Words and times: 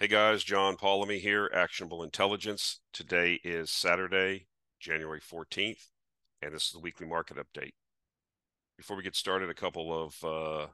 Hey 0.00 0.08
guys, 0.08 0.42
John 0.42 0.78
Polomny 0.78 1.20
here, 1.20 1.50
Actionable 1.52 2.02
Intelligence. 2.02 2.80
Today 2.90 3.38
is 3.44 3.70
Saturday, 3.70 4.46
January 4.78 5.20
14th, 5.20 5.88
and 6.40 6.54
this 6.54 6.64
is 6.64 6.72
the 6.72 6.78
weekly 6.78 7.06
market 7.06 7.36
update. 7.36 7.74
Before 8.78 8.96
we 8.96 9.02
get 9.02 9.14
started, 9.14 9.50
a 9.50 9.54
couple 9.54 9.92
of 9.92 10.24
uh, 10.24 10.68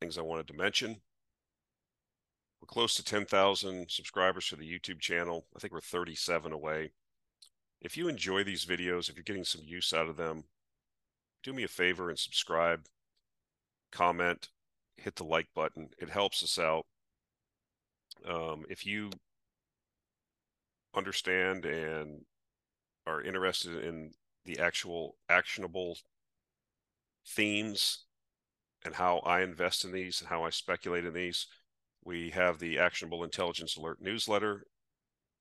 things 0.00 0.18
I 0.18 0.22
wanted 0.22 0.48
to 0.48 0.54
mention. 0.54 1.02
We're 2.60 2.66
close 2.66 2.96
to 2.96 3.04
10,000 3.04 3.88
subscribers 3.88 4.48
to 4.48 4.56
the 4.56 4.68
YouTube 4.68 4.98
channel. 4.98 5.46
I 5.54 5.60
think 5.60 5.72
we're 5.72 5.80
37 5.80 6.50
away. 6.50 6.90
If 7.80 7.96
you 7.96 8.08
enjoy 8.08 8.42
these 8.42 8.66
videos, 8.66 9.08
if 9.08 9.14
you're 9.14 9.22
getting 9.22 9.44
some 9.44 9.62
use 9.64 9.92
out 9.92 10.08
of 10.08 10.16
them, 10.16 10.42
do 11.44 11.52
me 11.52 11.62
a 11.62 11.68
favor 11.68 12.10
and 12.10 12.18
subscribe, 12.18 12.86
comment, 13.92 14.48
hit 14.96 15.14
the 15.14 15.22
like 15.22 15.46
button. 15.54 15.90
It 15.96 16.08
helps 16.08 16.42
us 16.42 16.58
out 16.58 16.86
um, 18.28 18.64
if 18.68 18.86
you 18.86 19.10
understand 20.94 21.64
and 21.64 22.24
are 23.06 23.22
interested 23.22 23.84
in 23.84 24.12
the 24.44 24.58
actual 24.58 25.16
actionable 25.28 25.98
themes 27.26 28.04
and 28.84 28.94
how 28.94 29.18
I 29.18 29.42
invest 29.42 29.84
in 29.84 29.92
these 29.92 30.20
and 30.20 30.28
how 30.28 30.44
I 30.44 30.50
speculate 30.50 31.04
in 31.04 31.12
these, 31.12 31.46
we 32.04 32.30
have 32.30 32.58
the 32.58 32.78
Actionable 32.78 33.22
Intelligence 33.22 33.76
Alert 33.76 34.00
newsletter. 34.00 34.66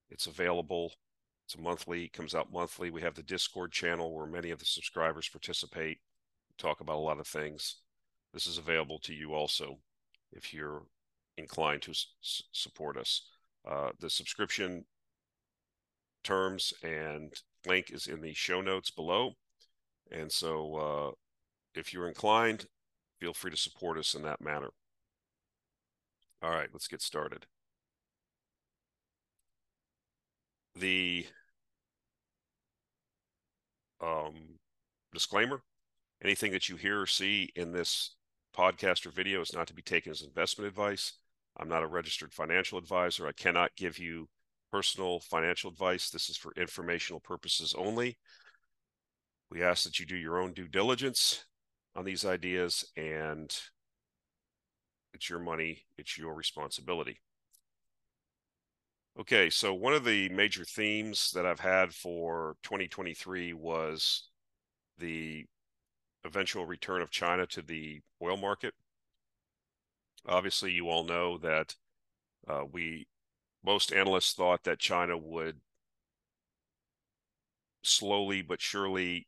It's 0.10 0.28
available. 0.28 0.94
It's 1.46 1.56
a 1.56 1.62
monthly, 1.62 2.08
comes 2.10 2.36
out 2.36 2.54
monthly. 2.54 2.92
We 2.92 3.02
have 3.02 3.16
the 3.16 3.24
Discord 3.24 3.72
channel 3.72 4.14
where 4.14 4.28
many 4.28 4.52
of 4.52 4.60
the 4.60 4.66
subscribers 4.66 5.28
participate, 5.28 6.00
talk 6.58 6.82
about 6.82 6.98
a 6.98 7.00
lot 7.00 7.20
of 7.20 7.28
things. 7.28 7.78
This 8.34 8.46
is 8.46 8.58
available 8.58 9.00
to 9.00 9.14
you 9.14 9.34
also 9.34 9.80
if 10.32 10.54
you're 10.54 10.84
inclined 11.42 11.82
to 11.84 11.92
s- 11.92 12.44
support 12.52 12.98
us. 12.98 13.24
Uh, 13.66 13.92
the 14.00 14.10
subscription 14.10 14.86
terms 16.24 16.74
and 16.84 17.34
link 17.66 17.92
is 17.92 18.08
in 18.08 18.22
the 18.22 18.34
show 18.34 18.62
notes 18.62 18.92
below. 18.92 19.34
And 20.12 20.32
so 20.32 20.76
uh, 20.76 21.12
if 21.80 21.94
you're 21.94 22.08
inclined, 22.08 22.66
feel 23.20 23.34
free 23.34 23.52
to 23.52 23.58
support 23.58 23.98
us 23.98 24.16
in 24.16 24.24
that 24.24 24.42
manner. 24.42 24.70
All 26.42 26.52
right, 26.52 26.70
let's 26.74 26.88
get 26.88 27.02
started. 27.02 27.46
The 30.76 31.28
um, 34.02 34.60
disclaimer 35.14 35.62
anything 36.24 36.52
that 36.52 36.70
you 36.70 36.76
hear 36.78 37.02
or 37.02 37.08
see 37.08 37.52
in 37.56 37.72
this 37.72 38.16
podcast 38.56 39.06
or 39.06 39.12
video 39.12 39.42
is 39.42 39.54
not 39.54 39.68
to 39.68 39.74
be 39.74 39.82
taken 39.82 40.12
as 40.12 40.22
investment 40.22 40.68
advice. 40.68 41.14
I'm 41.62 41.70
not 41.70 41.84
a 41.84 41.88
registered 41.88 42.34
financial 42.34 42.80
advisor. 42.80 43.28
I 43.28 43.34
cannot 43.34 43.76
give 43.76 44.00
you 44.00 44.28
personal 44.72 45.20
financial 45.20 45.70
advice. 45.70 46.10
This 46.10 46.30
is 46.30 46.38
for 46.38 46.52
informational 46.58 47.20
purposes 47.20 47.76
only. 47.78 48.18
We 49.52 49.62
ask 49.62 49.84
that 49.84 50.00
you 50.00 50.06
do 50.06 50.16
your 50.16 50.42
own 50.42 50.54
due 50.54 50.68
diligence 50.68 51.46
on 51.96 52.04
these 52.04 52.26
ideas, 52.26 52.86
and 52.98 53.56
it's 55.14 55.30
your 55.30 55.40
money, 55.40 55.84
it's 55.98 56.18
your 56.18 56.34
responsibility. 56.34 57.20
Okay, 59.20 59.50
so 59.50 59.74
one 59.74 59.94
of 59.94 60.06
the 60.06 60.30
major 60.30 60.64
themes 60.64 61.32
that 61.36 61.46
I've 61.46 61.60
had 61.60 61.94
for 61.94 62.56
2023 62.64 63.54
was 63.54 64.30
the 64.98 65.46
eventual 66.24 66.66
return 66.66 67.02
of 67.02 67.12
China 67.12 67.46
to 67.48 67.62
the 67.62 68.00
oil 68.22 68.38
market. 68.38 68.74
Obviously, 70.28 70.72
you 70.72 70.90
all 70.90 71.04
know 71.04 71.38
that 71.40 71.76
uh, 72.48 72.64
we 72.72 73.08
most 73.64 73.94
analysts 73.94 74.34
thought 74.34 74.64
that 74.64 74.80
China 74.80 75.18
would 75.18 75.60
slowly 77.84 78.42
but 78.42 78.62
surely, 78.62 79.28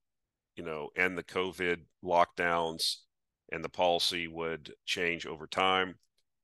you 0.56 0.64
know, 0.64 0.90
end 0.96 1.18
the 1.18 1.24
COVID 1.24 1.82
lockdowns 2.04 2.98
and 3.52 3.64
the 3.64 3.70
policy 3.70 4.28
would 4.28 4.74
change 4.86 5.26
over 5.26 5.48
time. 5.48 5.96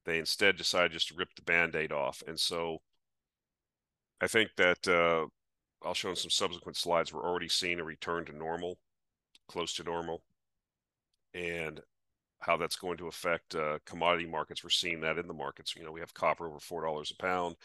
They 0.05 0.19
instead 0.19 0.57
decided 0.57 0.91
just 0.91 1.09
to 1.09 1.15
rip 1.15 1.29
the 1.35 1.41
band-aid 1.41 1.91
off. 1.91 2.23
And 2.27 2.39
so 2.39 2.79
I 4.21 4.27
think 4.27 4.49
that 4.57 4.87
uh, 4.87 5.27
I'll 5.85 5.93
show 5.93 6.09
in 6.09 6.15
some 6.15 6.31
subsequent 6.31 6.77
slides, 6.77 7.13
we're 7.13 7.27
already 7.27 7.49
seeing 7.49 7.79
a 7.79 7.83
return 7.83 8.25
to 8.25 8.35
normal, 8.35 8.77
close 9.47 9.73
to 9.75 9.83
normal. 9.83 10.23
And 11.33 11.79
how 12.39 12.57
that's 12.57 12.75
going 12.75 12.97
to 12.97 13.07
affect 13.07 13.55
uh, 13.55 13.79
commodity 13.85 14.27
markets. 14.27 14.63
We're 14.63 14.69
seeing 14.69 15.01
that 15.01 15.17
in 15.17 15.27
the 15.27 15.33
markets. 15.33 15.75
You 15.75 15.83
know, 15.83 15.91
we 15.91 15.99
have 15.99 16.13
copper 16.13 16.47
over 16.47 16.59
four 16.59 16.83
dollars 16.83 17.11
a 17.11 17.21
pound. 17.21 17.55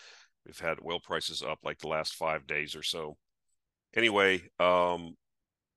We've 0.44 0.58
had 0.58 0.78
oil 0.84 1.00
prices 1.00 1.42
up 1.42 1.58
like 1.62 1.78
the 1.78 1.88
last 1.88 2.14
five 2.14 2.46
days 2.46 2.74
or 2.76 2.82
so. 2.82 3.16
Anyway, 3.96 4.42
um, 4.58 5.16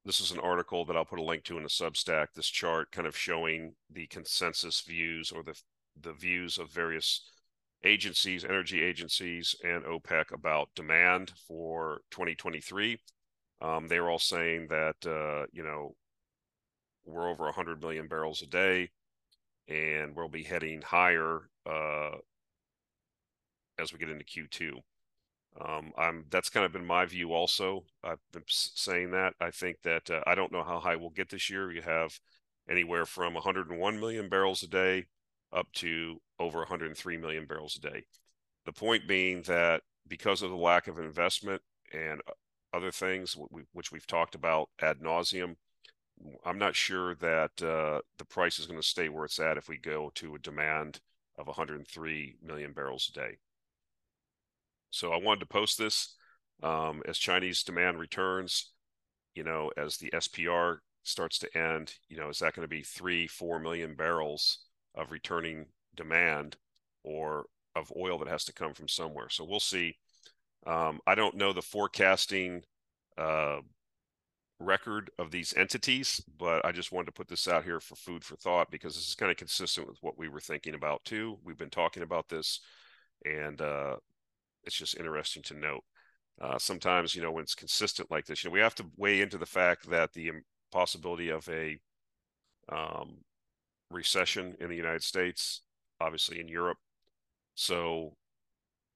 this 0.03 0.19
is 0.19 0.31
an 0.31 0.39
article 0.39 0.85
that 0.85 0.97
I'll 0.97 1.05
put 1.05 1.19
a 1.19 1.23
link 1.23 1.43
to 1.45 1.57
in 1.57 1.63
the 1.63 1.69
Substack. 1.69 2.27
This 2.33 2.47
chart 2.47 2.91
kind 2.91 3.07
of 3.07 3.15
showing 3.15 3.75
the 3.91 4.07
consensus 4.07 4.81
views 4.81 5.31
or 5.31 5.43
the 5.43 5.59
the 6.01 6.13
views 6.13 6.57
of 6.57 6.71
various 6.71 7.31
agencies, 7.83 8.43
energy 8.43 8.81
agencies, 8.81 9.55
and 9.63 9.83
OPEC 9.83 10.31
about 10.31 10.69
demand 10.75 11.31
for 11.47 12.01
2023. 12.11 12.99
Um, 13.61 13.87
they 13.87 13.99
were 13.99 14.09
all 14.09 14.19
saying 14.19 14.67
that 14.69 14.95
uh, 15.05 15.45
you 15.51 15.63
know 15.63 15.95
we're 17.07 17.29
over 17.29 17.45
100 17.45 17.81
million 17.81 18.07
barrels 18.07 18.41
a 18.41 18.47
day, 18.47 18.89
and 19.67 20.15
we'll 20.15 20.27
be 20.27 20.43
heading 20.43 20.81
higher 20.81 21.49
uh, 21.65 22.11
as 23.79 23.91
we 23.91 23.99
get 23.99 24.09
into 24.09 24.25
Q2. 24.25 24.73
Um, 25.59 25.91
I'm 25.97 26.25
that's 26.29 26.49
kind 26.49 26.65
of 26.65 26.71
been 26.71 26.85
my 26.85 27.05
view. 27.05 27.33
Also, 27.33 27.85
I've 28.03 28.19
been 28.31 28.43
saying 28.47 29.11
that 29.11 29.33
I 29.41 29.49
think 29.49 29.81
that 29.83 30.09
uh, 30.11 30.21
I 30.27 30.35
don't 30.35 30.51
know 30.51 30.63
how 30.63 30.79
high 30.79 30.95
we'll 30.95 31.09
get 31.09 31.29
this 31.29 31.49
year. 31.49 31.71
You 31.71 31.81
have 31.81 32.19
anywhere 32.69 33.05
from 33.05 33.33
101 33.33 33.99
million 33.99 34.29
barrels 34.29 34.61
a 34.61 34.67
day 34.67 35.05
up 35.51 35.71
to 35.73 36.21
over 36.39 36.59
103 36.59 37.17
million 37.17 37.45
barrels 37.45 37.77
a 37.77 37.81
day. 37.81 38.05
The 38.65 38.73
point 38.73 39.07
being 39.07 39.41
that 39.43 39.81
because 40.07 40.41
of 40.41 40.51
the 40.51 40.57
lack 40.57 40.87
of 40.87 40.99
investment 40.99 41.61
and 41.91 42.21
other 42.73 42.91
things, 42.91 43.35
which 43.73 43.91
we've 43.91 44.05
talked 44.05 44.35
about 44.35 44.69
ad 44.79 44.99
nauseum, 44.99 45.55
I'm 46.45 46.57
not 46.57 46.75
sure 46.75 47.15
that 47.15 47.61
uh, 47.61 48.01
the 48.17 48.25
price 48.25 48.59
is 48.59 48.65
going 48.65 48.79
to 48.79 48.87
stay 48.87 49.09
where 49.09 49.25
it's 49.25 49.39
at 49.39 49.57
if 49.57 49.69
we 49.69 49.77
go 49.77 50.11
to 50.15 50.35
a 50.35 50.39
demand 50.39 50.99
of 51.37 51.47
103 51.47 52.35
million 52.43 52.73
barrels 52.73 53.11
a 53.11 53.19
day. 53.19 53.37
So 54.89 55.11
I 55.11 55.17
wanted 55.17 55.41
to 55.41 55.45
post 55.47 55.77
this 55.77 56.15
um, 56.63 57.03
as 57.07 57.17
Chinese 57.17 57.63
demand 57.63 57.99
returns. 57.99 58.71
You 59.35 59.43
know, 59.43 59.71
as 59.77 59.97
the 59.97 60.09
SPR 60.15 60.77
starts 61.03 61.37
to 61.39 61.57
end, 61.57 61.93
you 62.09 62.17
know, 62.17 62.29
is 62.29 62.39
that 62.39 62.55
going 62.55 62.63
to 62.63 62.75
be 62.75 62.81
three, 62.81 63.27
four 63.27 63.59
million 63.59 63.95
barrels 63.95 64.65
of 64.95 65.11
returning 65.11 65.67
demand 65.95 66.57
or 67.03 67.45
of 67.75 67.91
oil 67.95 68.17
that 68.17 68.27
has 68.27 68.45
to 68.45 68.53
come 68.53 68.73
from 68.73 68.87
somewhere? 68.87 69.29
So 69.29 69.45
we'll 69.45 69.59
see. 69.59 69.97
Um, 70.65 70.99
I 71.05 71.13
don't 71.13 71.35
know 71.35 71.53
the 71.53 71.61
forecasting 71.61 72.63
uh, 73.17 73.59
record 74.59 75.09
of 75.19 75.31
these 75.31 75.53
entities, 75.55 76.21
but 76.37 76.65
I 76.65 76.71
just 76.71 76.91
wanted 76.91 77.07
to 77.07 77.11
put 77.11 77.27
this 77.27 77.47
out 77.47 77.63
here 77.63 77.79
for 77.79 77.95
food 77.95 78.23
for 78.23 78.35
thought 78.35 78.71
because 78.71 78.95
this 78.95 79.07
is 79.07 79.15
kind 79.15 79.31
of 79.31 79.37
consistent 79.37 79.87
with 79.87 79.97
what 80.01 80.17
we 80.17 80.29
were 80.29 80.39
thinking 80.39 80.73
about 80.73 81.03
too. 81.05 81.37
We've 81.43 81.57
been 81.57 81.69
talking 81.69 82.03
about 82.03 82.27
this, 82.27 82.59
and 83.25 83.61
uh, 83.61 83.97
it's 84.63 84.75
just 84.75 84.97
interesting 84.97 85.43
to 85.43 85.53
note. 85.53 85.83
Uh, 86.41 86.57
sometimes, 86.57 87.15
you 87.15 87.21
know, 87.21 87.31
when 87.31 87.43
it's 87.43 87.55
consistent 87.55 88.11
like 88.11 88.25
this, 88.25 88.43
you 88.43 88.49
know, 88.49 88.53
we 88.53 88.59
have 88.59 88.75
to 88.75 88.85
weigh 88.95 89.21
into 89.21 89.37
the 89.37 89.45
fact 89.45 89.89
that 89.89 90.13
the 90.13 90.31
possibility 90.71 91.29
of 91.29 91.47
a 91.49 91.79
um, 92.71 93.17
recession 93.91 94.55
in 94.59 94.69
the 94.69 94.75
United 94.75 95.03
States, 95.03 95.61
obviously 95.99 96.39
in 96.39 96.47
Europe. 96.47 96.77
So 97.55 98.15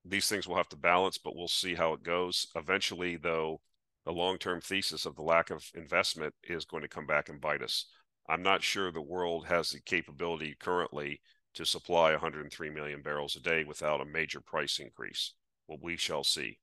these 0.05 0.27
things 0.27 0.47
will 0.47 0.55
have 0.55 0.69
to 0.69 0.75
balance, 0.75 1.17
but 1.17 1.35
we'll 1.35 1.47
see 1.47 1.73
how 1.75 1.93
it 1.93 2.03
goes. 2.03 2.47
Eventually, 2.55 3.17
though, 3.17 3.61
the 4.05 4.11
long-term 4.11 4.61
thesis 4.61 5.05
of 5.05 5.15
the 5.15 5.21
lack 5.21 5.49
of 5.49 5.63
investment 5.75 6.33
is 6.43 6.65
going 6.65 6.81
to 6.81 6.89
come 6.89 7.05
back 7.05 7.29
and 7.29 7.39
bite 7.39 7.61
us. 7.61 7.85
I'm 8.27 8.41
not 8.41 8.63
sure 8.63 8.91
the 8.91 9.01
world 9.01 9.47
has 9.47 9.69
the 9.69 9.81
capability 9.81 10.55
currently 10.59 11.21
to 11.53 11.65
supply 11.65 12.11
103 12.11 12.69
million 12.69 13.01
barrels 13.01 13.35
a 13.35 13.41
day 13.41 13.63
without 13.63 14.01
a 14.01 14.05
major 14.05 14.39
price 14.39 14.79
increase. 14.79 15.33
Well, 15.67 15.79
we 15.81 15.97
shall 15.97 16.23
see. 16.23 16.57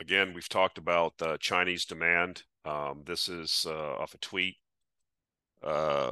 Again, 0.00 0.32
we've 0.34 0.48
talked 0.48 0.78
about 0.78 1.14
uh, 1.22 1.36
Chinese 1.38 1.84
demand. 1.84 2.42
Um, 2.64 3.02
this 3.06 3.28
is 3.28 3.66
uh, 3.68 3.94
off 3.94 4.14
a 4.14 4.18
tweet. 4.18 4.56
Uh, 5.62 6.10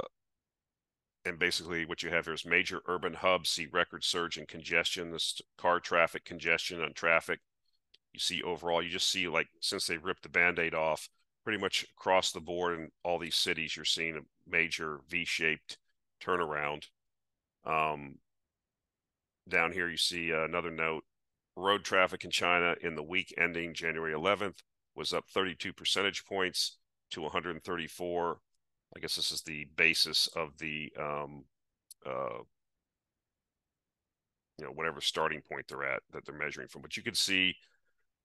and 1.25 1.37
basically 1.37 1.85
what 1.85 2.01
you 2.01 2.09
have 2.09 2.25
here 2.25 2.33
is 2.33 2.45
major 2.45 2.81
urban 2.87 3.13
hubs 3.13 3.49
see 3.49 3.67
record 3.71 4.03
surge 4.03 4.37
in 4.37 4.45
congestion, 4.45 5.11
this 5.11 5.39
car 5.57 5.79
traffic 5.79 6.25
congestion 6.25 6.81
on 6.81 6.93
traffic. 6.93 7.39
You 8.13 8.19
see 8.19 8.41
overall, 8.41 8.81
you 8.81 8.89
just 8.89 9.09
see 9.09 9.27
like 9.27 9.47
since 9.61 9.87
they 9.87 9.97
ripped 9.97 10.23
the 10.23 10.29
band-aid 10.29 10.73
off, 10.73 11.09
pretty 11.43 11.59
much 11.59 11.85
across 11.97 12.31
the 12.31 12.41
board 12.41 12.79
in 12.79 12.89
all 13.03 13.19
these 13.19 13.35
cities, 13.35 13.75
you're 13.75 13.85
seeing 13.85 14.17
a 14.17 14.49
major 14.49 14.99
V-shaped 15.09 15.77
turnaround. 16.23 16.85
Um, 17.65 18.15
down 19.47 19.71
here, 19.71 19.89
you 19.89 19.97
see 19.97 20.31
another 20.31 20.71
note. 20.71 21.03
Road 21.55 21.83
traffic 21.83 22.23
in 22.23 22.31
China 22.31 22.75
in 22.81 22.95
the 22.95 23.03
week 23.03 23.33
ending 23.37 23.73
January 23.73 24.13
11th 24.13 24.59
was 24.95 25.13
up 25.13 25.25
32 25.29 25.73
percentage 25.73 26.25
points 26.25 26.77
to 27.11 27.21
134. 27.21 28.39
I 28.95 28.99
guess 28.99 29.15
this 29.15 29.31
is 29.31 29.41
the 29.41 29.67
basis 29.75 30.27
of 30.35 30.57
the 30.57 30.91
um, 30.99 31.45
uh, 32.05 32.39
you 34.57 34.65
know 34.65 34.71
whatever 34.71 35.01
starting 35.01 35.41
point 35.41 35.67
they're 35.67 35.83
at 35.83 36.01
that 36.11 36.25
they're 36.25 36.35
measuring 36.35 36.67
from. 36.67 36.81
But 36.81 36.97
you 36.97 37.03
can 37.03 37.15
see 37.15 37.55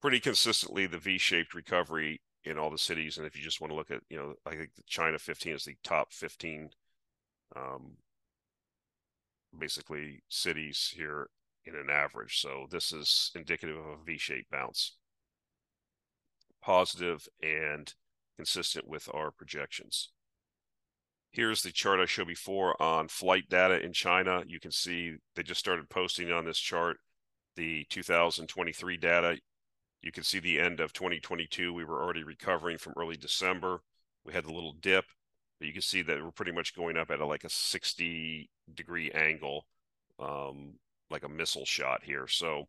pretty 0.03 0.21
consistently 0.21 0.87
the 0.87 0.99
V-shaped 0.99 1.55
recovery 1.55 2.21
in 2.45 2.59
all 2.59 2.71
the 2.71 2.79
cities. 2.79 3.17
And 3.17 3.27
if 3.27 3.37
you 3.37 3.43
just 3.43 3.61
want 3.61 3.71
to 3.73 3.75
look 3.75 3.91
at, 3.91 4.03
you 4.09 4.17
know, 4.17 4.35
I 4.47 4.55
think 4.55 4.71
China 4.87 5.19
15 5.19 5.55
is 5.55 5.65
the 5.65 5.77
top 5.83 6.13
15, 6.13 6.71
um, 7.57 7.97
basically 9.59 10.23
cities 10.29 10.93
here 10.95 11.29
in 11.65 11.75
an 11.75 11.91
average. 11.91 12.41
So 12.41 12.67
this 12.71 12.93
is 12.93 13.33
indicative 13.35 13.77
of 13.77 13.85
a 13.85 14.05
V-shaped 14.05 14.51
bounce, 14.51 14.93
positive 16.63 17.27
and 17.43 17.93
consistent 18.37 18.87
with 18.87 19.09
our 19.13 19.31
projections. 19.31 20.11
Here's 21.37 21.61
the 21.61 21.71
chart 21.71 22.01
I 22.01 22.07
showed 22.07 22.29
before 22.29 22.81
on 22.83 23.09
flight 23.09 23.51
data 23.51 23.79
in 23.85 23.93
China. 23.93 24.43
You 24.47 24.59
can 24.59 24.71
see 24.71 25.17
they 25.35 25.43
just 25.43 25.61
started 25.61 25.91
posting 25.91 26.33
on 26.33 26.47
this 26.47 26.59
chart 26.59 26.97
the 27.57 27.85
2023 27.91 28.97
data. 28.97 29.37
You 30.01 30.13
can 30.13 30.23
see 30.23 30.39
the 30.39 30.59
end 30.59 30.81
of 30.81 30.95
2022. 30.95 31.75
We 31.75 31.85
were 31.85 32.03
already 32.03 32.25
recovering 32.25 32.79
from 32.79 32.95
early 32.97 33.19
December. 33.19 33.83
We 34.25 34.33
had 34.33 34.47
a 34.47 34.51
little 34.51 34.73
dip, 34.81 35.05
but 35.59 35.67
you 35.67 35.75
can 35.75 35.83
see 35.83 36.01
that 36.01 36.25
we're 36.25 36.31
pretty 36.31 36.53
much 36.53 36.75
going 36.75 36.97
up 36.97 37.11
at 37.11 37.21
a, 37.21 37.27
like 37.27 37.45
a 37.45 37.51
60 37.51 38.49
degree 38.73 39.11
angle, 39.11 39.67
um, 40.19 40.77
like 41.11 41.25
a 41.25 41.29
missile 41.29 41.67
shot 41.67 42.01
here. 42.03 42.27
So 42.29 42.65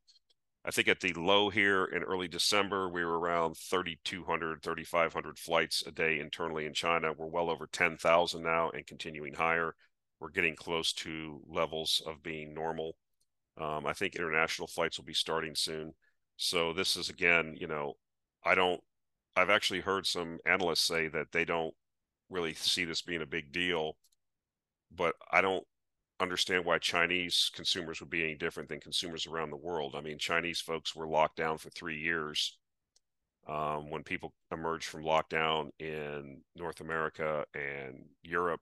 I 0.67 0.71
think 0.71 0.89
at 0.89 0.99
the 0.99 1.13
low 1.13 1.49
here 1.49 1.85
in 1.85 2.03
early 2.03 2.27
December, 2.27 2.89
we 2.89 3.05
were 3.05 3.17
around 3.17 3.55
3,200, 3.55 4.61
3,500 4.61 5.39
flights 5.39 5.81
a 5.87 5.91
day 5.91 6.19
internally 6.19 6.65
in 6.65 6.73
China. 6.73 7.13
We're 7.13 7.27
well 7.27 7.49
over 7.49 7.69
10,000 7.71 8.43
now 8.43 8.71
and 8.71 8.85
continuing 8.85 9.33
higher. 9.33 9.75
We're 10.19 10.29
getting 10.29 10.57
close 10.57 10.91
to 10.93 11.39
levels 11.47 12.01
of 12.05 12.21
being 12.21 12.53
normal. 12.53 12.97
Um, 13.57 13.85
I 13.85 13.93
think 13.93 14.15
international 14.17 14.67
flights 14.67 14.97
will 14.97 15.05
be 15.05 15.13
starting 15.13 15.55
soon. 15.55 15.93
So 16.35 16.73
this 16.73 16.97
is 16.97 17.07
again, 17.09 17.55
you 17.57 17.67
know, 17.67 17.93
I 18.43 18.53
don't. 18.53 18.81
I've 19.37 19.49
actually 19.49 19.81
heard 19.81 20.05
some 20.05 20.37
analysts 20.45 20.81
say 20.81 21.07
that 21.07 21.31
they 21.31 21.45
don't 21.45 21.73
really 22.29 22.53
see 22.53 22.83
this 22.83 23.01
being 23.01 23.21
a 23.21 23.25
big 23.25 23.53
deal, 23.53 23.95
but 24.93 25.15
I 25.31 25.39
don't 25.39 25.63
understand 26.19 26.65
why 26.65 26.79
Chinese 26.79 27.51
consumers 27.53 27.99
would 27.99 28.09
be 28.09 28.23
any 28.23 28.35
different 28.35 28.69
than 28.69 28.79
consumers 28.79 29.27
around 29.27 29.51
the 29.51 29.57
world. 29.57 29.95
I 29.95 30.01
mean, 30.01 30.17
Chinese 30.17 30.59
folks 30.59 30.95
were 30.95 31.07
locked 31.07 31.37
down 31.37 31.57
for 31.57 31.69
three 31.69 31.99
years. 31.99 32.57
Um, 33.47 33.89
when 33.89 34.03
people 34.03 34.33
emerged 34.51 34.85
from 34.85 35.03
lockdown 35.03 35.69
in 35.79 36.41
North 36.55 36.81
America 36.81 37.45
and 37.53 38.05
Europe, 38.21 38.59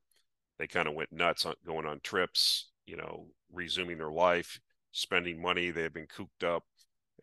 they 0.59 0.67
kind 0.67 0.87
of 0.87 0.93
went 0.93 1.11
nuts 1.11 1.45
on 1.45 1.55
going 1.65 1.85
on 1.85 2.01
trips, 2.01 2.71
you 2.85 2.95
know, 2.95 3.27
resuming 3.51 3.97
their 3.97 4.11
life, 4.11 4.59
spending 4.91 5.41
money. 5.41 5.71
They 5.71 5.81
had 5.81 5.93
been 5.93 6.07
cooped 6.07 6.43
up. 6.43 6.63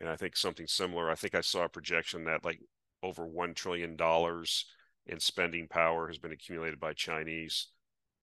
And 0.01 0.09
I 0.09 0.15
think 0.15 0.35
something 0.35 0.67
similar, 0.67 1.09
I 1.09 1.15
think 1.15 1.35
I 1.35 1.41
saw 1.41 1.63
a 1.63 1.69
projection 1.69 2.25
that 2.25 2.43
like 2.43 2.59
over 3.01 3.25
$1 3.25 3.55
trillion 3.55 3.97
in 5.05 5.19
spending 5.19 5.67
power 5.67 6.07
has 6.07 6.17
been 6.17 6.31
accumulated 6.31 6.79
by 6.79 6.93
Chinese 6.93 7.67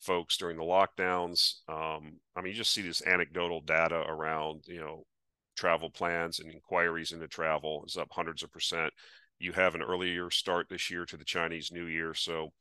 folks 0.00 0.36
during 0.36 0.56
the 0.56 0.62
lockdowns. 0.62 1.54
Um, 1.68 2.18
I 2.34 2.40
mean, 2.40 2.52
you 2.52 2.58
just 2.58 2.72
see 2.72 2.82
this 2.82 3.06
anecdotal 3.06 3.60
data 3.60 4.00
around, 4.06 4.64
you 4.66 4.80
know, 4.80 5.04
travel 5.56 5.90
plans 5.90 6.40
and 6.40 6.50
inquiries 6.50 7.12
into 7.12 7.28
travel 7.28 7.84
is 7.86 7.96
up 7.96 8.08
hundreds 8.10 8.42
of 8.42 8.50
percent. 8.50 8.92
You 9.38 9.52
have 9.52 9.74
an 9.74 9.82
earlier 9.82 10.30
start 10.30 10.66
this 10.68 10.90
year 10.90 11.04
to 11.06 11.16
the 11.16 11.24
Chinese 11.24 11.70
New 11.72 11.86
Year, 11.86 12.14
so 12.14 12.52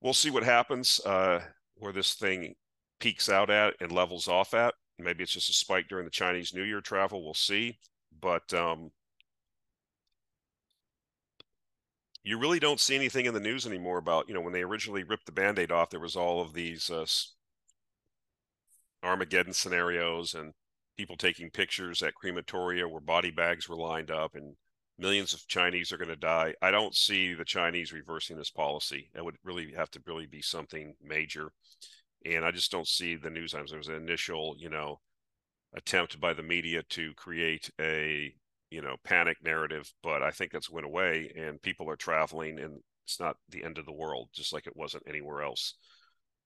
we'll 0.00 0.14
see 0.14 0.30
what 0.30 0.42
happens 0.42 1.00
uh, 1.04 1.40
where 1.76 1.92
this 1.92 2.14
thing 2.14 2.54
peaks 3.00 3.28
out 3.28 3.50
at 3.50 3.74
and 3.80 3.92
levels 3.92 4.28
off 4.28 4.54
at. 4.54 4.74
Maybe 4.98 5.22
it's 5.22 5.32
just 5.32 5.50
a 5.50 5.54
spike 5.54 5.88
during 5.88 6.04
the 6.04 6.10
Chinese 6.10 6.54
New 6.54 6.62
Year 6.62 6.80
travel. 6.80 7.24
We'll 7.24 7.34
see, 7.34 7.78
but 8.20 8.52
um, 8.54 8.90
you 12.24 12.38
really 12.38 12.60
don't 12.60 12.80
see 12.80 12.94
anything 12.94 13.26
in 13.26 13.34
the 13.34 13.40
news 13.40 13.66
anymore 13.66 13.98
about 13.98 14.28
you 14.28 14.34
know 14.34 14.40
when 14.40 14.52
they 14.52 14.62
originally 14.62 15.02
ripped 15.02 15.26
the 15.26 15.32
band-aid 15.32 15.72
off 15.72 15.90
there 15.90 16.00
was 16.00 16.16
all 16.16 16.40
of 16.40 16.52
these 16.52 16.90
uh, 16.90 17.04
armageddon 19.02 19.52
scenarios 19.52 20.34
and 20.34 20.52
people 20.96 21.16
taking 21.16 21.50
pictures 21.50 22.02
at 22.02 22.14
crematoria 22.14 22.88
where 22.88 23.00
body 23.00 23.30
bags 23.30 23.68
were 23.68 23.76
lined 23.76 24.10
up 24.10 24.34
and 24.34 24.54
millions 24.98 25.32
of 25.32 25.46
chinese 25.48 25.90
are 25.90 25.96
going 25.96 26.08
to 26.08 26.16
die. 26.16 26.54
I 26.62 26.70
don't 26.70 26.94
see 26.94 27.34
the 27.34 27.44
chinese 27.44 27.92
reversing 27.92 28.36
this 28.36 28.50
policy. 28.50 29.10
That 29.14 29.24
would 29.24 29.36
really 29.42 29.72
have 29.72 29.90
to 29.92 30.02
really 30.06 30.26
be 30.26 30.42
something 30.42 30.94
major. 31.02 31.52
And 32.24 32.44
i 32.44 32.50
just 32.50 32.70
don't 32.70 32.86
see 32.86 33.16
the 33.16 33.30
news 33.30 33.52
times 33.52 33.70
there 33.70 33.78
was 33.78 33.88
an 33.88 33.96
initial 33.96 34.54
you 34.58 34.70
know 34.70 35.00
attempt 35.74 36.20
by 36.20 36.34
the 36.34 36.42
media 36.42 36.82
to 36.90 37.14
create 37.14 37.70
a 37.80 38.34
you 38.72 38.82
know 38.82 38.96
panic 39.04 39.36
narrative 39.44 39.92
but 40.02 40.22
i 40.22 40.30
think 40.30 40.50
that's 40.50 40.70
went 40.70 40.86
away 40.86 41.32
and 41.36 41.60
people 41.62 41.88
are 41.88 41.96
traveling 41.96 42.58
and 42.58 42.80
it's 43.04 43.20
not 43.20 43.36
the 43.48 43.64
end 43.64 43.78
of 43.78 43.86
the 43.86 43.92
world 43.92 44.28
just 44.32 44.52
like 44.52 44.66
it 44.66 44.76
wasn't 44.76 45.02
anywhere 45.06 45.42
else. 45.42 45.74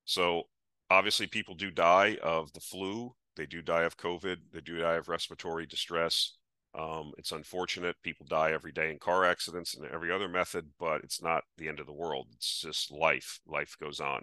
So 0.05 0.45
obviously 0.91 1.27
people 1.27 1.55
do 1.55 1.71
die 1.71 2.19
of 2.23 2.53
the 2.53 2.61
flu. 2.61 3.15
They 3.37 3.47
do 3.47 3.63
die 3.63 3.83
of 3.83 3.97
covid. 3.97 4.37
They 4.53 4.61
do 4.61 4.79
die 4.79 4.95
of 4.95 5.09
respiratory 5.09 5.67
distress. 5.67 6.37
Um, 6.79 7.13
it's 7.17 7.33
unfortunate. 7.33 7.97
People 8.03 8.27
die 8.29 8.53
every 8.53 8.73
day 8.73 8.91
in 8.91 8.99
car 8.99 9.25
accidents 9.25 9.77
and 9.77 9.87
every 9.87 10.13
other 10.13 10.29
method 10.29 10.67
but 10.79 11.03
it's 11.03 11.23
not 11.23 11.45
the 11.59 11.69
end 11.69 11.81
of 11.81 11.87
the 11.87 11.93
world. 11.93 12.29
It's 12.33 12.61
just 12.61 12.91
life. 12.91 13.41
Life 13.47 13.77
goes 13.81 14.01
on. 14.01 14.23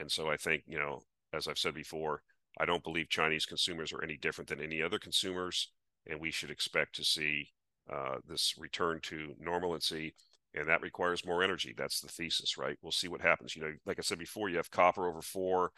And 0.00 0.10
so 0.10 0.30
i 0.30 0.36
think 0.36 0.62
you 0.66 0.78
know 0.78 1.00
as 1.32 1.48
i've 1.48 1.58
said 1.58 1.74
before 1.74 2.22
i 2.60 2.64
don't 2.64 2.84
believe 2.84 3.08
chinese 3.08 3.44
consumers 3.44 3.92
are 3.92 4.02
any 4.02 4.16
different 4.16 4.48
than 4.48 4.60
any 4.60 4.80
other 4.80 4.98
consumers 4.98 5.72
and 6.08 6.20
we 6.20 6.30
should 6.30 6.50
expect 6.50 6.96
to 6.96 7.04
see 7.04 7.48
uh, 7.92 8.16
this 8.26 8.54
return 8.58 9.00
to 9.02 9.34
normalcy 9.38 10.14
and 10.54 10.68
that 10.68 10.82
requires 10.82 11.26
more 11.26 11.42
energy. 11.42 11.74
That's 11.76 12.00
the 12.00 12.08
thesis 12.08 12.56
right? 12.58 12.76
We'll 12.82 12.92
see 12.92 13.08
what 13.08 13.20
happens. 13.20 13.54
You 13.54 13.62
know 13.62 13.72
like 13.86 13.98
i 13.98 14.02
said 14.02 14.18
before 14.18 14.48
you 14.48 14.56
have 14.56 14.70
copper 14.70 15.08
over 15.08 15.22
four. 15.22 15.72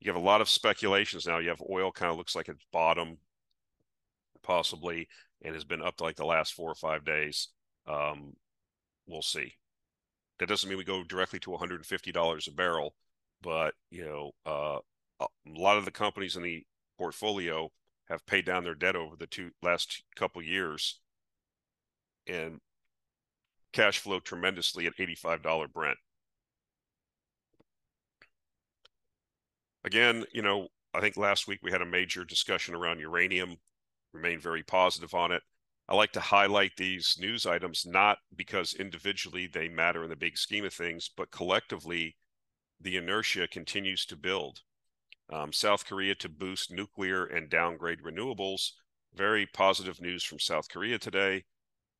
You 0.00 0.10
have 0.10 0.20
a 0.20 0.24
lot 0.24 0.40
of 0.40 0.48
speculations 0.48 1.26
now. 1.26 1.38
You 1.38 1.50
have 1.50 1.62
oil 1.70 1.92
kind 1.92 2.10
of 2.10 2.16
looks 2.16 2.34
like 2.34 2.48
it's 2.48 2.64
bottom 2.72 3.18
possibly 4.42 5.08
and 5.42 5.54
has 5.54 5.64
been 5.64 5.82
up 5.82 5.96
to 5.96 6.04
like 6.04 6.16
the 6.16 6.24
last 6.24 6.54
four 6.54 6.70
or 6.70 6.74
five 6.74 7.04
days. 7.04 7.48
Um, 7.86 8.32
we'll 9.06 9.22
see. 9.22 9.54
That 10.38 10.48
doesn't 10.48 10.68
mean 10.68 10.78
we 10.78 10.84
go 10.84 11.04
directly 11.04 11.38
to 11.40 11.50
$150 11.50 12.48
a 12.48 12.52
barrel 12.52 12.94
but 13.42 13.74
you 13.90 14.04
know 14.04 14.32
uh, 14.46 14.78
a 15.20 15.26
lot 15.46 15.78
of 15.78 15.84
the 15.84 15.90
companies 15.90 16.36
in 16.36 16.42
the 16.42 16.64
portfolio 16.98 17.70
have 18.10 18.26
paid 18.26 18.44
down 18.44 18.64
their 18.64 18.74
debt 18.74 18.96
over 18.96 19.16
the 19.16 19.26
two 19.26 19.50
last 19.62 20.02
couple 20.16 20.42
years 20.42 21.00
and 22.26 22.60
cash 23.72 23.98
flow 23.98 24.18
tremendously 24.18 24.86
at 24.86 24.96
$85 24.96 25.72
Brent. 25.72 25.98
Again, 29.84 30.24
you 30.32 30.42
know, 30.42 30.68
I 30.92 31.00
think 31.00 31.16
last 31.16 31.46
week 31.46 31.60
we 31.62 31.70
had 31.70 31.82
a 31.82 31.86
major 31.86 32.24
discussion 32.24 32.74
around 32.74 32.98
uranium, 32.98 33.56
remain 34.12 34.40
very 34.40 34.64
positive 34.64 35.14
on 35.14 35.32
it. 35.32 35.42
I 35.88 35.94
like 35.94 36.12
to 36.12 36.20
highlight 36.20 36.72
these 36.76 37.16
news 37.18 37.46
items 37.46 37.86
not 37.86 38.18
because 38.36 38.74
individually 38.74 39.46
they 39.46 39.68
matter 39.68 40.04
in 40.04 40.10
the 40.10 40.16
big 40.16 40.36
scheme 40.36 40.64
of 40.64 40.74
things, 40.74 41.10
but 41.16 41.30
collectively 41.30 42.16
the 42.80 42.96
inertia 42.96 43.48
continues 43.48 44.04
to 44.06 44.16
build. 44.16 44.60
Um, 45.32 45.52
South 45.52 45.86
Korea 45.86 46.14
to 46.16 46.28
boost 46.28 46.72
nuclear 46.72 47.24
and 47.24 47.48
downgrade 47.48 48.00
renewables. 48.02 48.72
Very 49.14 49.46
positive 49.46 50.00
news 50.00 50.24
from 50.24 50.38
South 50.38 50.68
Korea 50.68 50.98
today. 50.98 51.44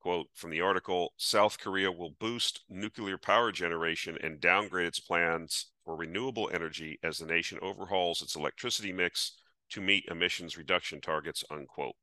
Quote 0.01 0.27
from 0.33 0.49
the 0.49 0.61
article 0.61 1.13
South 1.17 1.59
Korea 1.59 1.91
will 1.91 2.15
boost 2.19 2.61
nuclear 2.69 3.17
power 3.17 3.51
generation 3.51 4.17
and 4.21 4.41
downgrade 4.41 4.87
its 4.87 4.99
plans 4.99 5.67
for 5.85 5.95
renewable 5.95 6.49
energy 6.51 6.99
as 7.03 7.19
the 7.19 7.25
nation 7.25 7.59
overhauls 7.61 8.21
its 8.21 8.35
electricity 8.35 8.91
mix 8.91 9.39
to 9.69 9.79
meet 9.79 10.05
emissions 10.07 10.57
reduction 10.57 10.99
targets. 11.01 11.43
Unquote. 11.51 11.95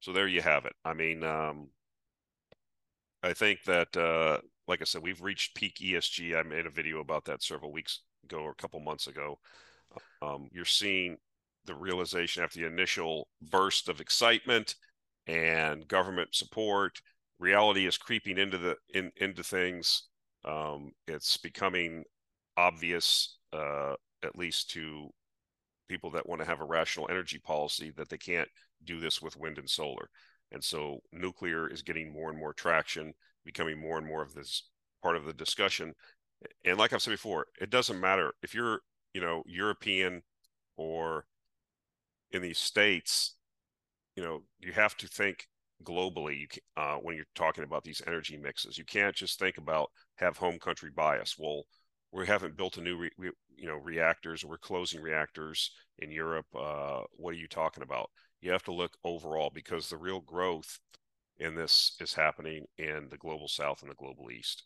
So 0.00 0.12
there 0.12 0.28
you 0.28 0.42
have 0.42 0.64
it. 0.64 0.74
I 0.84 0.94
mean, 0.94 1.24
um, 1.24 1.68
I 3.22 3.32
think 3.32 3.64
that, 3.64 3.96
uh, 3.96 4.38
like 4.68 4.80
I 4.80 4.84
said, 4.84 5.02
we've 5.02 5.22
reached 5.22 5.54
peak 5.54 5.78
ESG. 5.80 6.38
I 6.38 6.42
made 6.42 6.66
a 6.66 6.70
video 6.70 7.00
about 7.00 7.24
that 7.24 7.42
several 7.42 7.72
weeks 7.72 8.00
ago 8.22 8.38
or 8.38 8.50
a 8.50 8.54
couple 8.54 8.80
months 8.80 9.06
ago. 9.06 9.38
Um, 10.22 10.48
you're 10.52 10.64
seeing 10.64 11.16
the 11.66 11.74
realization 11.74 12.42
after 12.42 12.58
the 12.58 12.66
initial 12.66 13.28
burst 13.50 13.88
of 13.88 14.00
excitement 14.00 14.74
and 15.26 15.88
government 15.88 16.34
support. 16.34 17.00
Reality 17.38 17.86
is 17.86 17.98
creeping 17.98 18.38
into 18.38 18.58
the 18.58 18.76
in, 18.92 19.10
into 19.16 19.42
things. 19.42 20.04
Um, 20.44 20.92
it's 21.08 21.36
becoming 21.36 22.04
obvious, 22.56 23.38
uh, 23.52 23.94
at 24.22 24.36
least 24.36 24.70
to 24.70 25.08
people 25.88 26.10
that 26.10 26.28
want 26.28 26.40
to 26.40 26.46
have 26.46 26.60
a 26.60 26.64
rational 26.66 27.08
energy 27.10 27.38
policy 27.38 27.92
that 27.96 28.08
they 28.08 28.18
can't 28.18 28.48
do 28.84 29.00
this 29.00 29.20
with 29.20 29.36
wind 29.36 29.58
and 29.58 29.68
solar. 29.68 30.08
And 30.52 30.62
so 30.62 31.00
nuclear 31.12 31.68
is 31.68 31.82
getting 31.82 32.12
more 32.12 32.30
and 32.30 32.38
more 32.38 32.52
traction, 32.52 33.12
becoming 33.44 33.80
more 33.80 33.98
and 33.98 34.06
more 34.06 34.22
of 34.22 34.34
this 34.34 34.68
part 35.02 35.16
of 35.16 35.24
the 35.24 35.32
discussion. 35.32 35.94
And 36.64 36.78
like 36.78 36.92
I've 36.92 37.02
said 37.02 37.10
before, 37.10 37.46
it 37.60 37.70
doesn't 37.70 38.00
matter 38.00 38.34
if 38.42 38.54
you're, 38.54 38.80
you 39.14 39.20
know, 39.20 39.42
European 39.46 40.22
or 40.76 41.24
in 42.32 42.42
these 42.42 42.58
states, 42.58 43.36
you 44.16 44.22
know, 44.22 44.42
you 44.58 44.72
have 44.72 44.96
to 44.96 45.08
think 45.08 45.46
globally 45.84 46.46
uh, 46.76 46.96
when 46.96 47.16
you're 47.16 47.24
talking 47.34 47.64
about 47.64 47.84
these 47.84 48.02
energy 48.06 48.36
mixes. 48.36 48.76
You 48.76 48.84
can't 48.84 49.14
just 49.14 49.38
think 49.38 49.58
about 49.58 49.90
have 50.16 50.36
home 50.36 50.58
country 50.58 50.90
bias. 50.94 51.36
Well, 51.38 51.64
we 52.12 52.26
haven't 52.26 52.56
built 52.56 52.76
a 52.76 52.80
new, 52.80 52.96
re, 52.96 53.10
you 53.18 53.66
know, 53.66 53.76
reactors. 53.76 54.44
We're 54.44 54.58
closing 54.58 55.00
reactors 55.00 55.70
in 55.98 56.10
Europe. 56.10 56.46
Uh, 56.54 57.02
what 57.12 57.30
are 57.30 57.38
you 57.38 57.48
talking 57.48 57.82
about? 57.82 58.10
You 58.40 58.52
have 58.52 58.62
to 58.64 58.72
look 58.72 58.96
overall 59.04 59.50
because 59.52 59.88
the 59.88 59.96
real 59.96 60.20
growth 60.20 60.78
in 61.38 61.54
this 61.54 61.96
is 62.00 62.14
happening 62.14 62.66
in 62.78 63.08
the 63.10 63.16
global 63.18 63.48
South 63.48 63.82
and 63.82 63.90
the 63.90 63.96
global 63.96 64.30
East. 64.30 64.64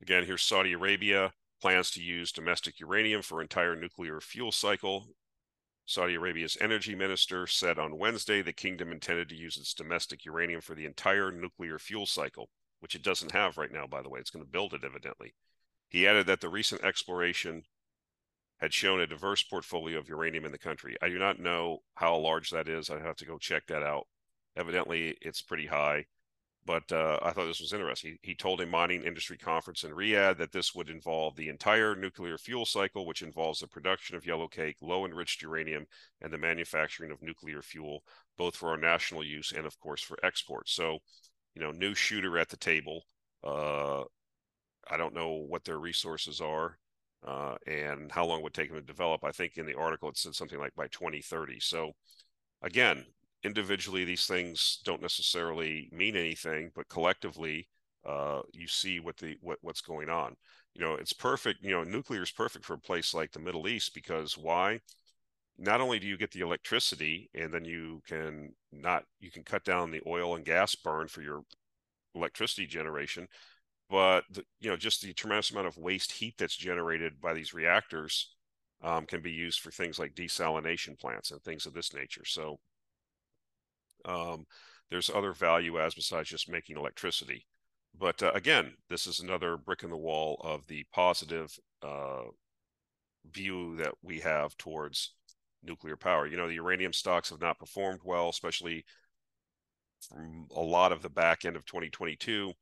Again, 0.00 0.24
here's 0.24 0.42
Saudi 0.42 0.72
Arabia 0.72 1.32
plans 1.60 1.90
to 1.90 2.02
use 2.02 2.32
domestic 2.32 2.78
uranium 2.78 3.22
for 3.22 3.42
entire 3.42 3.74
nuclear 3.74 4.20
fuel 4.20 4.52
cycle. 4.52 5.08
Saudi 5.86 6.14
Arabia's 6.14 6.56
energy 6.60 6.94
minister 6.94 7.46
said 7.46 7.78
on 7.78 7.98
Wednesday 7.98 8.42
the 8.42 8.52
kingdom 8.52 8.92
intended 8.92 9.28
to 9.28 9.34
use 9.34 9.56
its 9.56 9.74
domestic 9.74 10.24
uranium 10.24 10.60
for 10.60 10.74
the 10.74 10.84
entire 10.84 11.32
nuclear 11.32 11.78
fuel 11.78 12.06
cycle, 12.06 12.50
which 12.80 12.94
it 12.94 13.02
doesn't 13.02 13.32
have 13.32 13.56
right 13.56 13.72
now, 13.72 13.86
by 13.86 14.02
the 14.02 14.08
way. 14.08 14.20
It's 14.20 14.30
going 14.30 14.44
to 14.44 14.50
build 14.50 14.74
it, 14.74 14.84
evidently. 14.84 15.34
He 15.88 16.06
added 16.06 16.26
that 16.26 16.40
the 16.40 16.48
recent 16.48 16.84
exploration 16.84 17.64
had 18.58 18.74
shown 18.74 19.00
a 19.00 19.06
diverse 19.06 19.42
portfolio 19.42 19.98
of 19.98 20.08
uranium 20.08 20.44
in 20.44 20.52
the 20.52 20.58
country. 20.58 20.96
I 21.00 21.08
do 21.08 21.18
not 21.18 21.40
know 21.40 21.78
how 21.94 22.16
large 22.16 22.50
that 22.50 22.68
is. 22.68 22.90
I 22.90 23.00
have 23.00 23.16
to 23.16 23.26
go 23.26 23.38
check 23.38 23.66
that 23.68 23.82
out. 23.82 24.06
Evidently, 24.56 25.16
it's 25.22 25.42
pretty 25.42 25.66
high 25.66 26.06
but 26.64 26.90
uh, 26.92 27.18
I 27.22 27.32
thought 27.32 27.46
this 27.46 27.60
was 27.60 27.72
interesting. 27.72 28.18
He, 28.22 28.30
he, 28.30 28.34
told 28.34 28.60
a 28.60 28.66
mining 28.66 29.02
industry 29.02 29.38
conference 29.38 29.84
in 29.84 29.92
Riyadh 29.92 30.36
that 30.38 30.52
this 30.52 30.74
would 30.74 30.90
involve 30.90 31.34
the 31.34 31.48
entire 31.48 31.96
nuclear 31.96 32.36
fuel 32.36 32.66
cycle, 32.66 33.06
which 33.06 33.22
involves 33.22 33.60
the 33.60 33.66
production 33.66 34.16
of 34.16 34.24
yellowcake, 34.24 34.74
low 34.82 35.06
enriched 35.06 35.40
uranium, 35.42 35.86
and 36.20 36.32
the 36.32 36.38
manufacturing 36.38 37.10
of 37.10 37.22
nuclear 37.22 37.62
fuel, 37.62 38.02
both 38.36 38.54
for 38.54 38.68
our 38.68 38.76
national 38.76 39.24
use 39.24 39.52
and, 39.52 39.66
of 39.66 39.78
course, 39.80 40.02
for 40.02 40.18
export. 40.22 40.68
So, 40.68 40.98
you 41.54 41.62
know, 41.62 41.70
new 41.70 41.94
shooter 41.94 42.38
at 42.38 42.50
the 42.50 42.56
table. 42.58 43.02
Uh, 43.42 44.02
I 44.90 44.96
don't 44.96 45.14
know 45.14 45.44
what 45.48 45.64
their 45.64 45.78
resources 45.78 46.40
are 46.40 46.78
uh, 47.26 47.56
and 47.66 48.10
how 48.12 48.24
long 48.24 48.40
it 48.40 48.42
would 48.42 48.54
take 48.54 48.70
them 48.70 48.78
to 48.78 48.84
develop. 48.84 49.24
I 49.24 49.32
think 49.32 49.56
in 49.56 49.66
the 49.66 49.74
article 49.74 50.08
it 50.08 50.16
said 50.16 50.34
something 50.34 50.58
like 50.58 50.74
by 50.74 50.88
2030. 50.88 51.60
So, 51.60 51.92
again, 52.62 53.04
individually 53.44 54.04
these 54.04 54.26
things 54.26 54.80
don't 54.84 55.02
necessarily 55.02 55.88
mean 55.92 56.16
anything, 56.16 56.70
but 56.74 56.88
collectively 56.88 57.68
uh, 58.06 58.40
you 58.52 58.66
see 58.66 59.00
what 59.00 59.16
the 59.18 59.36
what 59.40 59.58
what's 59.62 59.80
going 59.80 60.08
on. 60.08 60.34
You 60.74 60.82
know, 60.84 60.94
it's 60.94 61.12
perfect. 61.12 61.62
You 61.62 61.70
know, 61.70 61.84
nuclear 61.84 62.22
is 62.22 62.30
perfect 62.30 62.64
for 62.64 62.74
a 62.74 62.78
place 62.78 63.14
like 63.14 63.32
the 63.32 63.40
Middle 63.40 63.68
East 63.68 63.94
because 63.94 64.36
why? 64.38 64.80
Not 65.58 65.80
only 65.80 65.98
do 65.98 66.06
you 66.06 66.16
get 66.16 66.30
the 66.30 66.40
electricity, 66.40 67.30
and 67.34 67.52
then 67.52 67.64
you 67.64 68.00
can 68.06 68.54
not 68.72 69.04
you 69.20 69.30
can 69.30 69.42
cut 69.44 69.64
down 69.64 69.90
the 69.90 70.02
oil 70.06 70.36
and 70.36 70.44
gas 70.44 70.74
burn 70.74 71.08
for 71.08 71.22
your 71.22 71.42
electricity 72.14 72.66
generation, 72.66 73.28
but 73.90 74.24
the, 74.30 74.44
you 74.60 74.70
know 74.70 74.76
just 74.76 75.02
the 75.02 75.12
tremendous 75.14 75.50
amount 75.50 75.66
of 75.66 75.76
waste 75.78 76.12
heat 76.12 76.34
that's 76.38 76.56
generated 76.56 77.20
by 77.20 77.34
these 77.34 77.54
reactors 77.54 78.34
um, 78.82 79.06
can 79.06 79.20
be 79.22 79.32
used 79.32 79.60
for 79.60 79.70
things 79.70 79.98
like 79.98 80.14
desalination 80.14 80.98
plants 80.98 81.30
and 81.30 81.42
things 81.42 81.66
of 81.66 81.74
this 81.74 81.94
nature. 81.94 82.24
So 82.24 82.58
um, 84.08 84.46
there's 84.90 85.10
other 85.10 85.32
value 85.32 85.80
as 85.80 85.94
besides 85.94 86.28
just 86.28 86.50
making 86.50 86.76
electricity. 86.76 87.46
But 87.98 88.22
uh, 88.22 88.32
again, 88.34 88.74
this 88.88 89.06
is 89.06 89.20
another 89.20 89.56
brick 89.56 89.82
in 89.82 89.90
the 89.90 89.96
wall 89.96 90.40
of 90.42 90.66
the 90.66 90.84
positive 90.92 91.56
uh, 91.82 92.24
view 93.30 93.76
that 93.76 93.92
we 94.02 94.20
have 94.20 94.56
towards 94.56 95.14
nuclear 95.62 95.96
power. 95.96 96.26
You 96.26 96.36
know, 96.36 96.46
the 96.46 96.54
uranium 96.54 96.92
stocks 96.92 97.30
have 97.30 97.40
not 97.40 97.58
performed 97.58 98.00
well, 98.04 98.28
especially 98.28 98.84
from 100.08 100.46
a 100.54 100.60
lot 100.60 100.92
of 100.92 101.02
the 101.02 101.10
back 101.10 101.44
end 101.44 101.56
of 101.56 101.66
2022. 101.66 102.52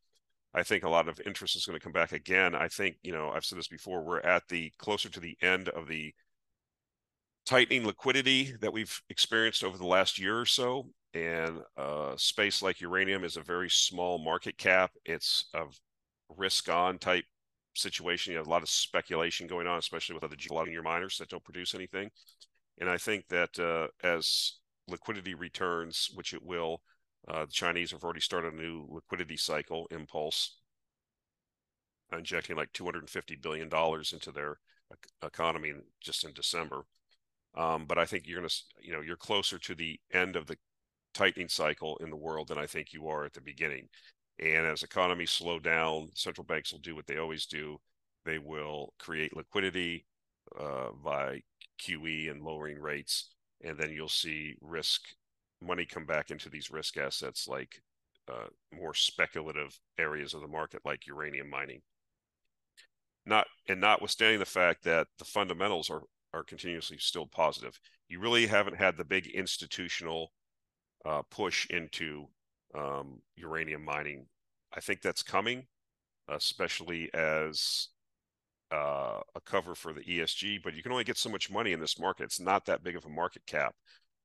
I 0.54 0.62
think 0.62 0.84
a 0.84 0.88
lot 0.88 1.08
of 1.08 1.20
interest 1.26 1.54
is 1.54 1.66
going 1.66 1.78
to 1.78 1.82
come 1.82 1.92
back 1.92 2.12
again. 2.12 2.54
I 2.54 2.68
think, 2.68 2.96
you 3.02 3.12
know, 3.12 3.28
I've 3.28 3.44
said 3.44 3.58
this 3.58 3.68
before, 3.68 4.02
we're 4.02 4.20
at 4.20 4.48
the 4.48 4.72
closer 4.78 5.10
to 5.10 5.20
the 5.20 5.36
end 5.42 5.68
of 5.68 5.86
the 5.86 6.14
tightening 7.44 7.86
liquidity 7.86 8.54
that 8.60 8.72
we've 8.72 9.00
experienced 9.10 9.62
over 9.62 9.76
the 9.76 9.86
last 9.86 10.18
year 10.18 10.38
or 10.38 10.46
so 10.46 10.86
and 11.14 11.60
uh, 11.76 12.14
space 12.16 12.62
like 12.62 12.80
uranium 12.80 13.24
is 13.24 13.36
a 13.36 13.42
very 13.42 13.70
small 13.70 14.18
market 14.18 14.58
cap. 14.58 14.90
It's 15.04 15.48
a 15.54 15.64
risk 16.36 16.68
on 16.68 16.98
type 16.98 17.24
situation. 17.74 18.32
You 18.32 18.38
have 18.38 18.46
a 18.46 18.50
lot 18.50 18.62
of 18.62 18.68
speculation 18.68 19.46
going 19.46 19.66
on, 19.66 19.78
especially 19.78 20.14
with 20.14 20.24
other 20.24 20.36
junior 20.36 20.82
miners 20.82 21.18
that 21.18 21.28
don't 21.28 21.44
produce 21.44 21.74
anything. 21.74 22.10
And 22.78 22.90
I 22.90 22.98
think 22.98 23.26
that 23.28 23.58
uh, 23.58 23.88
as 24.06 24.58
liquidity 24.88 25.34
returns, 25.34 26.10
which 26.14 26.34
it 26.34 26.42
will, 26.42 26.82
uh, 27.28 27.46
the 27.46 27.52
Chinese 27.52 27.90
have 27.90 28.04
already 28.04 28.20
started 28.20 28.52
a 28.52 28.56
new 28.56 28.86
liquidity 28.88 29.36
cycle, 29.36 29.86
Impulse, 29.90 30.58
injecting 32.12 32.56
like 32.56 32.72
$250 32.72 33.42
billion 33.42 33.68
into 34.12 34.32
their 34.32 34.58
economy 35.24 35.72
just 36.00 36.24
in 36.24 36.32
December. 36.32 36.82
Um, 37.56 37.86
but 37.86 37.98
I 37.98 38.04
think 38.04 38.26
you're 38.26 38.38
going 38.38 38.48
to, 38.48 38.56
you 38.80 38.92
know, 38.92 39.00
you're 39.00 39.16
closer 39.16 39.58
to 39.58 39.74
the 39.74 39.98
end 40.12 40.36
of 40.36 40.46
the 40.46 40.56
tightening 41.16 41.48
cycle 41.48 41.96
in 41.98 42.10
the 42.10 42.16
world 42.16 42.48
than 42.48 42.58
I 42.58 42.66
think 42.66 42.92
you 42.92 43.08
are 43.08 43.24
at 43.24 43.32
the 43.32 43.40
beginning. 43.40 43.88
And 44.38 44.66
as 44.66 44.82
economies 44.82 45.30
slow 45.30 45.58
down, 45.58 46.10
central 46.14 46.44
banks 46.44 46.72
will 46.72 46.80
do 46.80 46.94
what 46.94 47.06
they 47.06 47.16
always 47.16 47.46
do. 47.46 47.78
They 48.26 48.38
will 48.38 48.92
create 48.98 49.34
liquidity 49.34 50.04
uh, 50.60 50.88
by 51.02 51.40
QE 51.80 52.30
and 52.30 52.42
lowering 52.42 52.78
rates, 52.78 53.30
and 53.64 53.78
then 53.78 53.92
you'll 53.92 54.08
see 54.08 54.56
risk 54.60 55.02
money 55.62 55.86
come 55.86 56.04
back 56.04 56.30
into 56.30 56.50
these 56.50 56.70
risk 56.70 56.98
assets 56.98 57.48
like 57.48 57.80
uh, 58.28 58.48
more 58.72 58.92
speculative 58.92 59.78
areas 59.98 60.34
of 60.34 60.42
the 60.42 60.48
market 60.48 60.82
like 60.84 61.06
uranium 61.06 61.48
mining. 61.48 61.80
Not 63.24 63.46
and 63.68 63.80
notwithstanding 63.80 64.38
the 64.38 64.44
fact 64.44 64.84
that 64.84 65.06
the 65.18 65.24
fundamentals 65.24 65.88
are 65.88 66.02
are 66.34 66.44
continuously 66.44 66.98
still 66.98 67.26
positive, 67.26 67.80
you 68.08 68.20
really 68.20 68.46
haven't 68.46 68.76
had 68.76 68.96
the 68.96 69.04
big 69.04 69.26
institutional 69.28 70.32
uh, 71.06 71.22
push 71.30 71.66
into 71.70 72.26
um, 72.74 73.20
uranium 73.36 73.84
mining. 73.84 74.26
I 74.74 74.80
think 74.80 75.00
that's 75.00 75.22
coming, 75.22 75.66
especially 76.28 77.12
as 77.14 77.88
uh, 78.72 79.20
a 79.34 79.40
cover 79.44 79.74
for 79.74 79.92
the 79.92 80.00
ESG. 80.00 80.62
But 80.62 80.74
you 80.74 80.82
can 80.82 80.92
only 80.92 81.04
get 81.04 81.16
so 81.16 81.30
much 81.30 81.50
money 81.50 81.72
in 81.72 81.80
this 81.80 81.98
market. 81.98 82.24
It's 82.24 82.40
not 82.40 82.66
that 82.66 82.82
big 82.82 82.96
of 82.96 83.04
a 83.04 83.10
market 83.10 83.46
cap. 83.46 83.74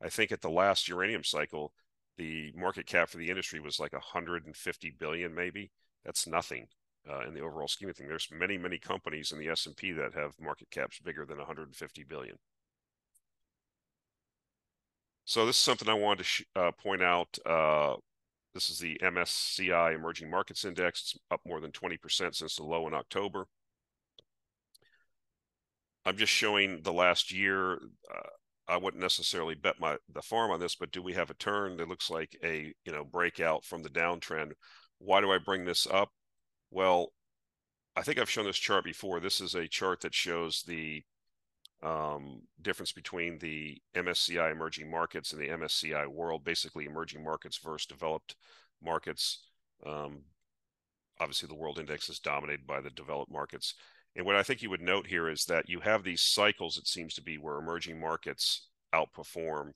I 0.04 0.10
think 0.10 0.32
at 0.32 0.42
the 0.42 0.50
last 0.50 0.88
uranium 0.88 1.24
cycle, 1.24 1.74
the 2.18 2.52
market 2.56 2.88
cap 2.88 3.10
for 3.10 3.18
the 3.18 3.30
industry 3.30 3.60
was 3.60 3.80
like 3.80 3.94
150 3.94 4.96
billion, 5.00 5.34
maybe. 5.34 5.72
That's 6.04 6.28
nothing 6.28 6.68
uh, 7.10 7.28
in 7.28 7.34
the 7.34 7.42
overall 7.42 7.68
scheme 7.68 7.90
of 7.90 7.96
things. 7.96 8.10
There's 8.10 8.28
many, 8.32 8.58
many 8.58 8.80
companies 8.80 9.32
in 9.32 9.40
the 9.40 9.50
S&P 9.50 9.92
that 9.94 10.14
have 10.16 10.34
market 10.40 10.70
caps 10.72 11.00
bigger 11.00 11.26
than 11.26 11.38
150 11.38 12.04
billion. 12.04 12.36
So 15.26 15.46
this 15.46 15.56
is 15.56 15.62
something 15.62 15.88
I 15.88 15.94
wanted 15.94 16.26
to 16.26 16.46
uh, 16.56 16.72
point 16.72 17.02
out. 17.02 17.38
Uh, 17.46 17.96
this 18.54 18.70
is 18.70 18.80
the 18.80 18.98
MSCI 19.02 19.96
Emerging 19.96 20.30
Markets 20.30 20.66
Index. 20.66 21.02
It's 21.02 21.18
up 21.30 21.42
more 21.46 21.62
than 21.62 21.72
20% 21.72 22.36
since 22.36 22.56
the 22.56 22.64
low 22.64 22.88
in 22.88 22.94
October. 22.94 23.48
I'm 26.06 26.18
just 26.18 26.34
showing 26.34 26.82
the 26.82 26.94
last 26.94 27.32
year. 27.32 27.74
Uh, 27.74 28.30
I 28.68 28.78
wouldn't 28.78 29.02
necessarily 29.02 29.56
bet 29.56 29.80
my 29.80 29.98
the 30.14 30.22
farm 30.22 30.52
on 30.52 30.60
this, 30.60 30.76
but 30.76 30.92
do 30.92 31.02
we 31.02 31.14
have 31.14 31.30
a 31.30 31.36
turn 31.36 31.78
that 31.78 31.90
looks 31.90 32.10
like 32.10 32.38
a 32.44 32.74
you 32.86 32.92
know 32.92 33.04
breakout 33.04 33.66
from 33.66 33.84
the 33.84 33.90
downtrend? 33.90 34.54
Why 34.98 35.22
do 35.22 35.32
I 35.32 35.38
bring 35.38 35.66
this 35.66 35.86
up? 35.88 36.10
Well, 36.72 37.12
I 37.96 38.02
think 38.02 38.18
I've 38.18 38.30
shown 38.30 38.46
this 38.46 38.58
chart 38.58 38.84
before. 38.84 39.20
This 39.20 39.42
is 39.42 39.56
a 39.56 39.68
chart 39.68 40.02
that 40.02 40.16
shows 40.16 40.64
the 40.66 41.04
um, 41.84 42.42
difference 42.62 42.92
between 42.92 43.38
the 43.40 43.82
MSCI 43.96 44.52
emerging 44.52 44.90
markets 44.90 45.34
and 45.34 45.42
the 45.42 45.50
MSCI 45.50 46.08
world, 46.08 46.44
basically 46.44 46.86
emerging 46.86 47.24
markets 47.24 47.58
versus 47.58 47.88
developed 47.88 48.36
markets. 48.84 49.46
Um, 49.86 50.22
obviously, 51.20 51.48
the 51.48 51.56
world 51.56 51.80
index 51.80 52.10
is 52.10 52.20
dominated 52.20 52.68
by 52.68 52.82
the 52.82 52.92
developed 52.92 53.32
markets. 53.32 53.76
And 54.16 54.26
what 54.26 54.36
I 54.36 54.44
think 54.44 54.62
you 54.62 54.70
would 54.70 54.82
note 54.82 55.08
here 55.08 55.30
is 55.30 55.46
that 55.46 55.70
you 55.70 55.80
have 55.80 56.04
these 56.04 56.22
cycles, 56.22 56.78
it 56.78 56.88
seems 56.88 57.14
to 57.16 57.24
be, 57.24 57.38
where 57.38 57.58
emerging 57.58 58.00
markets 58.00 58.68
outperform 58.94 59.72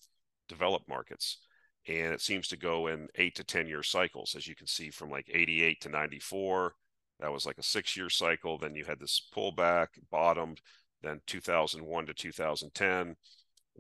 developed 0.47 0.89
markets. 0.89 1.39
And 1.88 2.13
it 2.13 2.21
seems 2.21 2.47
to 2.50 2.57
go 2.57 2.88
in 2.88 3.07
eight 3.15 3.35
to 3.35 3.43
10 3.43 3.67
year 3.67 3.83
cycles, 3.83 4.35
as 4.35 4.47
you 4.47 4.55
can 4.55 4.67
see 4.67 4.89
from 4.89 5.09
like 5.09 5.29
88 5.31 5.81
to 5.81 5.89
94. 5.89 6.74
That 7.19 7.31
was 7.31 7.45
like 7.45 7.57
a 7.57 7.63
six 7.63 7.95
year 7.95 8.09
cycle. 8.09 8.57
Then 8.57 8.75
you 8.75 8.83
had 8.83 9.00
this 9.00 9.27
pullback, 9.33 9.88
bottomed, 10.12 10.59
then 11.05 11.21
2001 11.27 12.05
to 12.07 12.13
2010, 12.13 13.15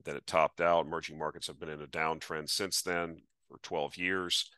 then 0.03 0.15
it 0.15 0.27
topped 0.27 0.61
out. 0.61 0.85
Emerging 0.85 1.17
markets 1.17 1.47
have 1.47 1.59
been 1.59 1.69
in 1.69 1.81
a 1.81 1.87
downtrend 1.87 2.49
since 2.49 2.81
then 2.81 3.21
for 3.49 3.57
12 3.63 3.97
years. 3.97 4.49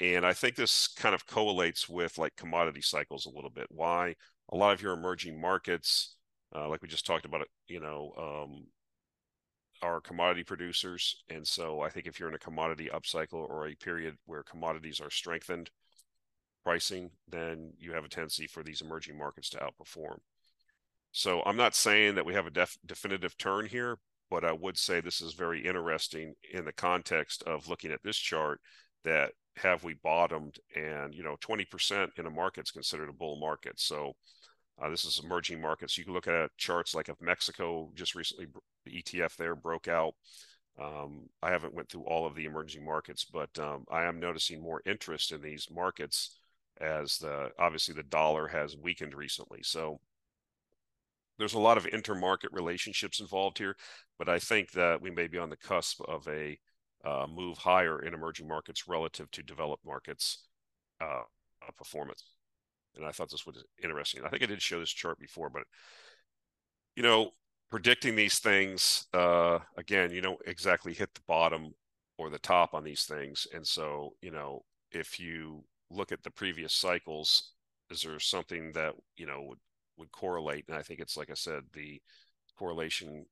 And 0.00 0.26
I 0.26 0.32
think 0.32 0.56
this 0.56 0.88
kind 0.88 1.14
of 1.14 1.26
correlates 1.26 1.88
with 1.88 2.18
like 2.18 2.36
commodity 2.36 2.82
cycles 2.82 3.26
a 3.26 3.34
little 3.34 3.50
bit. 3.50 3.66
Why 3.70 4.14
a 4.50 4.56
lot 4.56 4.72
of 4.72 4.82
your 4.82 4.92
emerging 4.92 5.40
markets, 5.40 6.16
uh, 6.54 6.68
like 6.68 6.82
we 6.82 6.88
just 6.88 7.06
talked 7.06 7.24
about, 7.24 7.46
you 7.68 7.80
know, 7.80 8.12
um, 8.18 8.66
are 9.82 10.00
commodity 10.00 10.44
producers. 10.44 11.22
And 11.28 11.46
so 11.46 11.80
I 11.80 11.90
think 11.90 12.06
if 12.06 12.18
you're 12.18 12.28
in 12.28 12.34
a 12.34 12.38
commodity 12.38 12.90
upcycle 12.92 13.48
or 13.48 13.68
a 13.68 13.74
period 13.74 14.16
where 14.24 14.42
commodities 14.42 15.00
are 15.00 15.10
strengthened 15.10 15.70
pricing, 16.64 17.10
then 17.28 17.72
you 17.78 17.92
have 17.92 18.04
a 18.04 18.08
tendency 18.08 18.46
for 18.46 18.62
these 18.62 18.80
emerging 18.80 19.18
markets 19.18 19.50
to 19.50 19.58
outperform. 19.58 20.18
So 21.16 21.44
I'm 21.46 21.56
not 21.56 21.76
saying 21.76 22.16
that 22.16 22.26
we 22.26 22.34
have 22.34 22.48
a 22.48 22.50
def- 22.50 22.76
definitive 22.84 23.38
turn 23.38 23.66
here, 23.66 23.98
but 24.30 24.44
I 24.44 24.50
would 24.50 24.76
say 24.76 25.00
this 25.00 25.20
is 25.20 25.34
very 25.34 25.64
interesting 25.64 26.34
in 26.52 26.64
the 26.64 26.72
context 26.72 27.44
of 27.44 27.68
looking 27.68 27.92
at 27.92 28.02
this 28.02 28.16
chart 28.16 28.60
that 29.04 29.30
have 29.56 29.84
we 29.84 29.94
bottomed 30.02 30.58
and 30.74 31.14
you 31.14 31.22
know 31.22 31.36
20% 31.40 32.08
in 32.18 32.26
a 32.26 32.30
market 32.30 32.64
is 32.64 32.72
considered 32.72 33.08
a 33.08 33.12
bull 33.12 33.38
market. 33.38 33.78
So 33.78 34.14
uh, 34.82 34.90
this 34.90 35.04
is 35.04 35.20
emerging 35.22 35.60
markets. 35.60 35.96
You 35.96 36.04
can 36.04 36.14
look 36.14 36.26
at 36.26 36.50
charts 36.56 36.96
like 36.96 37.08
if 37.08 37.20
mexico 37.20 37.92
just 37.94 38.16
recently 38.16 38.48
the 38.84 39.00
etf 39.00 39.36
there 39.36 39.54
broke 39.54 39.86
out. 39.86 40.14
Um, 40.82 41.28
i 41.40 41.50
haven't 41.50 41.74
went 41.74 41.88
through 41.88 42.02
all 42.06 42.26
of 42.26 42.34
the 42.34 42.46
emerging 42.46 42.84
markets 42.84 43.24
but 43.24 43.56
um, 43.60 43.84
i 43.88 44.02
am 44.02 44.18
noticing 44.18 44.60
more 44.60 44.82
interest 44.84 45.30
in 45.30 45.40
these 45.40 45.68
markets 45.70 46.40
as 46.80 47.18
the 47.18 47.52
obviously 47.56 47.94
the 47.94 48.02
dollar 48.02 48.48
has 48.48 48.76
weakened 48.76 49.14
recently. 49.14 49.60
So 49.62 50.00
there's 51.38 51.54
a 51.54 51.58
lot 51.58 51.76
of 51.76 51.86
intermarket 51.86 52.48
relationships 52.52 53.20
involved 53.20 53.58
here, 53.58 53.76
but 54.18 54.28
I 54.28 54.38
think 54.38 54.72
that 54.72 55.00
we 55.00 55.10
may 55.10 55.26
be 55.26 55.38
on 55.38 55.50
the 55.50 55.56
cusp 55.56 56.00
of 56.02 56.26
a 56.28 56.58
uh, 57.04 57.26
move 57.32 57.58
higher 57.58 58.00
in 58.00 58.14
emerging 58.14 58.48
markets 58.48 58.88
relative 58.88 59.30
to 59.32 59.42
developed 59.42 59.84
markets 59.84 60.46
uh, 61.00 61.22
performance. 61.76 62.24
And 62.96 63.04
I 63.04 63.10
thought 63.10 63.30
this 63.30 63.46
was 63.46 63.62
interesting. 63.82 64.22
I 64.24 64.28
think 64.28 64.42
I 64.42 64.46
did 64.46 64.62
show 64.62 64.80
this 64.80 64.90
chart 64.90 65.18
before, 65.18 65.50
but 65.50 65.64
you 66.96 67.02
know, 67.02 67.30
predicting 67.70 68.14
these 68.14 68.38
things 68.38 69.06
uh, 69.12 69.58
again, 69.76 70.12
you 70.12 70.20
don't 70.20 70.40
exactly 70.46 70.94
hit 70.94 71.12
the 71.14 71.20
bottom 71.26 71.72
or 72.18 72.30
the 72.30 72.38
top 72.38 72.74
on 72.74 72.84
these 72.84 73.04
things, 73.04 73.46
and 73.52 73.66
so 73.66 74.14
you 74.22 74.30
know, 74.30 74.64
if 74.92 75.18
you 75.18 75.64
look 75.90 76.12
at 76.12 76.22
the 76.22 76.30
previous 76.30 76.72
cycles, 76.72 77.54
is 77.90 78.02
there 78.02 78.20
something 78.20 78.70
that 78.72 78.94
you 79.16 79.26
know 79.26 79.42
would 79.48 79.58
would 79.96 80.12
correlate. 80.12 80.64
And 80.68 80.76
I 80.76 80.82
think 80.82 81.00
it's 81.00 81.16
like 81.16 81.30
I 81.30 81.34
said, 81.34 81.62
the 81.72 82.00
correlation 82.58 83.26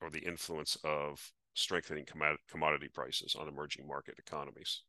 or 0.00 0.10
the 0.10 0.20
influence 0.20 0.76
of 0.84 1.32
strengthening 1.54 2.06
commodity 2.48 2.88
prices 2.92 3.36
on 3.38 3.48
emerging 3.48 3.86
market 3.86 4.14
economies. 4.18 4.82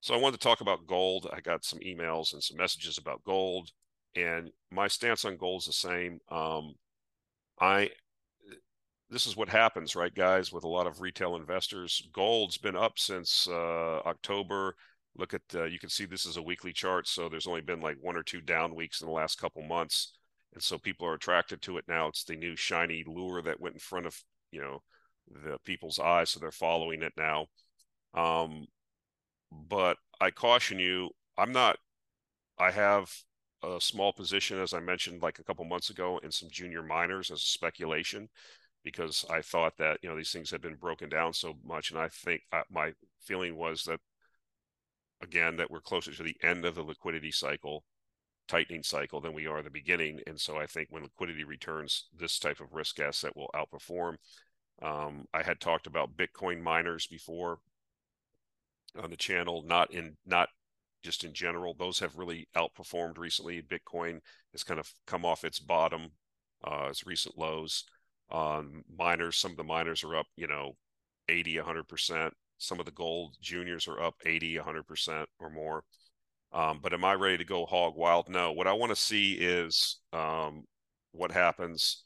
So 0.00 0.14
I 0.14 0.18
wanted 0.18 0.40
to 0.40 0.46
talk 0.46 0.60
about 0.60 0.86
gold. 0.86 1.28
I 1.32 1.40
got 1.40 1.64
some 1.64 1.78
emails 1.80 2.32
and 2.32 2.42
some 2.42 2.56
messages 2.56 2.98
about 2.98 3.24
gold, 3.24 3.70
and 4.14 4.50
my 4.70 4.88
stance 4.88 5.24
on 5.24 5.36
gold 5.36 5.62
is 5.62 5.66
the 5.66 5.72
same. 5.72 6.20
Um, 6.30 6.74
I 7.60 7.90
this 9.08 9.26
is 9.26 9.36
what 9.36 9.48
happens, 9.48 9.94
right, 9.94 10.14
guys, 10.14 10.52
with 10.52 10.64
a 10.64 10.68
lot 10.68 10.86
of 10.86 11.00
retail 11.00 11.36
investors. 11.36 12.08
Gold's 12.12 12.58
been 12.58 12.76
up 12.76 12.98
since 12.98 13.46
uh, 13.48 14.00
October 14.04 14.74
look 15.18 15.34
at 15.34 15.42
uh, 15.54 15.64
you 15.64 15.78
can 15.78 15.88
see 15.88 16.04
this 16.04 16.26
is 16.26 16.36
a 16.36 16.42
weekly 16.42 16.72
chart 16.72 17.06
so 17.08 17.28
there's 17.28 17.46
only 17.46 17.60
been 17.60 17.80
like 17.80 17.96
one 18.00 18.16
or 18.16 18.22
two 18.22 18.40
down 18.40 18.74
weeks 18.74 19.00
in 19.00 19.06
the 19.06 19.12
last 19.12 19.40
couple 19.40 19.62
months 19.62 20.12
and 20.54 20.62
so 20.62 20.78
people 20.78 21.06
are 21.06 21.14
attracted 21.14 21.60
to 21.62 21.76
it 21.76 21.84
now. 21.86 22.08
It's 22.08 22.24
the 22.24 22.34
new 22.34 22.56
shiny 22.56 23.04
lure 23.06 23.42
that 23.42 23.60
went 23.60 23.74
in 23.74 23.78
front 23.78 24.06
of 24.06 24.18
you 24.52 24.60
know 24.60 24.82
the 25.44 25.58
people's 25.64 25.98
eyes 25.98 26.30
so 26.30 26.40
they're 26.40 26.50
following 26.50 27.02
it 27.02 27.12
now. 27.16 27.46
Um, 28.14 28.66
but 29.52 29.96
i 30.20 30.30
caution 30.30 30.78
you 30.78 31.10
i'm 31.38 31.52
not 31.52 31.76
i 32.58 32.70
have 32.70 33.10
a 33.62 33.80
small 33.80 34.12
position 34.12 34.58
as 34.58 34.74
i 34.74 34.80
mentioned 34.80 35.22
like 35.22 35.38
a 35.38 35.44
couple 35.44 35.64
months 35.64 35.90
ago 35.90 36.18
in 36.22 36.30
some 36.30 36.48
junior 36.50 36.82
miners 36.82 37.30
as 37.30 37.40
a 37.40 37.44
speculation 37.44 38.28
because 38.84 39.24
i 39.30 39.40
thought 39.40 39.76
that 39.78 39.98
you 40.02 40.08
know 40.08 40.16
these 40.16 40.32
things 40.32 40.50
had 40.50 40.60
been 40.60 40.74
broken 40.76 41.08
down 41.08 41.32
so 41.32 41.54
much 41.64 41.90
and 41.90 41.98
i 42.00 42.08
think 42.08 42.42
uh, 42.52 42.62
my 42.70 42.92
feeling 43.20 43.56
was 43.56 43.84
that 43.84 44.00
again 45.22 45.56
that 45.56 45.70
we're 45.70 45.80
closer 45.80 46.12
to 46.12 46.22
the 46.22 46.36
end 46.42 46.64
of 46.64 46.74
the 46.74 46.82
liquidity 46.82 47.30
cycle 47.30 47.84
tightening 48.48 48.82
cycle 48.82 49.20
than 49.20 49.32
we 49.32 49.46
are 49.46 49.62
the 49.62 49.70
beginning. 49.70 50.20
And 50.26 50.40
so 50.40 50.56
i 50.58 50.66
think 50.66 50.88
when 50.90 51.02
liquidity 51.02 51.44
returns 51.44 52.06
this 52.16 52.38
type 52.38 52.60
of 52.60 52.72
risk 52.72 53.00
asset 53.00 53.36
will 53.36 53.50
outperform. 53.54 54.16
Um, 54.82 55.26
i 55.32 55.42
had 55.42 55.60
talked 55.60 55.86
about 55.86 56.16
bitcoin 56.16 56.60
miners 56.62 57.06
before 57.06 57.58
on 59.02 59.10
the 59.10 59.16
channel 59.16 59.62
not 59.66 59.92
in 59.92 60.16
not 60.26 60.48
just 61.02 61.24
in 61.24 61.32
general. 61.32 61.72
Those 61.72 62.00
have 62.00 62.16
really 62.16 62.48
outperformed 62.56 63.16
recently. 63.16 63.62
Bitcoin 63.62 64.18
has 64.52 64.64
kind 64.64 64.80
of 64.80 64.90
come 65.06 65.24
off 65.24 65.44
its 65.44 65.60
bottom 65.60 66.10
uh, 66.64 66.88
its 66.90 67.06
recent 67.06 67.38
lows. 67.38 67.84
Um, 68.30 68.82
miners 68.92 69.36
some 69.36 69.52
of 69.52 69.56
the 69.56 69.64
miners 69.64 70.02
are 70.02 70.16
up 70.16 70.26
you 70.36 70.48
know 70.48 70.76
80 71.28 71.58
100 71.58 71.88
percent 71.88 72.34
some 72.58 72.80
of 72.80 72.86
the 72.86 72.92
gold 72.92 73.36
juniors 73.40 73.86
are 73.88 74.00
up 74.00 74.14
80, 74.24 74.56
100% 74.56 75.26
or 75.38 75.50
more. 75.50 75.84
Um, 76.52 76.80
but 76.82 76.92
am 76.92 77.04
I 77.04 77.14
ready 77.14 77.38
to 77.38 77.44
go 77.44 77.66
hog 77.66 77.96
wild? 77.96 78.28
No. 78.28 78.52
What 78.52 78.66
I 78.66 78.72
want 78.72 78.90
to 78.90 78.96
see 78.96 79.32
is 79.34 80.00
um, 80.12 80.64
what 81.12 81.32
happens 81.32 82.04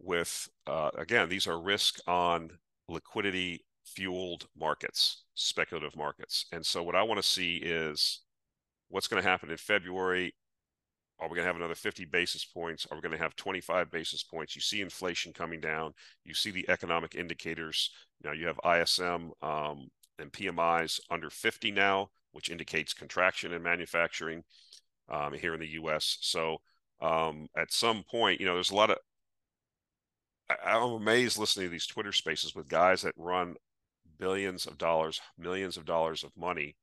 with, 0.00 0.48
uh, 0.66 0.90
again, 0.96 1.28
these 1.28 1.46
are 1.46 1.60
risk 1.60 1.98
on 2.06 2.50
liquidity 2.88 3.64
fueled 3.86 4.46
markets, 4.58 5.24
speculative 5.34 5.96
markets. 5.96 6.46
And 6.52 6.64
so 6.64 6.82
what 6.82 6.96
I 6.96 7.02
want 7.02 7.22
to 7.22 7.28
see 7.28 7.56
is 7.56 8.20
what's 8.88 9.06
going 9.06 9.22
to 9.22 9.28
happen 9.28 9.50
in 9.50 9.56
February 9.56 10.34
are 11.22 11.28
we 11.28 11.36
going 11.36 11.44
to 11.44 11.52
have 11.52 11.56
another 11.56 11.76
50 11.76 12.04
basis 12.06 12.44
points? 12.44 12.84
Are 12.90 12.96
we 12.96 13.00
going 13.00 13.16
to 13.16 13.22
have 13.22 13.36
25 13.36 13.92
basis 13.92 14.24
points? 14.24 14.56
You 14.56 14.60
see 14.60 14.80
inflation 14.80 15.32
coming 15.32 15.60
down. 15.60 15.92
You 16.24 16.34
see 16.34 16.50
the 16.50 16.68
economic 16.68 17.14
indicators. 17.14 17.90
Now 18.24 18.32
you 18.32 18.48
have 18.48 18.58
ISM 18.64 19.30
um, 19.40 19.88
and 20.18 20.32
PMIs 20.32 20.98
under 21.10 21.30
50 21.30 21.70
now, 21.70 22.08
which 22.32 22.50
indicates 22.50 22.92
contraction 22.92 23.52
in 23.52 23.62
manufacturing 23.62 24.42
um, 25.08 25.32
here 25.32 25.54
in 25.54 25.60
the 25.60 25.68
U.S. 25.68 26.18
So 26.22 26.56
um, 27.00 27.46
at 27.56 27.72
some 27.72 28.02
point, 28.02 28.40
you 28.40 28.46
know, 28.46 28.54
there's 28.54 28.72
a 28.72 28.76
lot 28.76 28.90
of. 28.90 28.98
I, 30.50 30.56
I'm 30.70 30.92
amazed 30.94 31.38
listening 31.38 31.66
to 31.66 31.70
these 31.70 31.86
Twitter 31.86 32.12
spaces 32.12 32.52
with 32.52 32.66
guys 32.66 33.02
that 33.02 33.14
run 33.16 33.54
billions 34.18 34.66
of 34.66 34.76
dollars, 34.76 35.20
millions 35.38 35.76
of 35.76 35.84
dollars 35.84 36.24
of 36.24 36.32
money, 36.36 36.74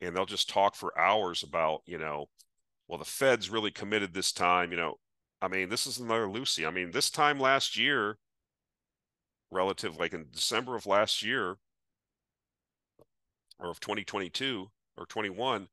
and 0.00 0.16
they'll 0.16 0.26
just 0.26 0.50
talk 0.50 0.74
for 0.74 0.98
hours 0.98 1.44
about, 1.44 1.82
you 1.86 1.98
know, 1.98 2.26
well, 2.90 2.98
the 2.98 3.04
Fed's 3.04 3.48
really 3.48 3.70
committed 3.70 4.12
this 4.12 4.32
time. 4.32 4.72
You 4.72 4.76
know, 4.76 4.94
I 5.40 5.46
mean, 5.46 5.68
this 5.68 5.86
is 5.86 5.98
another 5.98 6.28
Lucy. 6.28 6.66
I 6.66 6.72
mean, 6.72 6.90
this 6.90 7.08
time 7.08 7.38
last 7.38 7.76
year, 7.78 8.18
relative, 9.52 9.96
like 9.96 10.12
in 10.12 10.26
December 10.32 10.74
of 10.74 10.86
last 10.86 11.22
year, 11.22 11.56
or 13.60 13.70
of 13.70 13.78
2022 13.78 14.66
or 14.96 15.06
21, 15.06 15.68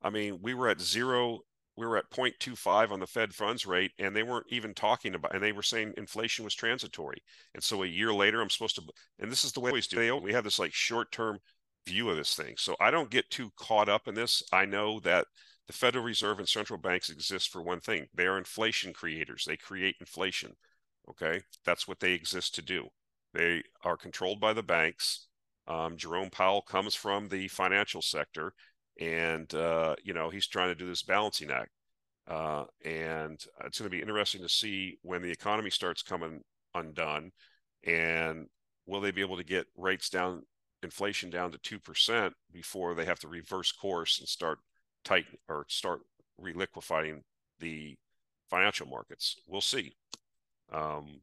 I 0.00 0.10
mean, 0.10 0.38
we 0.40 0.54
were 0.54 0.68
at 0.68 0.80
zero. 0.80 1.40
We 1.76 1.86
were 1.86 1.96
at 1.96 2.08
0.25 2.10 2.92
on 2.92 3.00
the 3.00 3.06
Fed 3.08 3.34
funds 3.34 3.66
rate, 3.66 3.90
and 3.98 4.14
they 4.14 4.22
weren't 4.22 4.46
even 4.48 4.74
talking 4.74 5.16
about, 5.16 5.34
and 5.34 5.42
they 5.42 5.50
were 5.50 5.60
saying 5.60 5.94
inflation 5.96 6.44
was 6.44 6.54
transitory. 6.54 7.20
And 7.54 7.64
so 7.64 7.82
a 7.82 7.86
year 7.86 8.12
later, 8.12 8.40
I'm 8.40 8.48
supposed 8.48 8.76
to, 8.76 8.82
and 9.18 9.28
this 9.28 9.42
is 9.42 9.50
the 9.50 9.58
way 9.58 9.72
we 9.72 9.80
do. 9.80 10.18
We 10.18 10.32
have 10.34 10.44
this 10.44 10.60
like 10.60 10.72
short 10.72 11.10
term 11.10 11.40
view 11.84 12.10
of 12.10 12.16
this 12.16 12.36
thing. 12.36 12.54
So 12.58 12.76
I 12.78 12.92
don't 12.92 13.10
get 13.10 13.28
too 13.28 13.50
caught 13.56 13.88
up 13.88 14.06
in 14.06 14.14
this. 14.14 14.40
I 14.52 14.66
know 14.66 15.00
that 15.00 15.26
the 15.66 15.72
Federal 15.72 16.04
Reserve 16.04 16.38
and 16.38 16.48
central 16.48 16.78
banks 16.78 17.08
exist 17.10 17.50
for 17.50 17.62
one 17.62 17.80
thing 17.80 18.06
they 18.14 18.26
are 18.26 18.38
inflation 18.38 18.92
creators, 18.92 19.44
they 19.44 19.56
create 19.56 19.96
inflation. 20.00 20.52
Okay, 21.08 21.42
that's 21.64 21.86
what 21.86 22.00
they 22.00 22.12
exist 22.12 22.54
to 22.54 22.62
do. 22.62 22.88
They 23.34 23.62
are 23.82 23.96
controlled 23.96 24.40
by 24.40 24.52
the 24.52 24.62
banks. 24.62 25.26
Um, 25.66 25.96
Jerome 25.96 26.30
Powell 26.30 26.62
comes 26.62 26.94
from 26.94 27.28
the 27.28 27.48
financial 27.48 28.02
sector, 28.02 28.54
and 29.00 29.52
uh, 29.54 29.96
you 30.02 30.14
know 30.14 30.30
he's 30.30 30.46
trying 30.46 30.68
to 30.68 30.74
do 30.74 30.86
this 30.86 31.02
balancing 31.02 31.50
act. 31.50 31.70
Uh, 32.26 32.64
and 32.84 33.44
it's 33.66 33.78
going 33.78 33.90
to 33.90 33.96
be 33.96 34.00
interesting 34.00 34.40
to 34.40 34.48
see 34.48 34.98
when 35.02 35.20
the 35.20 35.30
economy 35.30 35.70
starts 35.70 36.02
coming 36.02 36.40
undone, 36.74 37.30
and 37.86 38.46
will 38.86 39.00
they 39.00 39.10
be 39.10 39.20
able 39.20 39.36
to 39.36 39.44
get 39.44 39.66
rates 39.76 40.08
down, 40.08 40.42
inflation 40.82 41.28
down 41.28 41.52
to 41.52 41.58
two 41.58 41.78
percent 41.78 42.32
before 42.52 42.94
they 42.94 43.04
have 43.04 43.18
to 43.18 43.28
reverse 43.28 43.72
course 43.72 44.20
and 44.20 44.28
start 44.28 44.58
tighten 45.04 45.38
or 45.48 45.66
start 45.68 46.00
reliquifying 46.40 47.20
the 47.60 47.96
financial 48.50 48.86
markets. 48.86 49.36
We'll 49.46 49.60
see. 49.60 49.94
Um, 50.72 51.20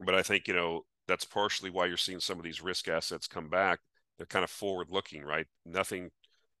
but 0.00 0.14
I 0.14 0.22
think, 0.22 0.48
you 0.48 0.54
know, 0.54 0.84
that's 1.06 1.24
partially 1.24 1.70
why 1.70 1.86
you're 1.86 1.96
seeing 1.96 2.20
some 2.20 2.38
of 2.38 2.44
these 2.44 2.62
risk 2.62 2.88
assets 2.88 3.26
come 3.26 3.48
back. 3.48 3.80
They're 4.16 4.26
kind 4.26 4.44
of 4.44 4.50
forward 4.50 4.88
looking, 4.90 5.22
right? 5.24 5.46
Nothing 5.64 6.10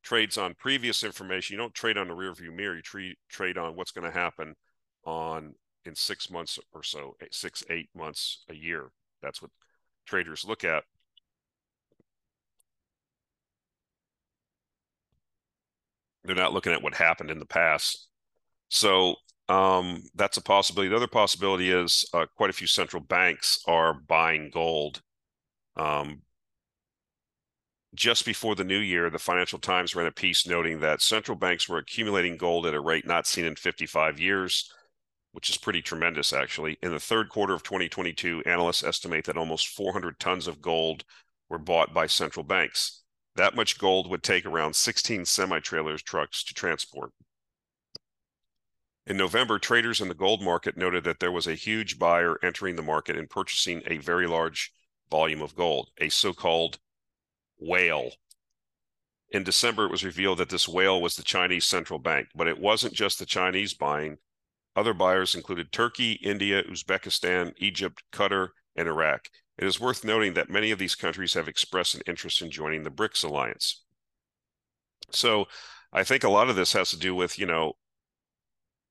trades 0.02 0.36
on 0.36 0.54
previous 0.54 1.02
information. 1.02 1.54
You 1.54 1.58
don't 1.58 1.74
trade 1.74 1.96
on 1.96 2.08
the 2.08 2.14
rear 2.14 2.34
view 2.34 2.52
mirror. 2.52 2.76
You 2.76 2.82
trade 2.82 3.16
trade 3.28 3.58
on 3.58 3.76
what's 3.76 3.92
going 3.92 4.10
to 4.10 4.16
happen 4.16 4.54
on 5.04 5.54
in 5.84 5.94
six 5.94 6.30
months 6.30 6.58
or 6.72 6.82
so, 6.82 7.16
six, 7.30 7.64
eight 7.70 7.88
months, 7.94 8.44
a 8.48 8.54
year. 8.54 8.90
That's 9.22 9.40
what 9.40 9.50
traders 10.06 10.44
look 10.44 10.64
at. 10.64 10.84
They're 16.24 16.34
not 16.34 16.52
looking 16.52 16.72
at 16.72 16.82
what 16.82 16.94
happened 16.94 17.30
in 17.30 17.38
the 17.38 17.46
past. 17.46 18.08
So 18.68 19.16
um, 19.48 20.02
that's 20.14 20.36
a 20.36 20.42
possibility. 20.42 20.88
The 20.88 20.96
other 20.96 21.06
possibility 21.06 21.70
is 21.70 22.08
uh, 22.14 22.26
quite 22.36 22.50
a 22.50 22.54
few 22.54 22.66
central 22.66 23.02
banks 23.02 23.60
are 23.66 23.94
buying 23.94 24.50
gold. 24.52 25.02
Um, 25.76 26.22
just 27.94 28.24
before 28.24 28.54
the 28.54 28.64
new 28.64 28.78
year, 28.78 29.10
the 29.10 29.18
Financial 29.18 29.58
Times 29.58 29.94
ran 29.94 30.06
a 30.06 30.12
piece 30.12 30.46
noting 30.46 30.80
that 30.80 31.00
central 31.00 31.36
banks 31.36 31.68
were 31.68 31.78
accumulating 31.78 32.36
gold 32.36 32.66
at 32.66 32.74
a 32.74 32.80
rate 32.80 33.06
not 33.06 33.26
seen 33.26 33.44
in 33.44 33.54
55 33.54 34.18
years, 34.18 34.72
which 35.32 35.48
is 35.48 35.56
pretty 35.56 35.80
tremendous, 35.80 36.32
actually. 36.32 36.78
In 36.82 36.90
the 36.90 36.98
third 36.98 37.28
quarter 37.28 37.54
of 37.54 37.62
2022, 37.62 38.42
analysts 38.46 38.82
estimate 38.82 39.26
that 39.26 39.36
almost 39.36 39.68
400 39.68 40.18
tons 40.18 40.48
of 40.48 40.60
gold 40.60 41.04
were 41.48 41.58
bought 41.58 41.94
by 41.94 42.06
central 42.06 42.44
banks. 42.44 43.03
That 43.36 43.56
much 43.56 43.78
gold 43.78 44.08
would 44.10 44.22
take 44.22 44.46
around 44.46 44.76
16 44.76 45.24
semi 45.24 45.58
trailers 45.60 46.02
trucks 46.02 46.44
to 46.44 46.54
transport. 46.54 47.10
In 49.06 49.16
November, 49.16 49.58
traders 49.58 50.00
in 50.00 50.08
the 50.08 50.14
gold 50.14 50.40
market 50.40 50.76
noted 50.76 51.04
that 51.04 51.20
there 51.20 51.32
was 51.32 51.46
a 51.46 51.54
huge 51.54 51.98
buyer 51.98 52.38
entering 52.42 52.76
the 52.76 52.82
market 52.82 53.16
and 53.16 53.28
purchasing 53.28 53.82
a 53.86 53.98
very 53.98 54.26
large 54.26 54.72
volume 55.10 55.42
of 55.42 55.54
gold, 55.54 55.90
a 55.98 56.08
so 56.08 56.32
called 56.32 56.78
whale. 57.58 58.12
In 59.28 59.44
December, 59.44 59.84
it 59.84 59.90
was 59.90 60.04
revealed 60.04 60.38
that 60.38 60.48
this 60.48 60.68
whale 60.68 61.02
was 61.02 61.16
the 61.16 61.22
Chinese 61.22 61.66
central 61.66 61.98
bank, 61.98 62.28
but 62.34 62.46
it 62.46 62.58
wasn't 62.58 62.94
just 62.94 63.18
the 63.18 63.26
Chinese 63.26 63.74
buying. 63.74 64.18
Other 64.76 64.94
buyers 64.94 65.34
included 65.34 65.70
Turkey, 65.70 66.12
India, 66.12 66.62
Uzbekistan, 66.62 67.52
Egypt, 67.58 68.02
Qatar, 68.12 68.50
and 68.76 68.88
Iraq. 68.88 69.28
It 69.56 69.66
is 69.66 69.80
worth 69.80 70.04
noting 70.04 70.34
that 70.34 70.50
many 70.50 70.70
of 70.70 70.78
these 70.78 70.94
countries 70.94 71.34
have 71.34 71.48
expressed 71.48 71.94
an 71.94 72.02
interest 72.06 72.42
in 72.42 72.50
joining 72.50 72.82
the 72.82 72.90
BRICS 72.90 73.24
alliance. 73.24 73.82
So 75.10 75.46
I 75.92 76.02
think 76.02 76.24
a 76.24 76.28
lot 76.28 76.48
of 76.48 76.56
this 76.56 76.72
has 76.72 76.90
to 76.90 76.98
do 76.98 77.14
with, 77.14 77.38
you 77.38 77.46
know, 77.46 77.74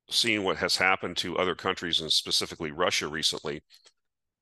seeing 0.10 0.44
what 0.44 0.58
has 0.58 0.78
happened 0.78 1.18
to 1.18 1.38
other 1.38 1.56
countries 1.56 2.02
and 2.02 2.12
specifically 2.12 2.72
Russia 2.72 3.08
recently, 3.08 3.64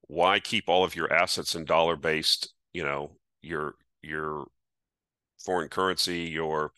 why 0.02 0.40
keep 0.40 0.66
all 0.68 0.84
of 0.84 0.96
your 0.96 1.12
assets 1.12 1.56
in 1.56 1.66
dollar 1.66 1.96
based, 1.96 2.54
you 2.74 2.84
know, 2.84 3.18
your 3.42 3.76
your 4.02 4.46
foreign 5.44 5.70
currency, 5.70 6.22
your 6.22 6.72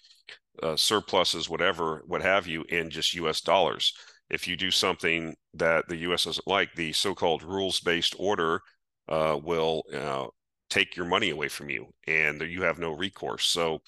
uh, 0.62 0.76
surpluses, 0.76 1.50
whatever, 1.50 2.04
what 2.06 2.22
have 2.22 2.48
you, 2.48 2.64
in 2.70 2.90
just 2.90 3.14
US 3.16 3.42
dollars. 3.42 3.94
If 4.30 4.48
you 4.48 4.56
do 4.56 4.72
something 4.72 5.36
that 5.54 5.88
the 5.88 5.98
US 5.98 6.24
doesn't 6.26 6.48
like, 6.48 6.74
the 6.76 6.94
so-called 6.94 7.44
rules-based 7.44 8.16
order 8.18 8.62
uh, 9.08 9.40
will 9.42 9.84
uh, 9.94 10.28
take 10.70 10.96
your 10.96 11.06
money 11.06 11.30
away 11.30 11.48
from 11.50 11.70
you 11.70 11.88
and 12.08 12.42
you 12.42 12.64
have 12.64 12.80
no 12.80 12.92
recourse. 12.92 13.46
So 13.46 13.80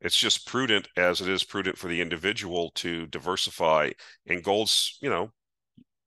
it's 0.00 0.16
just 0.16 0.46
prudent 0.46 0.88
as 0.96 1.20
it 1.20 1.28
is 1.28 1.44
prudent 1.44 1.76
for 1.76 1.88
the 1.88 2.00
individual 2.00 2.70
to 2.76 3.06
diversify 3.06 3.90
and 4.26 4.44
gold's 4.44 4.96
you 5.02 5.10
know 5.10 5.32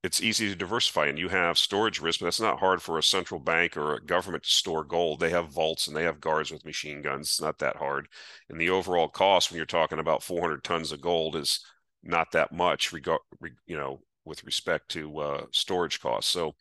it's 0.04 0.22
easy 0.22 0.50
to 0.50 0.56
diversify 0.56 1.06
and 1.06 1.20
you 1.20 1.30
have 1.30 1.58
storage 1.58 2.00
risk 2.02 2.20
but 2.20 2.26
that's 2.26 2.40
not 2.40 2.60
hard 2.60 2.82
for 2.82 2.98
a 2.98 3.04
central 3.04 3.40
bank 3.40 3.78
or 3.78 3.94
a 3.94 4.04
government 4.04 4.44
to 4.44 4.50
store 4.50 4.84
gold. 4.84 5.20
They 5.20 5.30
have 5.30 5.52
vaults 5.54 5.88
and 5.88 5.96
they 5.96 6.04
have 6.04 6.20
guards 6.20 6.52
with 6.52 6.66
machine 6.66 7.02
guns. 7.04 7.28
It's 7.28 7.42
not 7.42 7.60
that 7.60 7.76
hard. 7.76 8.08
And 8.50 8.60
the 8.60 8.72
overall 8.72 9.08
cost 9.08 9.52
when 9.52 9.58
you're 9.58 9.66
talking 9.68 10.00
about 10.00 10.24
400 10.24 10.64
tons 10.64 10.92
of 10.92 11.02
gold 11.02 11.36
is 11.36 11.64
not 12.04 12.32
that 12.32 12.52
much 12.52 12.92
regard 12.92 13.20
you 13.66 13.78
know 13.78 14.00
with 14.26 14.44
respect 14.44 14.90
to 14.90 15.18
uh, 15.20 15.44
storage 15.52 16.00
costs 16.00 16.32
so 16.32 16.56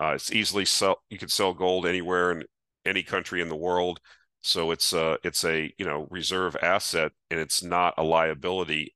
uh, 0.00 0.12
it's 0.14 0.32
easily 0.32 0.64
sell 0.64 0.98
you 1.10 1.18
can 1.18 1.28
sell 1.28 1.54
gold 1.54 1.86
anywhere 1.86 2.32
in 2.32 2.42
any 2.84 3.02
country 3.02 3.40
in 3.40 3.48
the 3.48 3.56
world 3.56 4.00
so 4.44 4.72
it's 4.72 4.92
a 4.92 5.18
it's 5.24 5.42
a 5.44 5.72
you 5.78 5.86
know 5.86 6.06
reserve 6.10 6.54
asset, 6.62 7.12
and 7.30 7.40
it's 7.40 7.62
not 7.62 7.94
a 7.96 8.04
liability. 8.04 8.94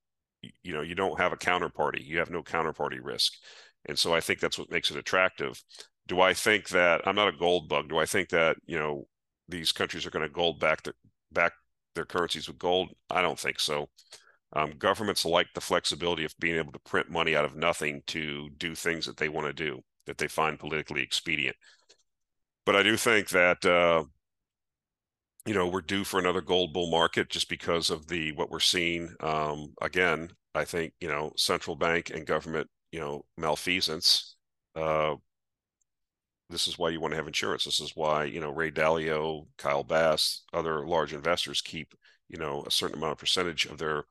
You 0.63 0.75
know, 0.75 0.83
you 0.83 0.95
don't 0.95 1.19
have 1.19 1.33
a 1.33 1.37
counterparty. 1.37 2.05
You 2.05 2.19
have 2.19 2.31
no 2.31 2.43
counterparty 2.43 2.99
risk, 3.03 3.33
and 3.87 3.99
so 3.99 4.15
I 4.15 4.21
think 4.21 4.41
that's 4.41 4.59
what 4.59 4.71
makes 4.71 4.91
it 4.91 4.99
attractive. 4.99 5.63
Do 6.07 6.21
I 6.21 6.35
think 6.35 6.69
that 6.71 7.01
I'm 7.07 7.17
not 7.17 7.29
a 7.29 7.37
gold 7.37 7.69
bug? 7.69 7.89
Do 7.89 7.99
I 7.99 8.05
think 8.07 8.29
that 8.31 8.57
you 8.67 8.79
know 8.79 9.09
these 9.49 9.73
countries 9.73 10.05
are 10.07 10.11
going 10.11 10.23
to 10.23 10.29
gold 10.29 10.61
back 10.61 10.83
their 10.83 10.95
back 11.33 11.53
their 11.95 12.05
currencies 12.05 12.47
with 12.47 12.59
gold? 12.59 12.91
I 13.11 13.23
don't 13.23 13.41
think 13.41 13.59
so. 13.59 13.89
Um, 14.55 14.73
governments 14.79 15.27
like 15.27 15.49
the 15.55 15.61
flexibility 15.61 16.25
of 16.25 16.35
being 16.39 16.57
able 16.57 16.73
to 16.73 16.79
print 16.79 17.11
money 17.11 17.37
out 17.37 17.45
of 17.45 17.55
nothing 17.55 18.03
to 18.07 18.49
do 18.57 18.75
things 18.75 19.05
that 19.05 19.19
they 19.19 19.29
want 19.29 19.47
to 19.47 19.53
do 19.53 19.83
that 20.07 20.17
they 20.17 20.29
find 20.29 20.59
politically 20.59 21.03
expedient. 21.03 21.57
But 22.65 22.75
I 22.75 22.83
do 22.83 22.97
think 22.97 23.29
that 23.29 23.65
uh, 23.67 24.05
you 25.49 25.55
know 25.55 25.67
we're 25.67 25.81
due 25.81 26.05
for 26.05 26.21
another 26.21 26.43
gold 26.43 26.75
bull 26.75 26.91
market 26.91 27.31
just 27.31 27.49
because 27.49 27.89
of 27.89 28.07
the 28.07 28.33
what 28.33 28.51
we're 28.51 28.61
seeing 28.61 29.09
um, 29.21 29.73
again 29.81 30.29
i 30.55 30.63
think 30.63 30.93
you 31.01 31.09
know 31.09 31.33
central 31.37 31.75
bank 31.75 32.11
and 32.11 32.27
government 32.27 32.69
you 32.93 33.01
know 33.01 33.25
malfeasance 33.39 34.37
uh, 34.77 35.15
this 36.51 36.69
is 36.69 36.79
why 36.79 36.91
you 36.91 37.01
want 37.01 37.13
to 37.13 37.17
have 37.17 37.27
insurance 37.27 37.65
this 37.65 37.81
is 37.81 37.93
why 37.95 38.25
you 38.25 38.41
know 38.41 38.51
ray 38.51 38.71
dalio 38.71 39.47
kyle 39.57 39.83
bass 39.83 40.45
other 40.53 40.87
large 40.87 41.15
investors 41.15 41.63
keep 41.63 41.95
you 42.29 42.39
know 42.39 42.63
a 42.67 42.71
certain 42.71 42.99
amount 42.99 43.13
of 43.13 43.19
percentage 43.19 43.65
of 43.65 43.79
their 43.79 44.05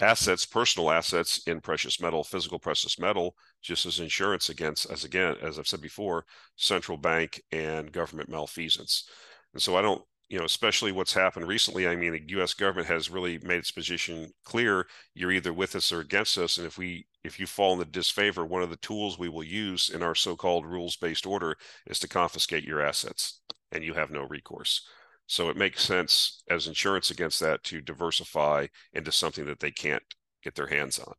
assets 0.00 0.44
personal 0.44 0.90
assets 0.90 1.42
in 1.46 1.60
precious 1.60 2.00
metal 2.00 2.22
physical 2.22 2.58
precious 2.58 2.98
metal 2.98 3.34
just 3.62 3.86
as 3.86 3.98
insurance 3.98 4.50
against 4.50 4.90
as 4.90 5.04
again 5.04 5.36
as 5.42 5.58
i've 5.58 5.66
said 5.68 5.80
before 5.80 6.24
central 6.56 6.98
bank 6.98 7.42
and 7.52 7.92
government 7.92 8.28
malfeasance 8.28 9.08
and 9.54 9.62
so 9.62 9.76
i 9.76 9.82
don't 9.82 10.02
you 10.28 10.38
know, 10.38 10.44
especially 10.44 10.90
what's 10.90 11.12
happened 11.12 11.46
recently. 11.46 11.86
I 11.86 11.94
mean, 11.94 12.12
the 12.12 12.22
U.S. 12.30 12.52
government 12.52 12.88
has 12.88 13.10
really 13.10 13.38
made 13.38 13.58
its 13.58 13.70
position 13.70 14.32
clear. 14.44 14.86
You're 15.14 15.30
either 15.32 15.52
with 15.52 15.76
us 15.76 15.92
or 15.92 16.00
against 16.00 16.36
us, 16.38 16.58
and 16.58 16.66
if 16.66 16.76
we 16.78 17.06
if 17.22 17.38
you 17.38 17.46
fall 17.46 17.72
in 17.72 17.78
the 17.78 17.84
disfavor, 17.84 18.44
one 18.44 18.62
of 18.62 18.70
the 18.70 18.76
tools 18.76 19.18
we 19.18 19.28
will 19.28 19.44
use 19.44 19.88
in 19.88 20.02
our 20.02 20.14
so-called 20.14 20.66
rules-based 20.66 21.26
order 21.26 21.56
is 21.86 21.98
to 22.00 22.08
confiscate 22.08 22.64
your 22.64 22.80
assets, 22.80 23.40
and 23.72 23.84
you 23.84 23.94
have 23.94 24.10
no 24.10 24.22
recourse. 24.22 24.86
So 25.26 25.48
it 25.50 25.56
makes 25.56 25.82
sense 25.82 26.42
as 26.48 26.66
insurance 26.66 27.10
against 27.10 27.40
that 27.40 27.64
to 27.64 27.80
diversify 27.80 28.68
into 28.92 29.10
something 29.12 29.46
that 29.46 29.60
they 29.60 29.72
can't 29.72 30.02
get 30.42 30.54
their 30.54 30.68
hands 30.68 31.00
on. 31.00 31.14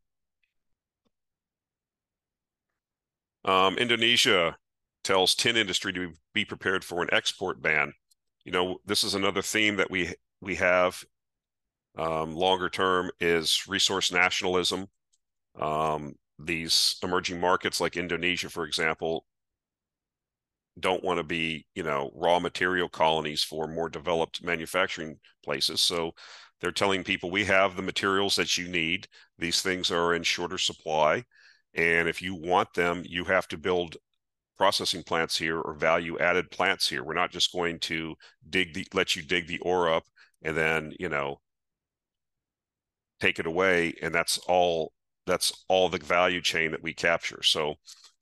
Um, 3.43 3.77
Indonesia 3.77 4.57
tells 5.03 5.35
tin 5.35 5.55
industry 5.57 5.93
to 5.93 6.13
be 6.33 6.45
prepared 6.45 6.83
for 6.83 7.01
an 7.01 7.09
export 7.11 7.61
ban 7.61 7.93
you 8.47 8.53
know, 8.53 8.79
this 8.85 9.03
is 9.03 9.13
another 9.13 9.41
theme 9.41 9.75
that 9.75 9.91
we 9.91 10.13
we 10.39 10.55
have 10.55 11.03
um, 11.97 12.33
longer 12.33 12.69
term 12.69 13.11
is 13.19 13.67
resource 13.67 14.09
nationalism. 14.09 14.87
Um, 15.59 16.15
these 16.39 16.95
emerging 17.03 17.41
markets 17.41 17.81
like 17.81 17.97
Indonesia, 17.97 18.49
for 18.49 18.63
example, 18.63 19.25
don't 20.79 21.03
want 21.03 21.17
to 21.17 21.23
be, 21.23 21.65
you 21.75 21.83
know, 21.83 22.11
raw 22.15 22.39
material 22.39 22.89
colonies 22.89 23.43
for 23.43 23.67
more 23.67 23.89
developed 23.89 24.43
manufacturing 24.43 25.17
places. 25.43 25.81
So 25.81 26.11
they're 26.59 26.71
telling 26.71 27.03
people 27.03 27.29
we 27.29 27.45
have 27.45 27.75
the 27.75 27.81
materials 27.81 28.35
that 28.35 28.57
you 28.57 28.67
need. 28.67 29.07
These 29.37 29.61
things 29.61 29.91
are 29.91 30.13
in 30.13 30.23
shorter 30.23 30.57
supply. 30.57 31.23
And 31.73 32.07
if 32.07 32.21
you 32.21 32.35
want 32.35 32.73
them, 32.73 33.03
you 33.05 33.23
have 33.25 33.47
to 33.49 33.57
build 33.57 33.97
processing 34.57 35.03
plants 35.03 35.37
here 35.37 35.59
or 35.59 35.75
value 35.75 36.17
added 36.19 36.49
plants 36.49 36.89
here. 36.89 37.03
We're 37.03 37.13
not 37.13 37.31
just 37.31 37.53
going 37.53 37.79
to 37.81 38.15
dig 38.49 38.73
the 38.73 38.87
let 38.93 39.15
you 39.15 39.21
dig 39.21 39.47
the 39.47 39.59
ore 39.59 39.89
up 39.91 40.03
and 40.41 40.57
then, 40.57 40.93
you 40.99 41.09
know, 41.09 41.39
take 43.19 43.39
it 43.39 43.45
away 43.45 43.93
and 44.01 44.13
that's 44.13 44.37
all 44.47 44.93
that's 45.27 45.65
all 45.67 45.89
the 45.89 45.99
value 45.99 46.41
chain 46.41 46.71
that 46.71 46.81
we 46.81 46.93
capture. 46.93 47.43
So 47.43 47.75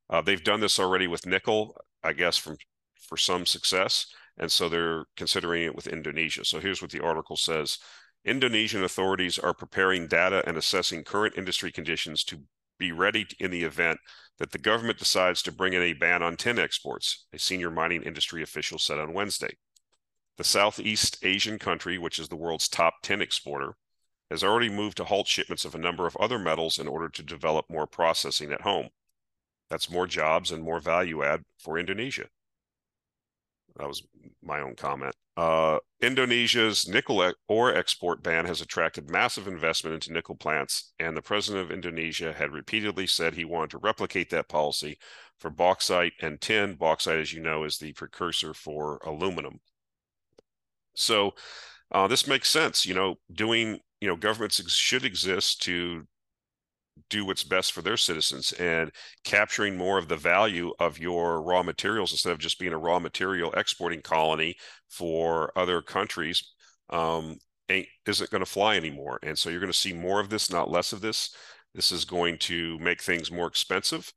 uh, 0.10 0.22
they've 0.22 0.44
done 0.44 0.60
this 0.60 0.80
already 0.80 1.08
with 1.08 1.26
nickel, 1.26 1.78
I 2.06 2.14
guess 2.14 2.38
from 2.38 2.58
for 3.02 3.18
some 3.18 3.46
success, 3.46 4.08
and 4.38 4.52
so 4.52 4.70
they're 4.70 5.06
considering 5.16 5.64
it 5.64 5.76
with 5.76 5.88
Indonesia. 5.88 6.46
So 6.46 6.60
here's 6.60 6.82
what 6.82 6.92
the 6.92 7.04
article 7.04 7.36
says. 7.36 7.78
Indonesian 8.24 8.84
authorities 8.84 9.38
are 9.38 9.54
preparing 9.54 10.08
data 10.08 10.44
and 10.48 10.58
assessing 10.58 11.04
current 11.04 11.38
industry 11.38 11.72
conditions 11.72 12.24
to 12.26 12.42
be 12.80 12.92
ready 12.92 13.28
in 13.40 13.52
the 13.52 13.64
event 13.64 14.00
that 14.40 14.52
the 14.52 14.58
government 14.58 14.98
decides 14.98 15.42
to 15.44 15.52
bring 15.52 15.74
in 15.74 15.82
a 15.82 15.94
ban 15.94 16.22
on 16.22 16.36
tin 16.36 16.60
exports, 16.60 17.28
a 17.34 17.40
senior 17.40 17.70
mining 17.70 18.02
industry 18.02 18.42
official 18.42 18.80
said 18.80 19.00
on 19.00 19.14
Wednesday. 19.14 19.56
The 20.38 20.44
Southeast 20.44 21.18
Asian 21.24 21.60
country, 21.60 21.98
which 21.98 22.20
is 22.20 22.28
the 22.28 22.36
world's 22.36 22.68
top 22.68 22.96
tin 23.02 23.22
exporter, 23.22 23.76
has 24.30 24.44
already 24.44 24.70
moved 24.70 24.98
to 24.98 25.06
halt 25.06 25.28
shipments 25.28 25.64
of 25.64 25.76
a 25.76 25.80
number 25.80 26.08
of 26.08 26.18
other 26.18 26.40
metals 26.40 26.80
in 26.80 26.88
order 26.88 27.10
to 27.10 27.24
develop 27.24 27.70
more 27.70 27.88
processing 27.88 28.52
at 28.52 28.62
home. 28.62 28.90
That's 29.70 29.90
more 29.90 30.08
jobs 30.08 30.52
and 30.52 30.64
more 30.64 30.80
value 30.80 31.24
add 31.24 31.44
for 31.60 31.78
Indonesia. 31.78 32.26
That 33.78 33.88
was 33.88 34.04
my 34.42 34.62
own 34.62 34.76
comment. 34.76 35.16
Uh, 35.36 35.80
Indonesia's 36.02 36.88
nickel 36.88 37.34
ore 37.50 37.76
export 37.76 38.24
ban 38.24 38.46
has 38.46 38.62
attracted 38.62 39.10
massive 39.10 39.48
investment 39.48 39.96
into 39.96 40.14
nickel 40.14 40.36
plants, 40.36 40.94
and 40.98 41.18
the 41.18 41.22
president 41.22 41.66
of 41.66 41.72
Indonesia 41.72 42.32
had 42.32 42.54
repeatedly 42.54 43.06
said 43.06 43.34
he 43.34 43.44
wanted 43.44 43.72
to 43.72 43.80
replicate 43.80 44.30
that 44.30 44.48
policy 44.48 44.98
for 45.38 45.50
bauxite 45.50 46.14
and 46.22 46.40
tin. 46.40 46.76
Bauxite, 46.76 47.20
as 47.20 47.34
you 47.34 47.42
know, 47.42 47.66
is 47.66 47.78
the 47.78 47.92
precursor 47.94 48.54
for 48.54 49.00
aluminum. 49.04 49.60
So 50.96 51.34
uh, 51.92 52.08
this 52.08 52.28
makes 52.28 52.50
sense. 52.50 52.86
You 52.86 52.94
know, 52.94 53.16
doing 53.34 53.80
you 54.00 54.08
know 54.08 54.16
governments 54.16 54.62
should 54.72 55.04
exist 55.04 55.62
to 55.64 56.08
do 57.10 57.26
what's 57.26 57.44
best 57.44 57.74
for 57.74 57.82
their 57.82 57.98
citizens 57.98 58.52
and 58.54 58.92
capturing 59.24 59.78
more 59.78 59.98
of 59.98 60.08
the 60.08 60.16
value 60.16 60.74
of 60.80 61.00
your 61.00 61.42
raw 61.42 61.62
materials 61.62 62.12
instead 62.12 62.32
of 62.32 62.40
just 62.40 62.60
being 62.60 62.74
a 62.74 62.78
raw 62.78 63.00
material 63.00 63.52
exporting 63.54 64.02
colony 64.02 64.56
for 64.90 65.52
other 65.58 65.82
countries 65.82 66.54
um, 66.90 67.38
ain't 67.70 67.88
isn't 68.06 68.30
going 68.30 68.44
to 68.44 68.50
fly 68.50 68.76
anymore. 68.76 69.20
And 69.24 69.38
so 69.38 69.50
you're 69.50 69.60
going 69.60 69.72
to 69.72 69.78
see 69.78 69.94
more 69.94 70.20
of 70.20 70.30
this 70.30 70.52
not 70.52 70.70
less 70.70 70.94
of 70.94 71.02
this. 71.02 71.36
This 71.74 71.92
is 71.92 72.06
going 72.06 72.38
to 72.40 72.80
make 72.80 73.02
things 73.02 73.32
more 73.32 73.48
expensive 73.48 74.12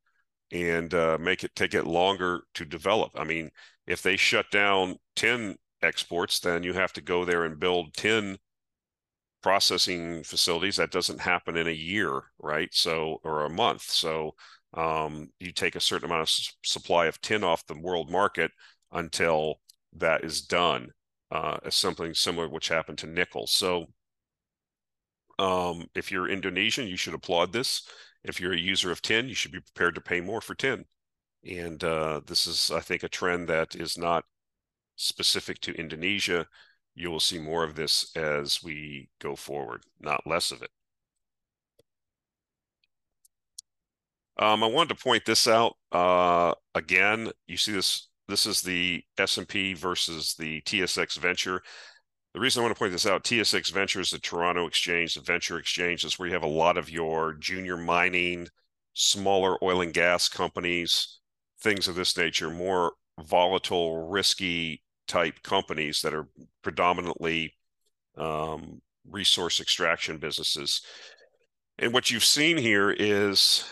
and 0.53 0.93
uh, 0.95 1.19
make 1.21 1.45
it 1.45 1.55
take 1.57 1.75
it 1.75 1.87
longer 1.87 2.43
to 2.55 2.65
develop. 2.65 3.13
I 3.17 3.25
mean 3.25 3.51
if 3.87 4.03
they 4.03 4.17
shut 4.17 4.51
down 4.51 4.97
tin 5.17 5.57
exports 5.83 6.41
then 6.41 6.63
you 6.63 6.73
have 6.73 6.93
to 6.93 7.01
go 7.01 7.25
there 7.25 7.45
and 7.45 7.61
build 7.61 7.95
tin 7.95 8.37
processing 9.49 10.23
facilities 10.25 10.77
that 10.77 10.91
doesn't 10.91 11.23
happen 11.23 11.57
in 11.57 11.67
a 11.67 11.71
year 11.71 12.21
right? 12.39 12.69
So 12.75 13.19
or 13.25 13.47
a 13.47 13.51
month. 13.51 13.81
So 13.81 14.35
um, 14.75 15.31
you 15.41 15.53
take 15.53 15.75
a 15.75 15.81
certain 15.81 16.05
amount 16.05 16.29
of 16.29 16.31
supply 16.63 17.07
of 17.07 17.19
tin 17.23 17.43
off 17.43 17.67
the 17.67 17.81
world 17.81 18.11
market 18.11 18.51
until 18.93 19.61
that 19.97 20.23
is 20.23 20.43
done 20.43 20.91
uh, 21.31 21.57
as 21.65 21.75
something 21.75 22.13
similar 22.13 22.47
which 22.47 22.69
happened 22.69 22.99
to 22.99 23.07
nickel 23.07 23.47
so 23.47 23.87
um, 25.39 25.87
if 25.95 26.13
you're 26.13 26.29
indonesian 26.29 26.87
you 26.87 26.99
should 26.99 27.15
applaud 27.15 27.51
this. 27.51 27.89
If 28.25 28.41
you're 28.43 28.53
a 28.53 28.59
user 28.59 28.91
of 28.91 29.01
tin 29.01 29.29
you 29.29 29.35
should 29.35 29.53
be 29.53 29.61
prepared 29.61 29.95
to 29.95 30.03
pay 30.03 30.21
more 30.21 30.43
for 30.43 30.55
tin. 30.55 30.85
And 31.51 31.83
uh, 31.83 32.21
this 32.27 32.47
is 32.47 32.71
i 32.71 32.81
think 32.81 33.03
a 33.03 33.09
trend 33.09 33.49
that 33.49 33.75
is 33.77 33.97
not 33.97 34.25
specific 34.97 35.59
to 35.61 35.73
indonesia 35.73 36.47
you 36.99 37.11
will 37.11 37.21
see 37.21 37.39
more 37.39 37.63
of 37.63 37.77
this 37.77 38.11
as 38.17 38.63
we 38.63 39.09
go 39.21 39.37
forward, 39.37 39.85
not 40.01 40.27
less 40.27 40.51
of 40.51 40.63
it. 40.63 40.71
Um, 44.37 44.65
I 44.65 44.67
wanted 44.67 44.97
to 44.97 45.03
point 45.03 45.25
this 45.25 45.47
out 45.47 45.77
uh, 45.93 46.55
again. 46.75 47.31
You 47.47 47.57
see 47.57 47.73
this. 47.73 48.09
This 48.27 48.45
is 48.45 48.61
the 48.61 49.03
S&P 49.17 49.73
versus 49.73 50.35
the 50.35 50.61
TSX 50.63 51.19
Venture. 51.19 51.63
The 52.35 52.41
reason 52.41 52.61
I 52.61 52.65
want 52.67 52.77
to 52.77 52.79
point 52.79 52.93
this 52.93 53.07
out, 53.07 53.25
TSX 53.25 53.73
Venture 53.73 54.01
is 54.01 54.11
the 54.11 54.19
Toronto 54.19 54.67
Exchange, 54.67 55.15
the 55.15 55.23
Venture 55.23 55.59
Exchange. 55.59 56.05
is 56.05 56.19
where 56.19 56.29
you 56.29 56.35
have 56.35 56.43
a 56.43 56.47
lot 56.47 56.77
of 56.77 56.91
your 56.91 57.33
junior 57.35 57.79
mining, 57.79 58.49
smaller 58.93 59.57
oil 59.65 59.81
and 59.81 59.95
gas 59.95 60.29
companies, 60.29 61.21
things 61.61 61.89
of 61.89 61.95
this 61.95 62.17
nature, 62.19 62.51
more 62.51 62.93
volatile, 63.19 64.09
risky 64.09 64.83
type 65.09 65.43
companies 65.43 66.03
that 66.03 66.15
are 66.15 66.29
predominantly 66.63 67.55
um, 68.17 68.81
resource 69.11 69.61
extraction 69.61 70.19
businesses. 70.19 70.83
And 71.79 71.93
what 71.93 72.11
you've 72.11 72.25
seen 72.25 72.57
here 72.57 72.91
is 72.91 73.65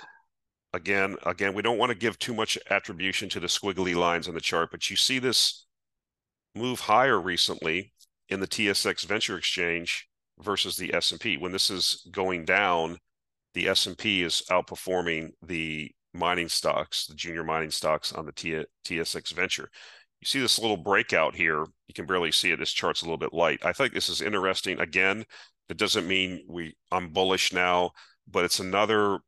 again, 0.73 1.17
again, 1.25 1.55
we 1.55 1.63
don't 1.63 1.79
want 1.79 1.91
to 1.91 1.99
give 1.99 2.19
too 2.19 2.35
much 2.35 2.59
attribution 2.71 3.29
to 3.31 3.41
the 3.41 3.47
squiggly 3.47 3.95
lines 3.95 4.29
on 4.29 4.35
the 4.35 4.41
chart, 4.41 4.71
but 4.71 4.91
you 4.91 4.97
see 4.97 5.19
this 5.19 5.67
move 6.55 6.81
higher 6.81 7.21
recently 7.21 7.93
in 8.29 8.41
the 8.41 8.47
TSX 8.47 9.07
Venture 9.07 9.37
Exchange 9.37 10.09
versus 10.39 10.77
the 10.77 10.93
S&P. 10.95 11.37
When 11.37 11.53
this 11.53 11.71
is 11.71 12.07
going 12.11 12.45
down, 12.45 12.99
the 13.55 13.69
S&P 13.69 14.23
is 14.23 14.43
outperforming 14.51 15.31
the 15.43 15.91
mining 16.13 16.49
stocks, 16.49 17.07
the 17.07 17.15
junior 17.15 17.45
mining 17.45 17.71
stocks 17.71 18.13
on 18.13 18.27
the 18.27 18.33
T- 18.33 18.65
TSX 18.85 19.33
Venture 19.33 19.71
you 20.21 20.27
see 20.27 20.41
this 20.41 20.59
little 20.59 20.77
breakout 20.77 21.35
here. 21.35 21.65
You 21.89 21.95
can 21.95 22.07
barely 22.07 22.33
see 22.33 22.51
it. 22.51 22.59
This 22.59 22.73
chart's 22.73 23.03
a 23.03 23.05
little 23.05 23.19
bit 23.19 23.33
light. 23.33 23.65
I 23.65 23.73
think 23.73 23.93
this 23.93 24.09
is 24.09 24.23
interesting. 24.23 24.81
Again, 24.81 25.25
that 25.69 25.79
doesn't 25.79 26.07
mean 26.07 26.45
we 26.49 26.77
I'm 26.91 27.13
bullish 27.13 27.53
now, 27.53 27.91
but 28.27 28.45
it's 28.45 28.61
another 28.61 29.19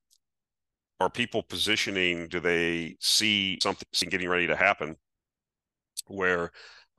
are 1.01 1.11
people 1.11 1.43
positioning 1.43 2.29
do 2.29 2.41
they 2.41 2.97
see 3.01 3.59
something 3.63 4.09
getting 4.09 4.29
ready 4.29 4.47
to 4.47 4.57
happen 4.57 4.97
where 6.07 6.51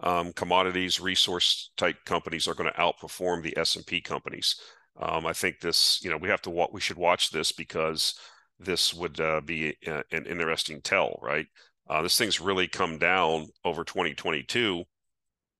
um, 0.01 0.31
commodities 0.33 0.99
resource 0.99 1.71
type 1.75 1.97
companies 2.05 2.47
are 2.47 2.53
going 2.53 2.71
to 2.71 2.79
outperform 2.79 3.43
the 3.43 3.57
s&p 3.57 3.99
companies 3.99 4.55
um, 5.01 5.25
i 5.25 5.33
think 5.33 5.59
this 5.59 5.99
you 6.01 6.09
know 6.09 6.17
we 6.17 6.29
have 6.29 6.41
to 6.41 6.67
we 6.71 6.79
should 6.79 6.97
watch 6.97 7.29
this 7.29 7.51
because 7.51 8.15
this 8.59 8.93
would 8.93 9.19
uh, 9.19 9.41
be 9.41 9.75
a, 9.85 10.03
an 10.11 10.25
interesting 10.25 10.81
tell 10.81 11.19
right 11.21 11.47
uh, 11.89 12.03
this 12.03 12.17
thing's 12.17 12.39
really 12.39 12.67
come 12.67 12.97
down 12.97 13.47
over 13.65 13.83
2022 13.83 14.83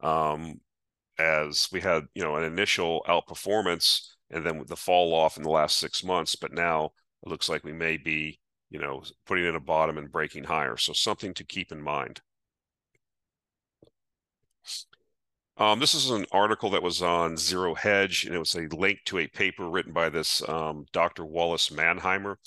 um, 0.01 0.61
as 1.17 1.67
we 1.71 1.81
had, 1.81 2.03
you 2.13 2.23
know, 2.23 2.35
an 2.35 2.43
initial 2.43 3.03
outperformance 3.07 4.07
and 4.29 4.45
then 4.45 4.63
the 4.67 4.75
fall 4.75 5.13
off 5.13 5.37
in 5.37 5.43
the 5.43 5.49
last 5.49 5.77
six 5.77 6.03
months. 6.03 6.35
But 6.35 6.53
now 6.53 6.91
it 7.23 7.29
looks 7.29 7.49
like 7.49 7.63
we 7.63 7.73
may 7.73 7.97
be, 7.97 8.39
you 8.69 8.79
know, 8.79 9.03
putting 9.25 9.45
in 9.45 9.55
a 9.55 9.59
bottom 9.59 9.97
and 9.97 10.11
breaking 10.11 10.43
higher. 10.43 10.77
So 10.77 10.93
something 10.93 11.33
to 11.33 11.43
keep 11.43 11.71
in 11.71 11.81
mind. 11.81 12.21
Um, 15.57 15.79
this 15.79 15.93
is 15.93 16.09
an 16.09 16.25
article 16.31 16.69
that 16.69 16.83
was 16.83 17.01
on 17.01 17.35
Zero 17.35 17.75
Hedge, 17.75 18.23
and 18.23 18.33
it 18.33 18.39
was 18.39 18.55
a 18.55 18.73
link 18.73 18.99
to 19.05 19.17
a 19.17 19.27
paper 19.27 19.69
written 19.69 19.91
by 19.91 20.07
this 20.07 20.47
um, 20.47 20.85
Dr. 20.93 21.25
Wallace 21.25 21.69
Manheimer. 21.69 22.37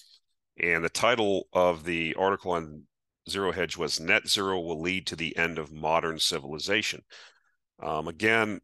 And 0.59 0.83
the 0.83 0.89
title 0.89 1.49
of 1.53 1.85
the 1.85 2.15
article 2.15 2.53
on 2.53 2.85
Zero 3.31 3.53
Hedge 3.53 3.77
was 3.77 4.01
net 4.01 4.29
zero 4.29 4.61
will 4.61 4.81
lead 4.81 5.07
to 5.07 5.17
the 5.17 5.37
end 5.37 5.59
of 5.59 5.73
modern 5.73 6.19
civilization. 6.19 7.03
Um, 7.81 8.09
again, 8.09 8.61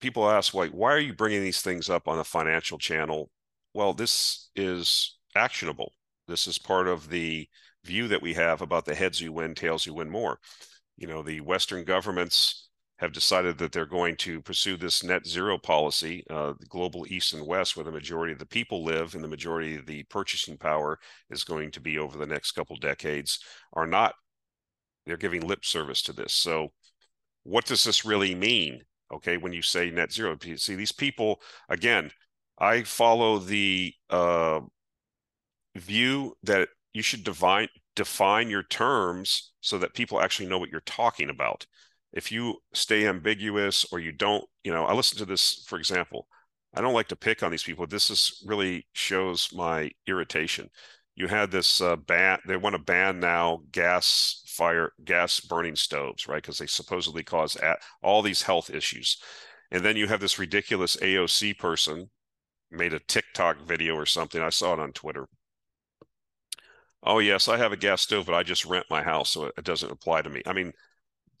people 0.00 0.28
ask, 0.28 0.54
like, 0.54 0.70
why 0.70 0.92
are 0.92 1.00
you 1.00 1.14
bringing 1.14 1.42
these 1.42 1.62
things 1.62 1.90
up 1.90 2.08
on 2.08 2.18
a 2.18 2.24
financial 2.24 2.78
channel? 2.78 3.30
Well, 3.74 3.94
this 3.94 4.50
is 4.54 5.18
actionable. 5.34 5.92
This 6.26 6.46
is 6.46 6.58
part 6.58 6.88
of 6.88 7.08
the 7.08 7.48
view 7.84 8.08
that 8.08 8.22
we 8.22 8.34
have 8.34 8.62
about 8.62 8.84
the 8.84 8.94
heads 8.94 9.20
you 9.20 9.32
win, 9.32 9.54
tails 9.54 9.86
you 9.86 9.94
win 9.94 10.10
more. 10.10 10.38
You 10.96 11.06
know, 11.06 11.22
the 11.22 11.40
Western 11.40 11.84
governments 11.84 12.67
have 12.98 13.12
decided 13.12 13.58
that 13.58 13.70
they're 13.72 13.86
going 13.86 14.16
to 14.16 14.42
pursue 14.42 14.76
this 14.76 15.04
net 15.04 15.26
zero 15.26 15.56
policy, 15.56 16.24
uh, 16.30 16.52
the 16.58 16.66
global 16.66 17.06
east 17.08 17.32
and 17.32 17.46
west, 17.46 17.76
where 17.76 17.84
the 17.84 17.92
majority 17.92 18.32
of 18.32 18.40
the 18.40 18.46
people 18.46 18.84
live 18.84 19.14
and 19.14 19.22
the 19.22 19.28
majority 19.28 19.76
of 19.76 19.86
the 19.86 20.02
purchasing 20.04 20.56
power 20.56 20.98
is 21.30 21.44
going 21.44 21.70
to 21.70 21.80
be 21.80 21.98
over 21.98 22.18
the 22.18 22.26
next 22.26 22.52
couple 22.52 22.76
decades, 22.76 23.38
are 23.72 23.86
not. 23.86 24.14
They're 25.06 25.16
giving 25.16 25.46
lip 25.46 25.64
service 25.64 26.02
to 26.02 26.12
this. 26.12 26.34
So, 26.34 26.72
what 27.44 27.64
does 27.64 27.84
this 27.84 28.04
really 28.04 28.34
mean? 28.34 28.82
Okay, 29.14 29.36
when 29.36 29.52
you 29.52 29.62
say 29.62 29.90
net 29.90 30.12
zero, 30.12 30.36
see 30.56 30.74
these 30.74 30.92
people 30.92 31.40
again. 31.68 32.10
I 32.58 32.82
follow 32.82 33.38
the 33.38 33.94
uh, 34.10 34.60
view 35.76 36.34
that 36.42 36.68
you 36.92 37.02
should 37.02 37.22
define 37.22 37.68
define 37.94 38.50
your 38.50 38.62
terms 38.64 39.52
so 39.60 39.78
that 39.78 39.94
people 39.94 40.20
actually 40.20 40.48
know 40.48 40.58
what 40.58 40.70
you're 40.70 40.80
talking 40.80 41.30
about 41.30 41.66
if 42.12 42.32
you 42.32 42.56
stay 42.72 43.06
ambiguous 43.06 43.86
or 43.92 44.00
you 44.00 44.12
don't, 44.12 44.44
you 44.64 44.72
know, 44.72 44.84
I 44.84 44.94
listen 44.94 45.18
to 45.18 45.26
this, 45.26 45.64
for 45.66 45.78
example, 45.78 46.26
I 46.74 46.80
don't 46.80 46.94
like 46.94 47.08
to 47.08 47.16
pick 47.16 47.42
on 47.42 47.50
these 47.50 47.62
people. 47.62 47.86
This 47.86 48.10
is 48.10 48.42
really 48.46 48.86
shows 48.92 49.48
my 49.52 49.90
irritation. 50.06 50.70
You 51.14 51.26
had 51.26 51.50
this 51.50 51.80
uh, 51.80 51.96
ban, 51.96 52.38
they 52.46 52.56
want 52.56 52.76
to 52.76 52.82
ban 52.82 53.20
now 53.20 53.62
gas 53.72 54.42
fire, 54.46 54.92
gas 55.04 55.40
burning 55.40 55.76
stoves, 55.76 56.28
right? 56.28 56.42
Because 56.42 56.58
they 56.58 56.66
supposedly 56.66 57.24
cause 57.24 57.56
at, 57.56 57.78
all 58.02 58.22
these 58.22 58.42
health 58.42 58.70
issues. 58.70 59.18
And 59.70 59.84
then 59.84 59.96
you 59.96 60.06
have 60.06 60.20
this 60.20 60.38
ridiculous 60.38 60.96
AOC 60.96 61.58
person 61.58 62.10
made 62.70 62.92
a 62.92 63.00
TikTok 63.00 63.60
video 63.62 63.94
or 63.94 64.06
something. 64.06 64.40
I 64.40 64.50
saw 64.50 64.74
it 64.74 64.80
on 64.80 64.92
Twitter. 64.92 65.26
Oh, 67.02 67.18
yes, 67.20 67.48
I 67.48 67.56
have 67.56 67.72
a 67.72 67.76
gas 67.76 68.02
stove, 68.02 68.26
but 68.26 68.34
I 68.34 68.42
just 68.42 68.64
rent 68.64 68.86
my 68.90 69.02
house, 69.02 69.30
so 69.30 69.44
it 69.44 69.64
doesn't 69.64 69.90
apply 69.90 70.22
to 70.22 70.30
me. 70.30 70.42
I 70.46 70.52
mean, 70.52 70.72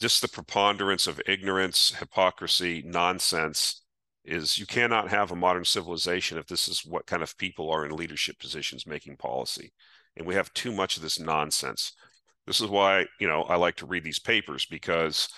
just 0.00 0.22
the 0.22 0.28
preponderance 0.28 1.06
of 1.06 1.20
ignorance, 1.26 1.94
hypocrisy, 1.98 2.82
nonsense 2.86 3.82
is 4.24 4.58
you 4.58 4.66
cannot 4.66 5.08
have 5.08 5.32
a 5.32 5.36
modern 5.36 5.64
civilization 5.64 6.38
if 6.38 6.46
this 6.46 6.68
is 6.68 6.84
what 6.84 7.06
kind 7.06 7.22
of 7.22 7.36
people 7.38 7.70
are 7.70 7.84
in 7.84 7.96
leadership 7.96 8.38
positions 8.38 8.86
making 8.86 9.16
policy. 9.16 9.72
And 10.16 10.26
we 10.26 10.34
have 10.34 10.52
too 10.52 10.72
much 10.72 10.96
of 10.96 11.02
this 11.02 11.18
nonsense. 11.18 11.92
This 12.46 12.60
is 12.60 12.68
why, 12.68 13.06
you 13.18 13.28
know, 13.28 13.42
I 13.44 13.56
like 13.56 13.76
to 13.76 13.86
read 13.86 14.04
these 14.04 14.18
papers 14.18 14.66
because 14.66 15.28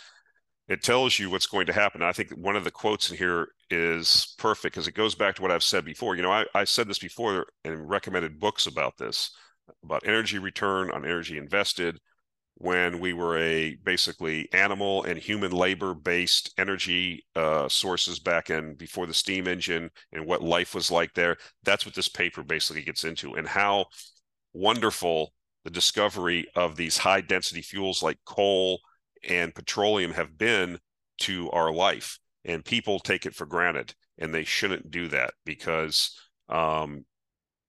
it 0.69 0.83
tells 0.83 1.19
you 1.19 1.31
what's 1.31 1.47
going 1.47 1.67
to 1.67 1.73
happen. 1.73 2.03
I 2.03 2.13
think 2.13 2.31
one 2.31 2.57
of 2.57 2.65
the 2.65 2.71
quotes 2.71 3.11
in 3.11 3.17
here 3.17 3.49
is 3.71 4.35
perfect 4.39 4.75
because 4.75 4.89
it 4.89 4.95
goes 4.95 5.15
back 5.15 5.35
to 5.37 5.43
what 5.43 5.51
I've 5.51 5.63
said 5.63 5.85
before. 5.85 6.17
You 6.17 6.23
know, 6.23 6.33
I, 6.33 6.45
I 6.55 6.65
said 6.65 6.89
this 6.89 6.99
before 6.99 7.47
and 7.65 7.89
recommended 7.89 8.39
books 8.39 8.67
about 8.67 8.97
this, 8.97 9.31
about 9.85 10.07
energy 10.07 10.39
return 10.39 10.91
on 10.91 11.05
energy 11.05 11.39
invested, 11.39 11.99
when 12.61 13.01
we 13.01 13.15
were 13.15 13.39
a 13.39 13.75
basically 13.85 14.47
animal 14.53 15.03
and 15.05 15.19
human 15.19 15.51
labor 15.51 15.95
based 15.95 16.53
energy 16.59 17.25
uh, 17.35 17.67
sources 17.71 18.19
back 18.19 18.51
in 18.51 18.75
before 18.75 19.07
the 19.07 19.15
steam 19.15 19.49
engine 19.49 19.89
and 20.13 20.27
what 20.27 20.43
life 20.43 20.75
was 20.75 20.91
like 20.91 21.15
there. 21.15 21.39
That's 21.63 21.87
what 21.87 21.95
this 21.95 22.09
paper 22.09 22.43
basically 22.43 22.83
gets 22.83 23.03
into 23.03 23.33
and 23.33 23.49
how 23.49 23.87
wonderful 24.53 25.33
the 25.65 25.71
discovery 25.71 26.49
of 26.55 26.77
these 26.77 26.99
high 26.99 27.23
density 27.23 27.63
fuels 27.63 28.03
like 28.03 28.19
coal 28.27 28.81
and 29.27 29.55
petroleum 29.55 30.13
have 30.13 30.37
been 30.37 30.79
to 31.21 31.51
our 31.53 31.73
life. 31.73 32.19
And 32.45 32.63
people 32.63 32.99
take 33.01 33.25
it 33.25 33.35
for 33.35 33.47
granted, 33.47 33.95
and 34.19 34.35
they 34.35 34.45
shouldn't 34.45 34.91
do 34.91 35.09
that 35.09 35.33
because 35.47 36.15
um, 36.51 37.07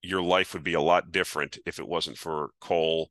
your 0.02 0.22
life 0.22 0.54
would 0.54 0.64
be 0.64 0.74
a 0.74 0.82
lot 0.82 1.14
different 1.14 1.60
if 1.66 1.80
it 1.80 1.88
wasn't 1.88 2.18
for 2.18 2.50
coal, 2.60 3.10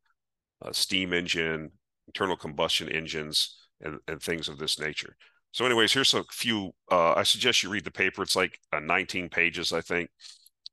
uh, 0.65 0.73
steam 0.73 1.13
engine, 1.13 1.73
internal 2.07 2.37
combustion 2.37 2.89
engines, 2.89 3.57
and, 3.81 3.99
and 4.09 4.23
things 4.23 4.49
of 4.49 4.59
this 4.59 4.79
nature. 4.79 5.17
So, 5.53 5.65
anyways, 5.65 5.93
here's 5.93 6.15
a 6.15 6.25
few. 6.31 6.73
Uh, 6.91 7.15
I 7.15 7.25
suggest 7.25 7.63
you 7.63 7.71
read 7.71 7.85
the 7.85 7.91
paper. 7.91 8.23
It's 8.23 8.37
like 8.37 8.59
uh, 8.73 8.81
19 8.81 9.29
pages, 9.29 9.73
I 9.73 9.81
think, 9.81 10.11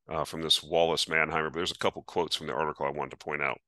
uh, 0.09 0.23
from 0.23 0.41
this 0.41 0.61
Wallace 0.61 1.07
Manheimer. 1.07 1.49
But 1.49 1.57
there's 1.57 1.71
a 1.71 1.77
couple 1.77 2.03
quotes 2.03 2.35
from 2.35 2.47
the 2.47 2.53
article 2.53 2.85
I 2.85 2.91
wanted 2.91 3.11
to 3.11 3.17
point 3.17 3.41
out. 3.41 3.59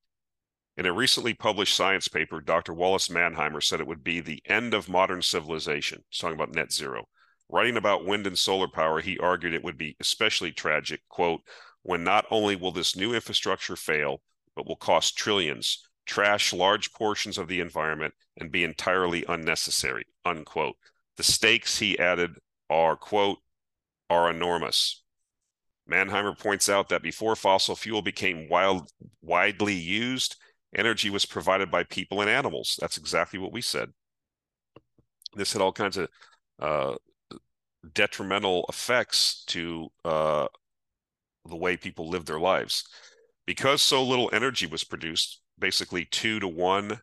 In 0.77 0.85
a 0.85 0.93
recently 0.93 1.33
published 1.33 1.75
science 1.75 2.07
paper, 2.07 2.39
Dr. 2.39 2.73
Wallace 2.73 3.09
Manheimer 3.09 3.59
said 3.59 3.79
it 3.79 3.87
would 3.87 4.03
be 4.03 4.21
the 4.21 4.41
end 4.45 4.73
of 4.73 4.87
modern 4.87 5.21
civilization. 5.21 6.03
He's 6.09 6.19
talking 6.19 6.35
about 6.35 6.53
net 6.53 6.71
zero. 6.71 7.05
Writing 7.49 7.75
about 7.75 8.05
wind 8.05 8.27
and 8.27 8.37
solar 8.37 8.67
power, 8.67 9.01
he 9.01 9.17
argued 9.17 9.53
it 9.53 9.63
would 9.63 9.77
be 9.77 9.97
especially 9.99 10.51
tragic, 10.51 11.01
quote, 11.09 11.41
when 11.81 12.03
not 12.03 12.25
only 12.29 12.55
will 12.55 12.71
this 12.71 12.95
new 12.95 13.13
infrastructure 13.13 13.75
fail, 13.75 14.21
but 14.55 14.67
will 14.67 14.75
cost 14.75 15.17
trillions, 15.17 15.88
trash 16.09 16.51
large 16.53 16.91
portions 16.91 17.37
of 17.37 17.47
the 17.47 17.59
environment, 17.59 18.15
and 18.37 18.51
be 18.51 18.63
entirely 18.63 19.23
unnecessary, 19.29 20.05
unquote. 20.25 20.75
The 21.17 21.23
stakes, 21.23 21.77
he 21.77 21.99
added, 21.99 22.31
are, 22.67 22.95
quote, 22.95 23.37
are 24.09 24.31
enormous. 24.31 25.03
Manheimer 25.87 26.33
points 26.35 26.67
out 26.67 26.89
that 26.89 27.03
before 27.03 27.35
fossil 27.35 27.75
fuel 27.75 28.01
became 28.01 28.49
wild, 28.49 28.89
widely 29.21 29.75
used, 29.75 30.35
energy 30.75 31.11
was 31.11 31.25
provided 31.27 31.69
by 31.69 31.83
people 31.83 32.21
and 32.21 32.29
animals. 32.29 32.77
That's 32.81 32.97
exactly 32.97 33.37
what 33.37 33.53
we 33.53 33.61
said. 33.61 33.89
This 35.35 35.53
had 35.53 35.61
all 35.61 35.71
kinds 35.71 35.97
of 35.97 36.09
uh, 36.59 36.95
detrimental 37.93 38.65
effects 38.67 39.43
to 39.47 39.89
uh, 40.03 40.47
the 41.47 41.55
way 41.55 41.77
people 41.77 42.09
live 42.09 42.25
their 42.25 42.39
lives. 42.39 42.83
Because 43.45 43.81
so 43.81 44.03
little 44.03 44.29
energy 44.33 44.65
was 44.65 44.83
produced, 44.83 45.41
basically 45.59 46.05
two 46.05 46.39
to 46.39 46.47
one 46.47 47.01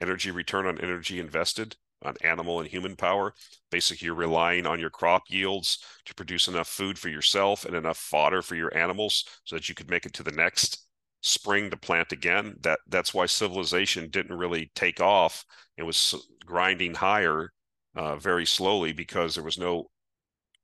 energy 0.00 0.30
return 0.30 0.66
on 0.66 0.78
energy 0.80 1.18
invested 1.20 1.76
on 2.04 2.16
animal 2.22 2.60
and 2.60 2.68
human 2.68 2.96
power. 2.96 3.32
Basically, 3.70 4.06
you're 4.06 4.14
relying 4.14 4.66
on 4.66 4.80
your 4.80 4.90
crop 4.90 5.22
yields 5.28 5.78
to 6.04 6.14
produce 6.14 6.48
enough 6.48 6.68
food 6.68 6.98
for 6.98 7.08
yourself 7.08 7.64
and 7.64 7.76
enough 7.76 7.98
fodder 7.98 8.42
for 8.42 8.56
your 8.56 8.76
animals 8.76 9.24
so 9.44 9.56
that 9.56 9.68
you 9.68 9.74
could 9.74 9.90
make 9.90 10.06
it 10.06 10.12
to 10.14 10.22
the 10.22 10.32
next 10.32 10.86
spring 11.20 11.70
to 11.70 11.76
plant 11.76 12.12
again. 12.12 12.56
That 12.60 12.80
that's 12.88 13.14
why 13.14 13.26
civilization 13.26 14.10
didn't 14.10 14.36
really 14.36 14.70
take 14.74 15.00
off 15.00 15.44
and 15.78 15.86
was 15.86 16.14
grinding 16.44 16.94
higher 16.94 17.52
uh, 17.94 18.16
very 18.16 18.46
slowly 18.46 18.92
because 18.92 19.34
there 19.34 19.44
was 19.44 19.58
no 19.58 19.90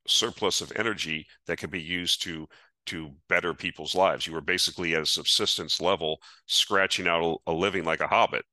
surplus 0.07 0.61
of 0.61 0.72
energy 0.74 1.27
that 1.46 1.59
could 1.59 1.70
be 1.70 1.83
used 1.83 2.22
to 2.22 2.48
to 2.87 3.14
better 3.29 3.55
people's 3.55 3.95
lives. 3.95 4.27
You 4.27 4.33
were 4.33 4.41
basically 4.41 4.95
at 4.95 5.03
a 5.03 5.07
subsistence 5.07 5.81
level, 5.81 6.21
scratching 6.47 7.07
out 7.07 7.41
a, 7.47 7.53
living 7.53 7.85
like 7.85 8.01
a 8.01 8.09
hobbit. 8.09 8.45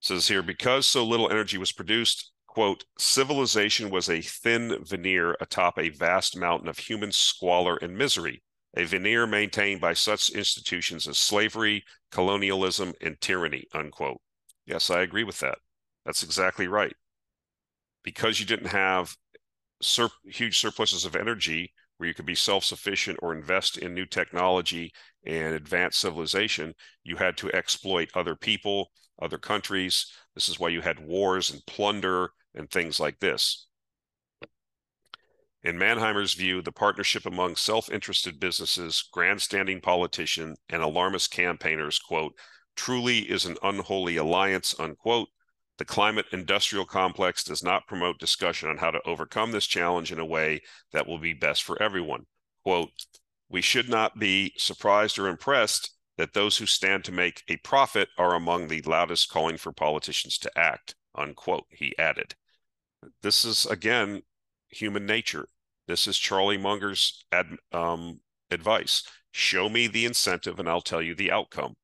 It 0.00 0.06
says 0.06 0.28
here 0.28 0.42
because 0.42 0.86
so 0.86 1.04
little 1.04 1.30
energy 1.30 1.58
was 1.58 1.72
produced, 1.72 2.32
quote, 2.46 2.84
civilization 2.98 3.90
was 3.90 4.08
a 4.08 4.20
thin 4.20 4.84
veneer 4.84 5.36
atop 5.40 5.78
a 5.78 5.88
vast 5.88 6.36
mountain 6.36 6.68
of 6.68 6.78
human 6.78 7.12
squalor 7.12 7.76
and 7.76 7.96
misery 7.96 8.42
a 8.74 8.84
veneer 8.84 9.26
maintained 9.26 9.80
by 9.80 9.92
such 9.92 10.30
institutions 10.30 11.06
as 11.06 11.18
slavery, 11.18 11.84
colonialism, 12.10 12.94
and 13.00 13.20
tyranny, 13.20 13.66
unquote. 13.74 14.20
Yes, 14.64 14.90
I 14.90 15.02
agree 15.02 15.24
with 15.24 15.40
that. 15.40 15.58
That's 16.06 16.22
exactly 16.22 16.68
right. 16.68 16.96
Because 18.02 18.40
you 18.40 18.46
didn't 18.46 18.68
have 18.68 19.16
sur- 19.82 20.10
huge 20.24 20.58
surpluses 20.58 21.04
of 21.04 21.16
energy 21.16 21.72
where 21.96 22.08
you 22.08 22.14
could 22.14 22.26
be 22.26 22.34
self 22.34 22.64
sufficient 22.64 23.18
or 23.22 23.32
invest 23.32 23.78
in 23.78 23.94
new 23.94 24.06
technology 24.06 24.92
and 25.24 25.54
advanced 25.54 26.00
civilization, 26.00 26.74
you 27.04 27.16
had 27.16 27.36
to 27.38 27.52
exploit 27.52 28.10
other 28.14 28.34
people, 28.34 28.90
other 29.20 29.38
countries. 29.38 30.06
This 30.34 30.48
is 30.48 30.58
why 30.58 30.70
you 30.70 30.80
had 30.80 30.98
wars 30.98 31.50
and 31.50 31.64
plunder 31.66 32.30
and 32.54 32.70
things 32.70 32.98
like 32.98 33.20
this. 33.20 33.66
In 35.62 35.78
Manheimer's 35.78 36.34
view, 36.34 36.60
the 36.60 36.72
partnership 36.72 37.24
among 37.24 37.54
self 37.54 37.88
interested 37.88 38.40
businesses, 38.40 39.04
grandstanding 39.12 39.80
politicians, 39.80 40.58
and 40.68 40.82
alarmist 40.82 41.30
campaigners, 41.30 42.00
quote, 42.00 42.36
truly 42.74 43.30
is 43.30 43.44
an 43.44 43.56
unholy 43.62 44.16
alliance, 44.16 44.74
unquote. 44.80 45.28
The 45.82 45.86
climate 45.86 46.26
industrial 46.30 46.86
complex 46.86 47.42
does 47.42 47.64
not 47.64 47.88
promote 47.88 48.20
discussion 48.20 48.68
on 48.68 48.76
how 48.76 48.92
to 48.92 49.02
overcome 49.04 49.50
this 49.50 49.66
challenge 49.66 50.12
in 50.12 50.20
a 50.20 50.24
way 50.24 50.62
that 50.92 51.08
will 51.08 51.18
be 51.18 51.32
best 51.32 51.64
for 51.64 51.82
everyone. 51.82 52.26
Quote, 52.62 52.92
we 53.48 53.62
should 53.62 53.88
not 53.88 54.16
be 54.16 54.54
surprised 54.56 55.18
or 55.18 55.26
impressed 55.26 55.90
that 56.18 56.34
those 56.34 56.58
who 56.58 56.66
stand 56.66 57.02
to 57.02 57.10
make 57.10 57.42
a 57.48 57.56
profit 57.56 58.10
are 58.16 58.36
among 58.36 58.68
the 58.68 58.80
loudest 58.82 59.28
calling 59.28 59.56
for 59.56 59.72
politicians 59.72 60.38
to 60.38 60.56
act, 60.56 60.94
unquote, 61.16 61.64
he 61.68 61.98
added. 61.98 62.36
This 63.22 63.44
is, 63.44 63.66
again, 63.66 64.22
human 64.68 65.04
nature. 65.04 65.48
This 65.88 66.06
is 66.06 66.16
Charlie 66.16 66.58
Munger's 66.58 67.24
ad, 67.32 67.56
um, 67.72 68.20
advice. 68.52 69.02
Show 69.32 69.68
me 69.68 69.88
the 69.88 70.04
incentive 70.04 70.60
and 70.60 70.68
I'll 70.68 70.80
tell 70.80 71.02
you 71.02 71.16
the 71.16 71.32
outcome. 71.32 71.74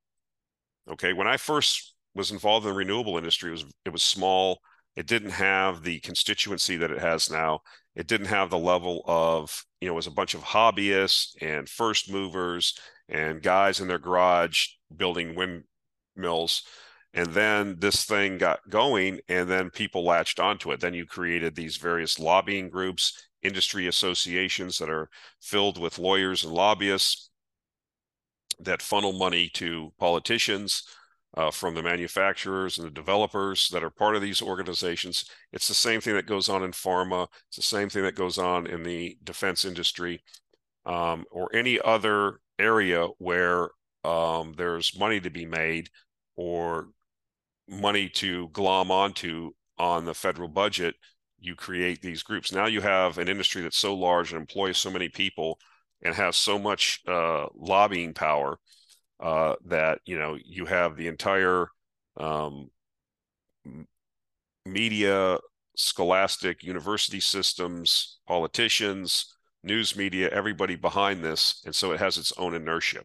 Okay. 0.89 1.13
When 1.13 1.27
I 1.27 1.37
first 1.37 1.97
was 2.19 2.31
involved 2.31 2.67
in 2.67 2.73
the 2.73 2.77
renewable 2.77 3.17
industry, 3.17 3.49
it 3.49 3.53
was, 3.53 3.65
it 3.87 3.93
was 3.93 4.03
small. 4.03 4.61
It 4.97 5.07
didn't 5.07 5.31
have 5.31 5.83
the 5.83 6.01
constituency 6.01 6.77
that 6.77 6.91
it 6.91 7.01
has 7.01 7.31
now. 7.31 7.61
It 7.95 8.07
didn't 8.07 8.27
have 8.27 8.51
the 8.51 8.59
level 8.59 9.03
of, 9.07 9.65
you 9.81 9.87
know, 9.87 9.95
it 9.95 9.97
was 9.97 10.07
a 10.07 10.13
bunch 10.13 10.35
of 10.35 10.43
hobbyists 10.43 11.35
and 11.41 11.69
first 11.69 12.11
movers 12.11 12.79
and 13.09 13.43
guys 13.43 13.81
in 13.81 13.89
their 13.89 13.99
garage 13.99 14.67
building 14.95 15.35
windmills 15.35 16.63
and 17.15 17.29
then 17.29 17.77
this 17.79 18.05
thing 18.05 18.39
got 18.39 18.61
going 18.69 19.21
and 19.29 19.49
then 19.49 19.71
people 19.71 20.05
latched 20.05 20.39
onto 20.39 20.71
it 20.71 20.81
then 20.81 20.95
you 20.95 21.07
created 21.07 21.55
these 21.55 21.77
various 21.77 22.19
lobbying 22.19 22.69
groups 22.69 23.29
industry 23.43 23.87
associations 23.87 24.79
that 24.79 24.91
are 24.91 25.09
filled 25.41 25.79
with 25.79 25.99
lawyers 25.99 26.45
and 26.45 26.53
lobbyists 26.53 27.31
that 28.61 28.83
funnel 28.83 29.13
money 29.13 29.49
to 29.49 29.93
politicians 29.99 30.83
uh, 31.37 31.51
from 31.51 31.75
the 31.75 31.83
manufacturers 31.83 32.79
and 32.79 32.87
the 32.87 32.91
developers 32.91 33.69
that 33.73 33.85
are 33.85 33.91
part 33.91 34.17
of 34.17 34.23
these 34.23 34.43
organizations. 34.43 35.25
It's 35.53 35.69
the 35.69 35.75
same 35.75 36.01
thing 36.01 36.15
that 36.15 36.27
goes 36.27 36.49
on 36.49 36.63
in 36.63 36.73
pharma. 36.73 37.29
It's 37.49 37.57
the 37.57 37.63
same 37.63 37.89
thing 37.89 38.03
that 38.05 38.15
goes 38.15 38.39
on 38.39 38.67
in 38.67 38.83
the 38.83 39.17
defense 39.23 39.65
industry 39.65 40.23
um, 40.87 41.25
or 41.31 41.55
any 41.55 41.81
other 41.81 42.41
area 42.59 43.07
where 43.19 43.69
um, 44.05 44.55
there's 44.57 44.99
money 44.99 45.21
to 45.21 45.31
be 45.31 45.47
made 45.47 45.91
or 46.37 46.89
money 47.69 48.09
to 48.09 48.49
glom 48.53 48.91
onto 48.91 49.51
on 49.79 50.05
the 50.05 50.15
federal 50.15 50.49
budget, 50.49 50.95
you 51.39 51.55
create 51.55 52.01
these 52.01 52.23
groups. 52.23 52.53
Now 52.53 52.67
you 52.67 52.81
have 52.81 53.19
an 53.19 53.29
industry 53.29 53.63
that's 53.63 53.79
so 53.79 53.95
large 53.95 54.33
and 54.33 54.41
employs 54.41 54.79
so 54.79 54.91
many 54.91 55.09
people 55.09 55.59
and 56.03 56.15
has 56.15 56.37
so 56.37 56.59
much 56.59 57.01
uh, 57.07 57.47
lobbying 57.55 58.15
power 58.15 58.59
uh, 59.21 59.55
that 59.67 60.01
you 60.05 60.19
know 60.19 60.37
you 60.45 60.67
have 60.67 60.97
the 60.97 61.09
entire 61.09 61.69
um, 62.17 62.71
media, 64.67 65.39
scholastic, 65.77 66.63
university 66.63 67.21
systems, 67.21 68.19
politicians, 68.27 69.35
news 69.63 69.97
media, 69.97 70.29
everybody 70.31 70.77
behind 70.77 71.25
this, 71.25 71.63
and 71.65 71.75
so 71.75 71.93
it 71.93 72.01
has 72.01 72.17
its 72.17 72.33
own 72.39 72.55
inertia. 72.55 73.03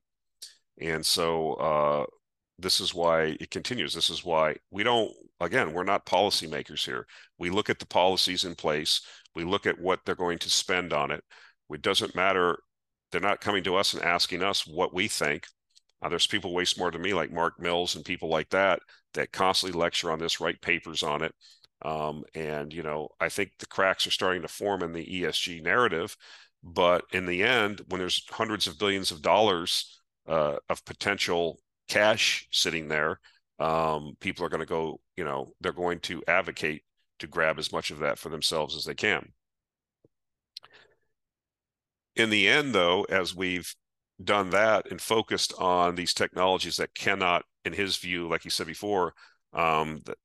And 0.82 1.06
so 1.06 1.54
uh, 1.54 2.06
this 2.60 2.80
is 2.80 2.94
why 2.94 3.38
it 3.40 3.52
continues. 3.52 3.94
This 3.94 4.10
is 4.10 4.26
why 4.26 4.56
we 4.72 4.84
don't, 4.84 5.12
again, 5.40 5.74
we're 5.74 5.84
not 5.84 6.06
policymakers 6.06 6.86
here. 6.86 7.06
We 7.38 7.50
look 7.50 7.70
at 7.70 7.80
the 7.80 7.86
policies 7.86 8.44
in 8.44 8.56
place, 8.56 9.02
we 9.36 9.44
look 9.44 9.66
at 9.66 9.80
what 9.80 10.00
they're 10.06 10.16
going 10.16 10.40
to 10.40 10.50
spend 10.50 10.94
on 10.94 11.12
it. 11.12 11.24
It 11.72 11.82
doesn't 11.82 12.16
matter. 12.16 12.60
They're 13.12 13.22
not 13.22 13.42
coming 13.42 13.64
to 13.64 13.76
us 13.76 13.94
and 13.94 14.04
asking 14.04 14.44
us 14.44 14.68
what 14.68 14.94
we 14.94 15.08
think. 15.08 15.46
Uh, 16.04 16.10
there's 16.10 16.28
people 16.28 16.54
way 16.54 16.66
smarter 16.66 16.98
than 16.98 17.02
me, 17.02 17.14
like 17.14 17.32
Mark 17.32 17.60
Mills 17.60 17.96
and 17.96 18.04
people 18.04 18.28
like 18.28 18.50
that, 18.50 18.82
that 19.14 19.32
constantly 19.32 19.80
lecture 19.80 20.12
on 20.12 20.20
this, 20.20 20.42
write 20.42 20.62
papers 20.62 21.02
on 21.02 21.24
it. 21.24 21.34
Um, 21.82 22.24
and, 22.36 22.74
you 22.74 22.84
know, 22.84 23.10
I 23.22 23.30
think 23.30 23.52
the 23.58 23.66
cracks 23.66 24.06
are 24.06 24.12
starting 24.12 24.42
to 24.42 24.48
form 24.50 24.84
in 24.84 24.92
the 24.92 25.06
ESG 25.06 25.64
narrative. 25.64 26.16
But 26.62 27.06
in 27.14 27.26
the 27.26 27.44
end, 27.44 27.82
when 27.88 28.00
there's 28.00 28.26
hundreds 28.30 28.68
of 28.68 28.78
billions 28.78 29.12
of 29.12 29.22
dollars 29.22 30.02
uh, 30.28 30.58
of 30.70 30.84
potential 30.86 31.60
cash 31.88 32.48
sitting 32.52 32.90
there, 32.90 33.20
um, 33.60 34.16
people 34.20 34.46
are 34.46 34.50
going 34.50 34.60
to 34.60 34.66
go, 34.66 35.00
you 35.16 35.24
know, 35.24 35.54
they're 35.62 35.72
going 35.72 36.00
to 36.02 36.24
advocate 36.28 36.84
to 37.20 37.28
grab 37.28 37.60
as 37.60 37.72
much 37.72 37.92
of 37.92 38.00
that 38.00 38.20
for 38.20 38.30
themselves 38.30 38.76
as 38.76 38.84
they 38.84 38.96
can. 38.96 39.32
In 42.16 42.30
the 42.30 42.48
end, 42.48 42.76
though, 42.76 43.04
as 43.04 43.36
we've 43.36 43.74
done 44.26 44.50
that 44.52 44.90
and 44.90 45.02
focused 45.02 45.54
on 45.60 45.96
these 45.96 46.14
technologies 46.14 46.78
that 46.78 46.96
cannot, 46.96 47.44
in 47.66 47.74
his 47.74 47.98
view, 47.98 48.28
like 48.28 48.44
he 48.44 48.50
said 48.50 48.68
before, 48.68 49.14
um, 49.54 50.02
that 50.06 50.18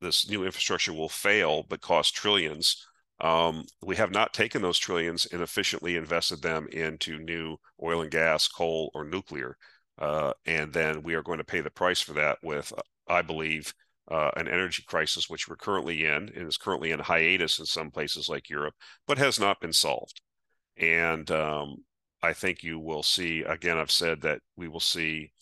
this 0.00 0.28
new 0.28 0.44
infrastructure 0.44 0.92
will 0.92 1.08
fail 1.08 1.64
but 1.68 1.80
cost 1.80 2.14
trillions. 2.14 2.86
Um, 3.20 3.64
we 3.82 3.96
have 3.96 4.10
not 4.10 4.32
taken 4.32 4.62
those 4.62 4.78
trillions 4.78 5.26
and 5.26 5.42
efficiently 5.42 5.96
invested 5.96 6.40
them 6.40 6.68
into 6.72 7.18
new 7.18 7.58
oil 7.82 8.00
and 8.00 8.10
gas, 8.10 8.48
coal, 8.48 8.90
or 8.94 9.04
nuclear. 9.04 9.56
Uh, 9.98 10.32
and 10.46 10.72
then 10.72 11.02
we 11.02 11.14
are 11.14 11.22
going 11.22 11.38
to 11.38 11.44
pay 11.44 11.60
the 11.60 11.70
price 11.70 12.00
for 12.00 12.14
that 12.14 12.38
with, 12.42 12.72
I 13.06 13.20
believe, 13.20 13.74
uh, 14.10 14.30
an 14.36 14.48
energy 14.48 14.82
crisis, 14.86 15.28
which 15.28 15.48
we're 15.48 15.56
currently 15.56 16.04
in 16.04 16.30
and 16.34 16.48
is 16.48 16.56
currently 16.56 16.90
in 16.90 16.98
hiatus 16.98 17.58
in 17.58 17.66
some 17.66 17.90
places 17.90 18.28
like 18.28 18.48
Europe, 18.48 18.74
but 19.06 19.18
has 19.18 19.38
not 19.38 19.60
been 19.60 19.72
solved. 19.72 20.22
And 20.78 21.30
um, 21.30 21.84
I 22.22 22.32
think 22.32 22.62
you 22.62 22.78
will 22.78 23.02
see, 23.02 23.42
again, 23.42 23.78
I've 23.78 23.90
said 23.90 24.20
that 24.22 24.40
we 24.56 24.68
will 24.68 24.80
see 24.80 25.32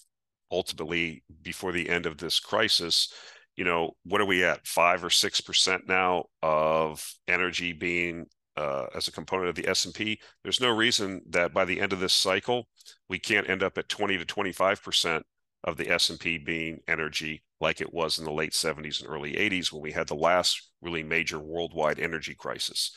ultimately 0.51 1.24
before 1.43 1.72
the 1.72 1.89
end 1.89 2.07
of 2.07 2.18
this 2.18 2.41
crisis, 2.41 3.12
you 3.57 3.64
know, 3.64 3.97
what 4.05 4.20
are 4.20 4.26
we 4.26 4.45
at? 4.45 4.66
Five 4.66 5.05
or 5.05 5.11
six 5.11 5.41
percent 5.41 5.89
now 5.89 6.26
of 6.43 7.12
energy 7.26 7.72
being 7.72 8.26
uh, 8.57 8.87
as 8.95 9.09
a 9.09 9.12
component 9.12 9.49
of 9.49 9.55
the 9.57 9.68
S&P. 9.68 10.20
There's 10.43 10.61
no 10.61 10.74
reason 10.74 11.22
that 11.31 11.53
by 11.53 11.64
the 11.64 11.81
end 11.81 11.93
of 11.93 12.01
this 12.01 12.12
cycle, 12.12 12.68
we 13.09 13.18
can't 13.18 13.49
end 13.49 13.62
up 13.62 13.79
at 13.79 13.89
20 13.89 14.18
to 14.18 14.24
25 14.24 14.83
percent 14.83 15.26
of 15.64 15.76
the 15.76 15.91
S&P 15.91 16.39
being 16.39 16.79
energy 16.87 17.43
like 17.61 17.81
it 17.81 17.93
was 17.93 18.18
in 18.18 18.24
the 18.24 18.33
late 18.33 18.53
70s 18.53 19.01
and 19.01 19.11
early 19.11 19.33
80s 19.33 19.72
when 19.72 19.83
we 19.83 19.93
had 19.93 20.07
the 20.07 20.14
last 20.14 20.70
really 20.81 21.03
major 21.03 21.41
worldwide 21.41 21.99
energy 21.99 22.35
crisis. 22.35 22.95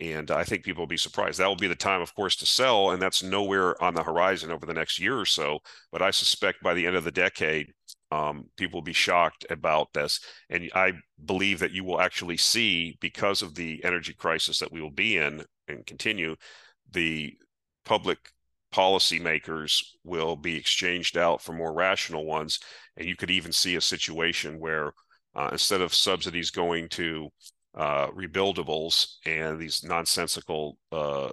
And 0.00 0.30
I 0.30 0.44
think 0.44 0.62
people 0.62 0.82
will 0.82 0.86
be 0.86 0.96
surprised. 0.96 1.38
That 1.38 1.48
will 1.48 1.56
be 1.56 1.66
the 1.66 1.74
time, 1.74 2.00
of 2.00 2.14
course, 2.14 2.36
to 2.36 2.46
sell, 2.46 2.90
and 2.90 3.02
that's 3.02 3.22
nowhere 3.22 3.80
on 3.82 3.94
the 3.94 4.02
horizon 4.02 4.50
over 4.52 4.64
the 4.64 4.74
next 4.74 5.00
year 5.00 5.18
or 5.18 5.26
so. 5.26 5.58
But 5.90 6.02
I 6.02 6.12
suspect 6.12 6.62
by 6.62 6.74
the 6.74 6.86
end 6.86 6.94
of 6.94 7.04
the 7.04 7.10
decade, 7.10 7.72
um, 8.10 8.44
people 8.56 8.78
will 8.78 8.84
be 8.84 8.92
shocked 8.92 9.44
about 9.50 9.92
this. 9.92 10.20
And 10.50 10.70
I 10.74 10.92
believe 11.24 11.58
that 11.58 11.72
you 11.72 11.84
will 11.84 12.00
actually 12.00 12.36
see, 12.36 12.96
because 13.00 13.42
of 13.42 13.54
the 13.54 13.82
energy 13.84 14.14
crisis 14.14 14.58
that 14.60 14.72
we 14.72 14.80
will 14.80 14.92
be 14.92 15.16
in 15.16 15.44
and 15.66 15.84
continue, 15.84 16.36
the 16.92 17.36
public 17.84 18.18
policymakers 18.72 19.82
will 20.04 20.36
be 20.36 20.56
exchanged 20.56 21.16
out 21.16 21.42
for 21.42 21.52
more 21.52 21.72
rational 21.72 22.24
ones. 22.24 22.60
And 22.96 23.06
you 23.06 23.16
could 23.16 23.30
even 23.30 23.52
see 23.52 23.76
a 23.76 23.80
situation 23.80 24.60
where 24.60 24.92
uh, 25.34 25.48
instead 25.52 25.80
of 25.80 25.94
subsidies 25.94 26.50
going 26.50 26.88
to 26.90 27.30
uh, 27.78 28.08
rebuildables 28.08 29.14
and 29.24 29.58
these 29.58 29.84
nonsensical 29.84 30.78
uh, 30.90 31.30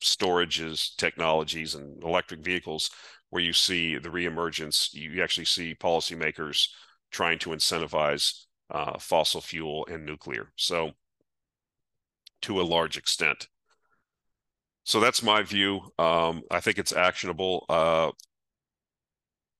storages 0.00 0.94
technologies 0.96 1.74
and 1.74 2.02
electric 2.04 2.40
vehicles 2.40 2.90
where 3.30 3.42
you 3.42 3.52
see 3.52 3.98
the 3.98 4.08
reemergence 4.08 4.94
you 4.94 5.22
actually 5.22 5.44
see 5.44 5.74
policymakers 5.74 6.68
trying 7.10 7.38
to 7.38 7.50
incentivize 7.50 8.44
uh, 8.70 8.98
fossil 8.98 9.40
fuel 9.40 9.86
and 9.90 10.04
nuclear. 10.04 10.52
So 10.56 10.92
to 12.42 12.60
a 12.60 12.62
large 12.62 12.96
extent. 12.96 13.48
So 14.84 15.00
that's 15.00 15.22
my 15.22 15.42
view. 15.42 15.80
Um, 15.98 16.42
i 16.50 16.60
think 16.60 16.78
it's 16.78 16.92
actionable. 16.92 17.66
Uh, 17.68 18.12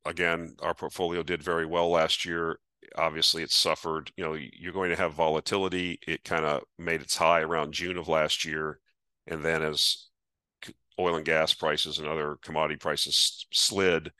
again 0.04 0.54
our 0.60 0.74
portfolio 0.74 1.24
did 1.24 1.42
very 1.42 1.66
well 1.66 1.90
last 1.90 2.24
year 2.24 2.60
obviously 2.96 3.42
it 3.42 3.50
suffered 3.50 4.10
you 4.16 4.24
know 4.24 4.34
you're 4.34 4.72
going 4.72 4.90
to 4.90 4.96
have 4.96 5.14
volatility. 5.14 5.98
It 6.06 6.24
kind 6.24 6.44
of 6.44 6.62
made 6.78 7.02
its 7.02 7.16
high 7.16 7.40
around 7.40 7.72
june 7.72 7.98
of 7.98 8.08
last 8.08 8.44
year 8.44 8.80
and 9.26 9.44
then 9.44 9.62
as 9.62 10.08
oil 10.98 11.16
and 11.16 11.24
gas 11.24 11.52
prices 11.52 11.98
and 11.98 12.08
other 12.08 12.36
commodity 12.42 12.76
prices 12.76 13.46
slid 13.52 14.10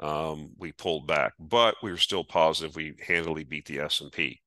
um, 0.00 0.50
we 0.58 0.72
pulled 0.72 1.06
back 1.06 1.32
but 1.38 1.74
we 1.82 1.90
were 1.90 1.96
still 1.96 2.24
positive 2.24 2.74
we 2.74 2.94
handily 3.06 3.44
beat 3.44 3.66
the 3.66 3.78
s&p 3.78 4.40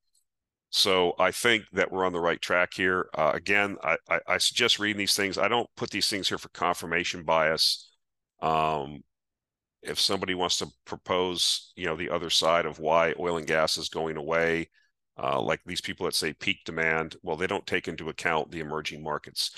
so 0.72 1.14
i 1.20 1.32
think 1.32 1.64
that 1.74 1.92
we're 1.92 2.06
on 2.06 2.14
the 2.14 2.20
right 2.20 2.42
track 2.42 2.74
here. 2.74 3.08
Uh, 3.14 3.32
again 3.34 3.78
I, 3.84 3.98
I, 4.10 4.20
I, 4.28 4.38
suggest 4.40 4.80
reading 4.80 4.98
these 4.98 5.16
things. 5.16 5.38
I 5.38 5.48
don't 5.48 5.70
put 5.78 5.92
these 5.92 6.10
things 6.10 6.28
here 6.28 6.38
for 6.38 6.50
confirmation 6.50 7.24
bias. 7.24 7.92
Um, 8.42 9.04
if 9.86 10.00
somebody 10.00 10.34
wants 10.34 10.58
to 10.58 10.68
propose, 10.86 11.72
you 11.76 11.86
know, 11.86 11.96
the 11.96 12.10
other 12.10 12.30
side 12.30 12.66
of 12.66 12.80
why 12.80 13.14
oil 13.20 13.38
and 13.38 13.48
gas 13.48 13.78
is 13.78 13.90
going 13.90 14.18
away, 14.18 14.70
uh, 15.22 15.40
like 15.42 15.62
these 15.66 15.82
people 15.82 16.06
that 16.06 16.16
say 16.16 16.34
peak 16.34 16.58
demand, 16.66 17.16
well, 17.24 17.38
they 17.38 17.48
don't 17.48 17.66
take 17.66 17.88
into 17.88 18.10
account 18.10 18.52
the 18.52 18.60
emerging 18.60 19.02
markets. 19.02 19.52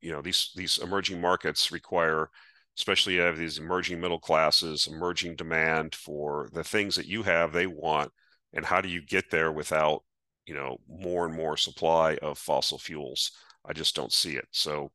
You 0.00 0.12
know, 0.12 0.20
these 0.22 0.50
these 0.54 0.78
emerging 0.78 1.20
markets 1.20 1.72
require, 1.72 2.30
especially 2.76 3.14
you 3.14 3.20
have 3.22 3.38
these 3.38 3.58
emerging 3.58 4.00
middle 4.00 4.18
classes, 4.18 4.86
emerging 4.86 5.36
demand 5.36 5.94
for 5.94 6.48
the 6.52 6.64
things 6.64 6.94
that 6.96 7.06
you 7.06 7.22
have, 7.22 7.52
they 7.52 7.66
want, 7.66 8.12
and 8.52 8.64
how 8.64 8.80
do 8.80 8.88
you 8.88 9.00
get 9.00 9.30
there 9.30 9.52
without, 9.52 10.02
you 10.46 10.54
know, 10.54 10.78
more 10.88 11.26
and 11.26 11.34
more 11.34 11.56
supply 11.56 12.16
of 12.22 12.38
fossil 12.38 12.78
fuels? 12.78 13.32
I 13.64 13.72
just 13.72 13.94
don't 13.96 14.12
see 14.12 14.36
it. 14.36 14.46
So. 14.50 14.92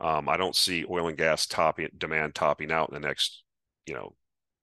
Um, 0.00 0.28
I 0.28 0.36
don't 0.36 0.56
see 0.56 0.84
oil 0.90 1.06
and 1.06 1.16
gas 1.16 1.46
topping 1.46 1.88
demand 1.96 2.34
topping 2.34 2.72
out 2.72 2.88
in 2.88 2.94
the 2.94 3.06
next, 3.06 3.44
you 3.86 3.94
know, 3.94 4.16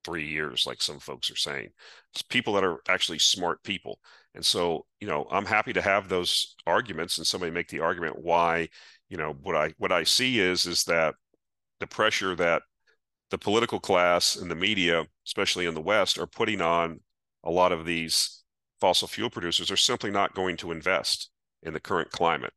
three 0.04 0.28
years, 0.28 0.66
like 0.66 0.82
some 0.82 1.00
folks 1.00 1.30
are 1.32 1.36
saying. 1.36 1.70
It's 2.14 2.22
people 2.22 2.54
that 2.54 2.64
are 2.64 2.80
actually 2.90 3.20
smart 3.20 3.64
people. 3.64 4.00
And 4.36 4.46
so, 4.46 4.86
you 5.00 5.08
know, 5.08 5.28
I'm 5.32 5.46
happy 5.46 5.74
to 5.74 5.82
have 5.82 6.08
those 6.08 6.56
arguments 6.66 7.18
and 7.18 7.28
somebody 7.28 7.52
make 7.52 7.68
the 7.68 7.82
argument 7.82 8.24
why, 8.24 8.70
you 9.10 9.18
know, 9.18 9.36
what 9.42 9.56
I 9.56 9.74
what 9.78 9.92
I 9.92 10.04
see 10.04 10.40
is 10.40 10.66
is 10.66 10.84
that 10.86 11.16
the 11.80 11.88
pressure 11.88 12.36
that 12.36 12.62
the 13.30 13.38
political 13.38 13.80
class 13.80 14.36
and 14.36 14.50
the 14.50 14.56
media, 14.56 15.06
especially 15.26 15.66
in 15.66 15.74
the 15.74 15.82
West, 15.82 16.18
are 16.18 16.28
putting 16.28 16.62
on 16.62 17.00
a 17.44 17.52
lot 17.52 17.72
of 17.72 17.86
these 17.86 18.44
fossil 18.80 19.08
fuel 19.08 19.30
producers 19.30 19.72
are 19.72 19.78
simply 19.78 20.12
not 20.12 20.36
going 20.36 20.58
to 20.58 20.72
invest 20.72 21.30
in 21.64 21.74
the 21.74 21.80
current 21.80 22.12
climate. 22.12 22.54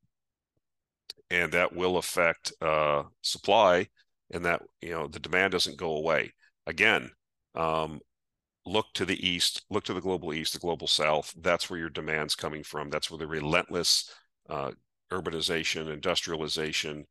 And 1.31 1.53
that 1.53 1.75
will 1.75 1.97
affect 1.97 2.53
uh, 2.61 3.05
supply 3.23 3.89
and 4.31 4.45
that, 4.45 4.63
you 4.81 4.91
know, 4.91 5.07
the 5.07 5.21
demand 5.21 5.53
doesn't 5.53 5.77
go 5.77 5.97
away. 5.97 6.33
Again, 6.67 7.11
um, 7.55 8.01
look 8.67 8.87
to 8.95 9.05
the 9.05 9.27
east, 9.27 9.63
look 9.71 9.85
to 9.85 9.95
the 9.95 10.01
global 10.01 10.33
east, 10.33 10.53
the 10.53 10.59
global 10.59 10.87
south. 10.87 11.35
That's 11.39 11.69
where 11.69 11.79
your 11.79 11.91
demand's 11.91 12.35
coming 12.35 12.63
from. 12.63 12.91
That's 12.91 13.11
where 13.11 13.19
the 13.19 13.27
relentless 13.27 14.11
uh, 14.49 14.73
urbanization, 15.13 15.93
industrialization, 15.93 17.07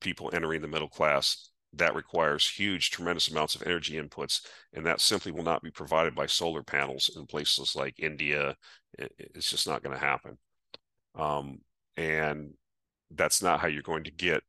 people 0.00 0.30
entering 0.32 0.60
the 0.60 0.68
middle 0.68 0.88
class, 0.88 1.50
that 1.74 1.94
requires 1.94 2.48
huge, 2.48 2.90
tremendous 2.90 3.28
amounts 3.28 3.54
of 3.54 3.62
energy 3.62 3.94
inputs. 3.94 4.44
And 4.72 4.84
that 4.86 5.00
simply 5.00 5.32
will 5.32 5.44
not 5.44 5.62
be 5.62 5.70
provided 5.70 6.14
by 6.14 6.26
solar 6.26 6.62
panels 6.62 7.10
in 7.16 7.26
places 7.26 7.76
like 7.76 7.94
India. 7.98 8.56
It's 8.98 9.50
just 9.50 9.68
not 9.68 9.82
going 9.82 9.96
to 9.96 10.04
happen. 10.04 10.36
Um, 11.14 11.60
and 11.96 12.54
that's 13.12 13.42
not 13.42 13.60
how 13.60 13.68
you're 13.68 13.82
going 13.82 14.04
to 14.04 14.12
get 14.12 14.42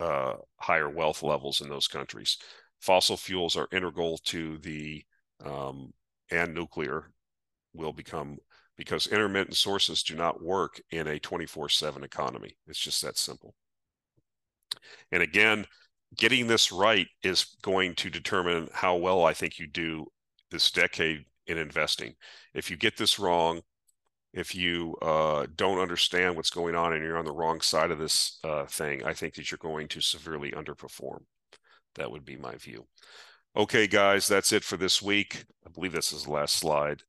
uh, 0.00 0.34
higher 0.56 0.88
wealth 0.88 1.22
levels 1.22 1.60
in 1.60 1.68
those 1.68 1.88
countries 1.88 2.38
fossil 2.82 3.16
fuels 3.16 3.56
are 3.56 3.68
integral 3.72 4.18
to 4.18 4.58
the 4.58 5.02
um, 5.44 5.92
and 6.30 6.52
nuclear 6.54 7.10
will 7.72 7.92
become 7.92 8.36
because 8.76 9.06
intermittent 9.06 9.56
sources 9.56 10.02
do 10.02 10.14
not 10.14 10.42
work 10.42 10.80
in 10.90 11.06
a 11.06 11.18
24/7 11.18 12.04
economy. 12.04 12.56
It's 12.66 12.78
just 12.78 13.02
that 13.02 13.16
simple. 13.16 13.54
And 15.10 15.22
again, 15.22 15.66
getting 16.16 16.46
this 16.46 16.72
right 16.72 17.06
is 17.22 17.56
going 17.62 17.94
to 17.96 18.10
determine 18.10 18.68
how 18.72 18.96
well 18.96 19.24
I 19.24 19.32
think 19.32 19.58
you 19.58 19.66
do 19.66 20.06
this 20.50 20.70
decade 20.70 21.24
in 21.46 21.58
investing. 21.58 22.14
If 22.54 22.70
you 22.70 22.76
get 22.76 22.96
this 22.96 23.18
wrong, 23.18 23.62
if 24.32 24.54
you 24.54 24.96
uh, 25.02 25.46
don't 25.56 25.78
understand 25.78 26.36
what's 26.36 26.50
going 26.50 26.74
on 26.74 26.92
and 26.94 27.04
you're 27.04 27.18
on 27.18 27.24
the 27.24 27.32
wrong 27.32 27.60
side 27.60 27.90
of 27.90 27.98
this 27.98 28.38
uh, 28.44 28.66
thing, 28.66 29.04
I 29.04 29.12
think 29.12 29.34
that 29.34 29.50
you're 29.50 29.58
going 29.58 29.88
to 29.88 30.00
severely 30.00 30.52
underperform. 30.52 31.24
That 31.96 32.10
would 32.10 32.24
be 32.24 32.36
my 32.36 32.56
view. 32.56 32.86
Okay, 33.54 33.86
guys, 33.86 34.26
that's 34.26 34.52
it 34.52 34.64
for 34.64 34.76
this 34.76 35.02
week. 35.02 35.44
I 35.66 35.70
believe 35.70 35.92
this 35.92 36.12
is 36.12 36.24
the 36.24 36.32
last 36.32 36.56
slide. 36.56 37.02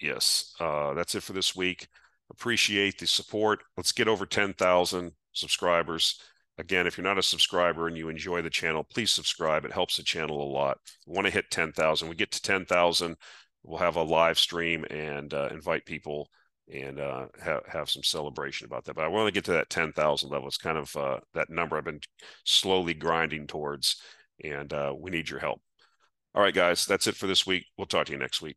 Yes, 0.00 0.54
uh, 0.58 0.94
that's 0.94 1.14
it 1.14 1.22
for 1.22 1.32
this 1.32 1.54
week. 1.54 1.88
Appreciate 2.30 2.98
the 2.98 3.06
support. 3.06 3.62
Let's 3.76 3.92
get 3.92 4.08
over 4.08 4.26
10,000 4.26 5.12
subscribers. 5.32 6.20
Again, 6.58 6.86
if 6.86 6.96
you're 6.96 7.04
not 7.04 7.18
a 7.18 7.22
subscriber 7.22 7.86
and 7.86 7.96
you 7.96 8.08
enjoy 8.08 8.40
the 8.40 8.50
channel, 8.50 8.82
please 8.82 9.12
subscribe. 9.12 9.64
It 9.64 9.72
helps 9.72 9.96
the 9.96 10.02
channel 10.02 10.42
a 10.42 10.50
lot. 10.50 10.78
We 11.06 11.14
want 11.14 11.26
to 11.26 11.32
hit 11.32 11.50
10,000. 11.50 12.08
We 12.08 12.14
get 12.14 12.30
to 12.32 12.42
10,000, 12.42 13.16
we'll 13.62 13.78
have 13.78 13.96
a 13.96 14.02
live 14.02 14.38
stream 14.38 14.84
and 14.90 15.34
uh, 15.34 15.48
invite 15.50 15.84
people 15.84 16.30
and 16.72 16.98
uh, 17.00 17.26
have 17.42 17.62
have 17.66 17.90
some 17.90 18.02
celebration 18.02 18.66
about 18.66 18.84
that. 18.84 18.94
But 18.94 19.04
I 19.04 19.08
want 19.08 19.28
to 19.28 19.32
get 19.32 19.44
to 19.46 19.52
that 19.52 19.70
ten 19.70 19.92
thousand 19.92 20.30
level. 20.30 20.48
It's 20.48 20.56
kind 20.56 20.78
of 20.78 20.96
uh, 20.96 21.20
that 21.34 21.50
number 21.50 21.76
I've 21.76 21.84
been 21.84 22.00
slowly 22.44 22.94
grinding 22.94 23.46
towards, 23.46 24.00
and 24.42 24.72
uh, 24.72 24.94
we 24.98 25.10
need 25.10 25.30
your 25.30 25.40
help. 25.40 25.60
All 26.34 26.42
right, 26.42 26.54
guys, 26.54 26.84
that's 26.86 27.06
it 27.06 27.16
for 27.16 27.26
this 27.26 27.46
week. 27.46 27.64
We'll 27.78 27.86
talk 27.86 28.06
to 28.06 28.12
you 28.12 28.18
next 28.18 28.42
week. 28.42 28.56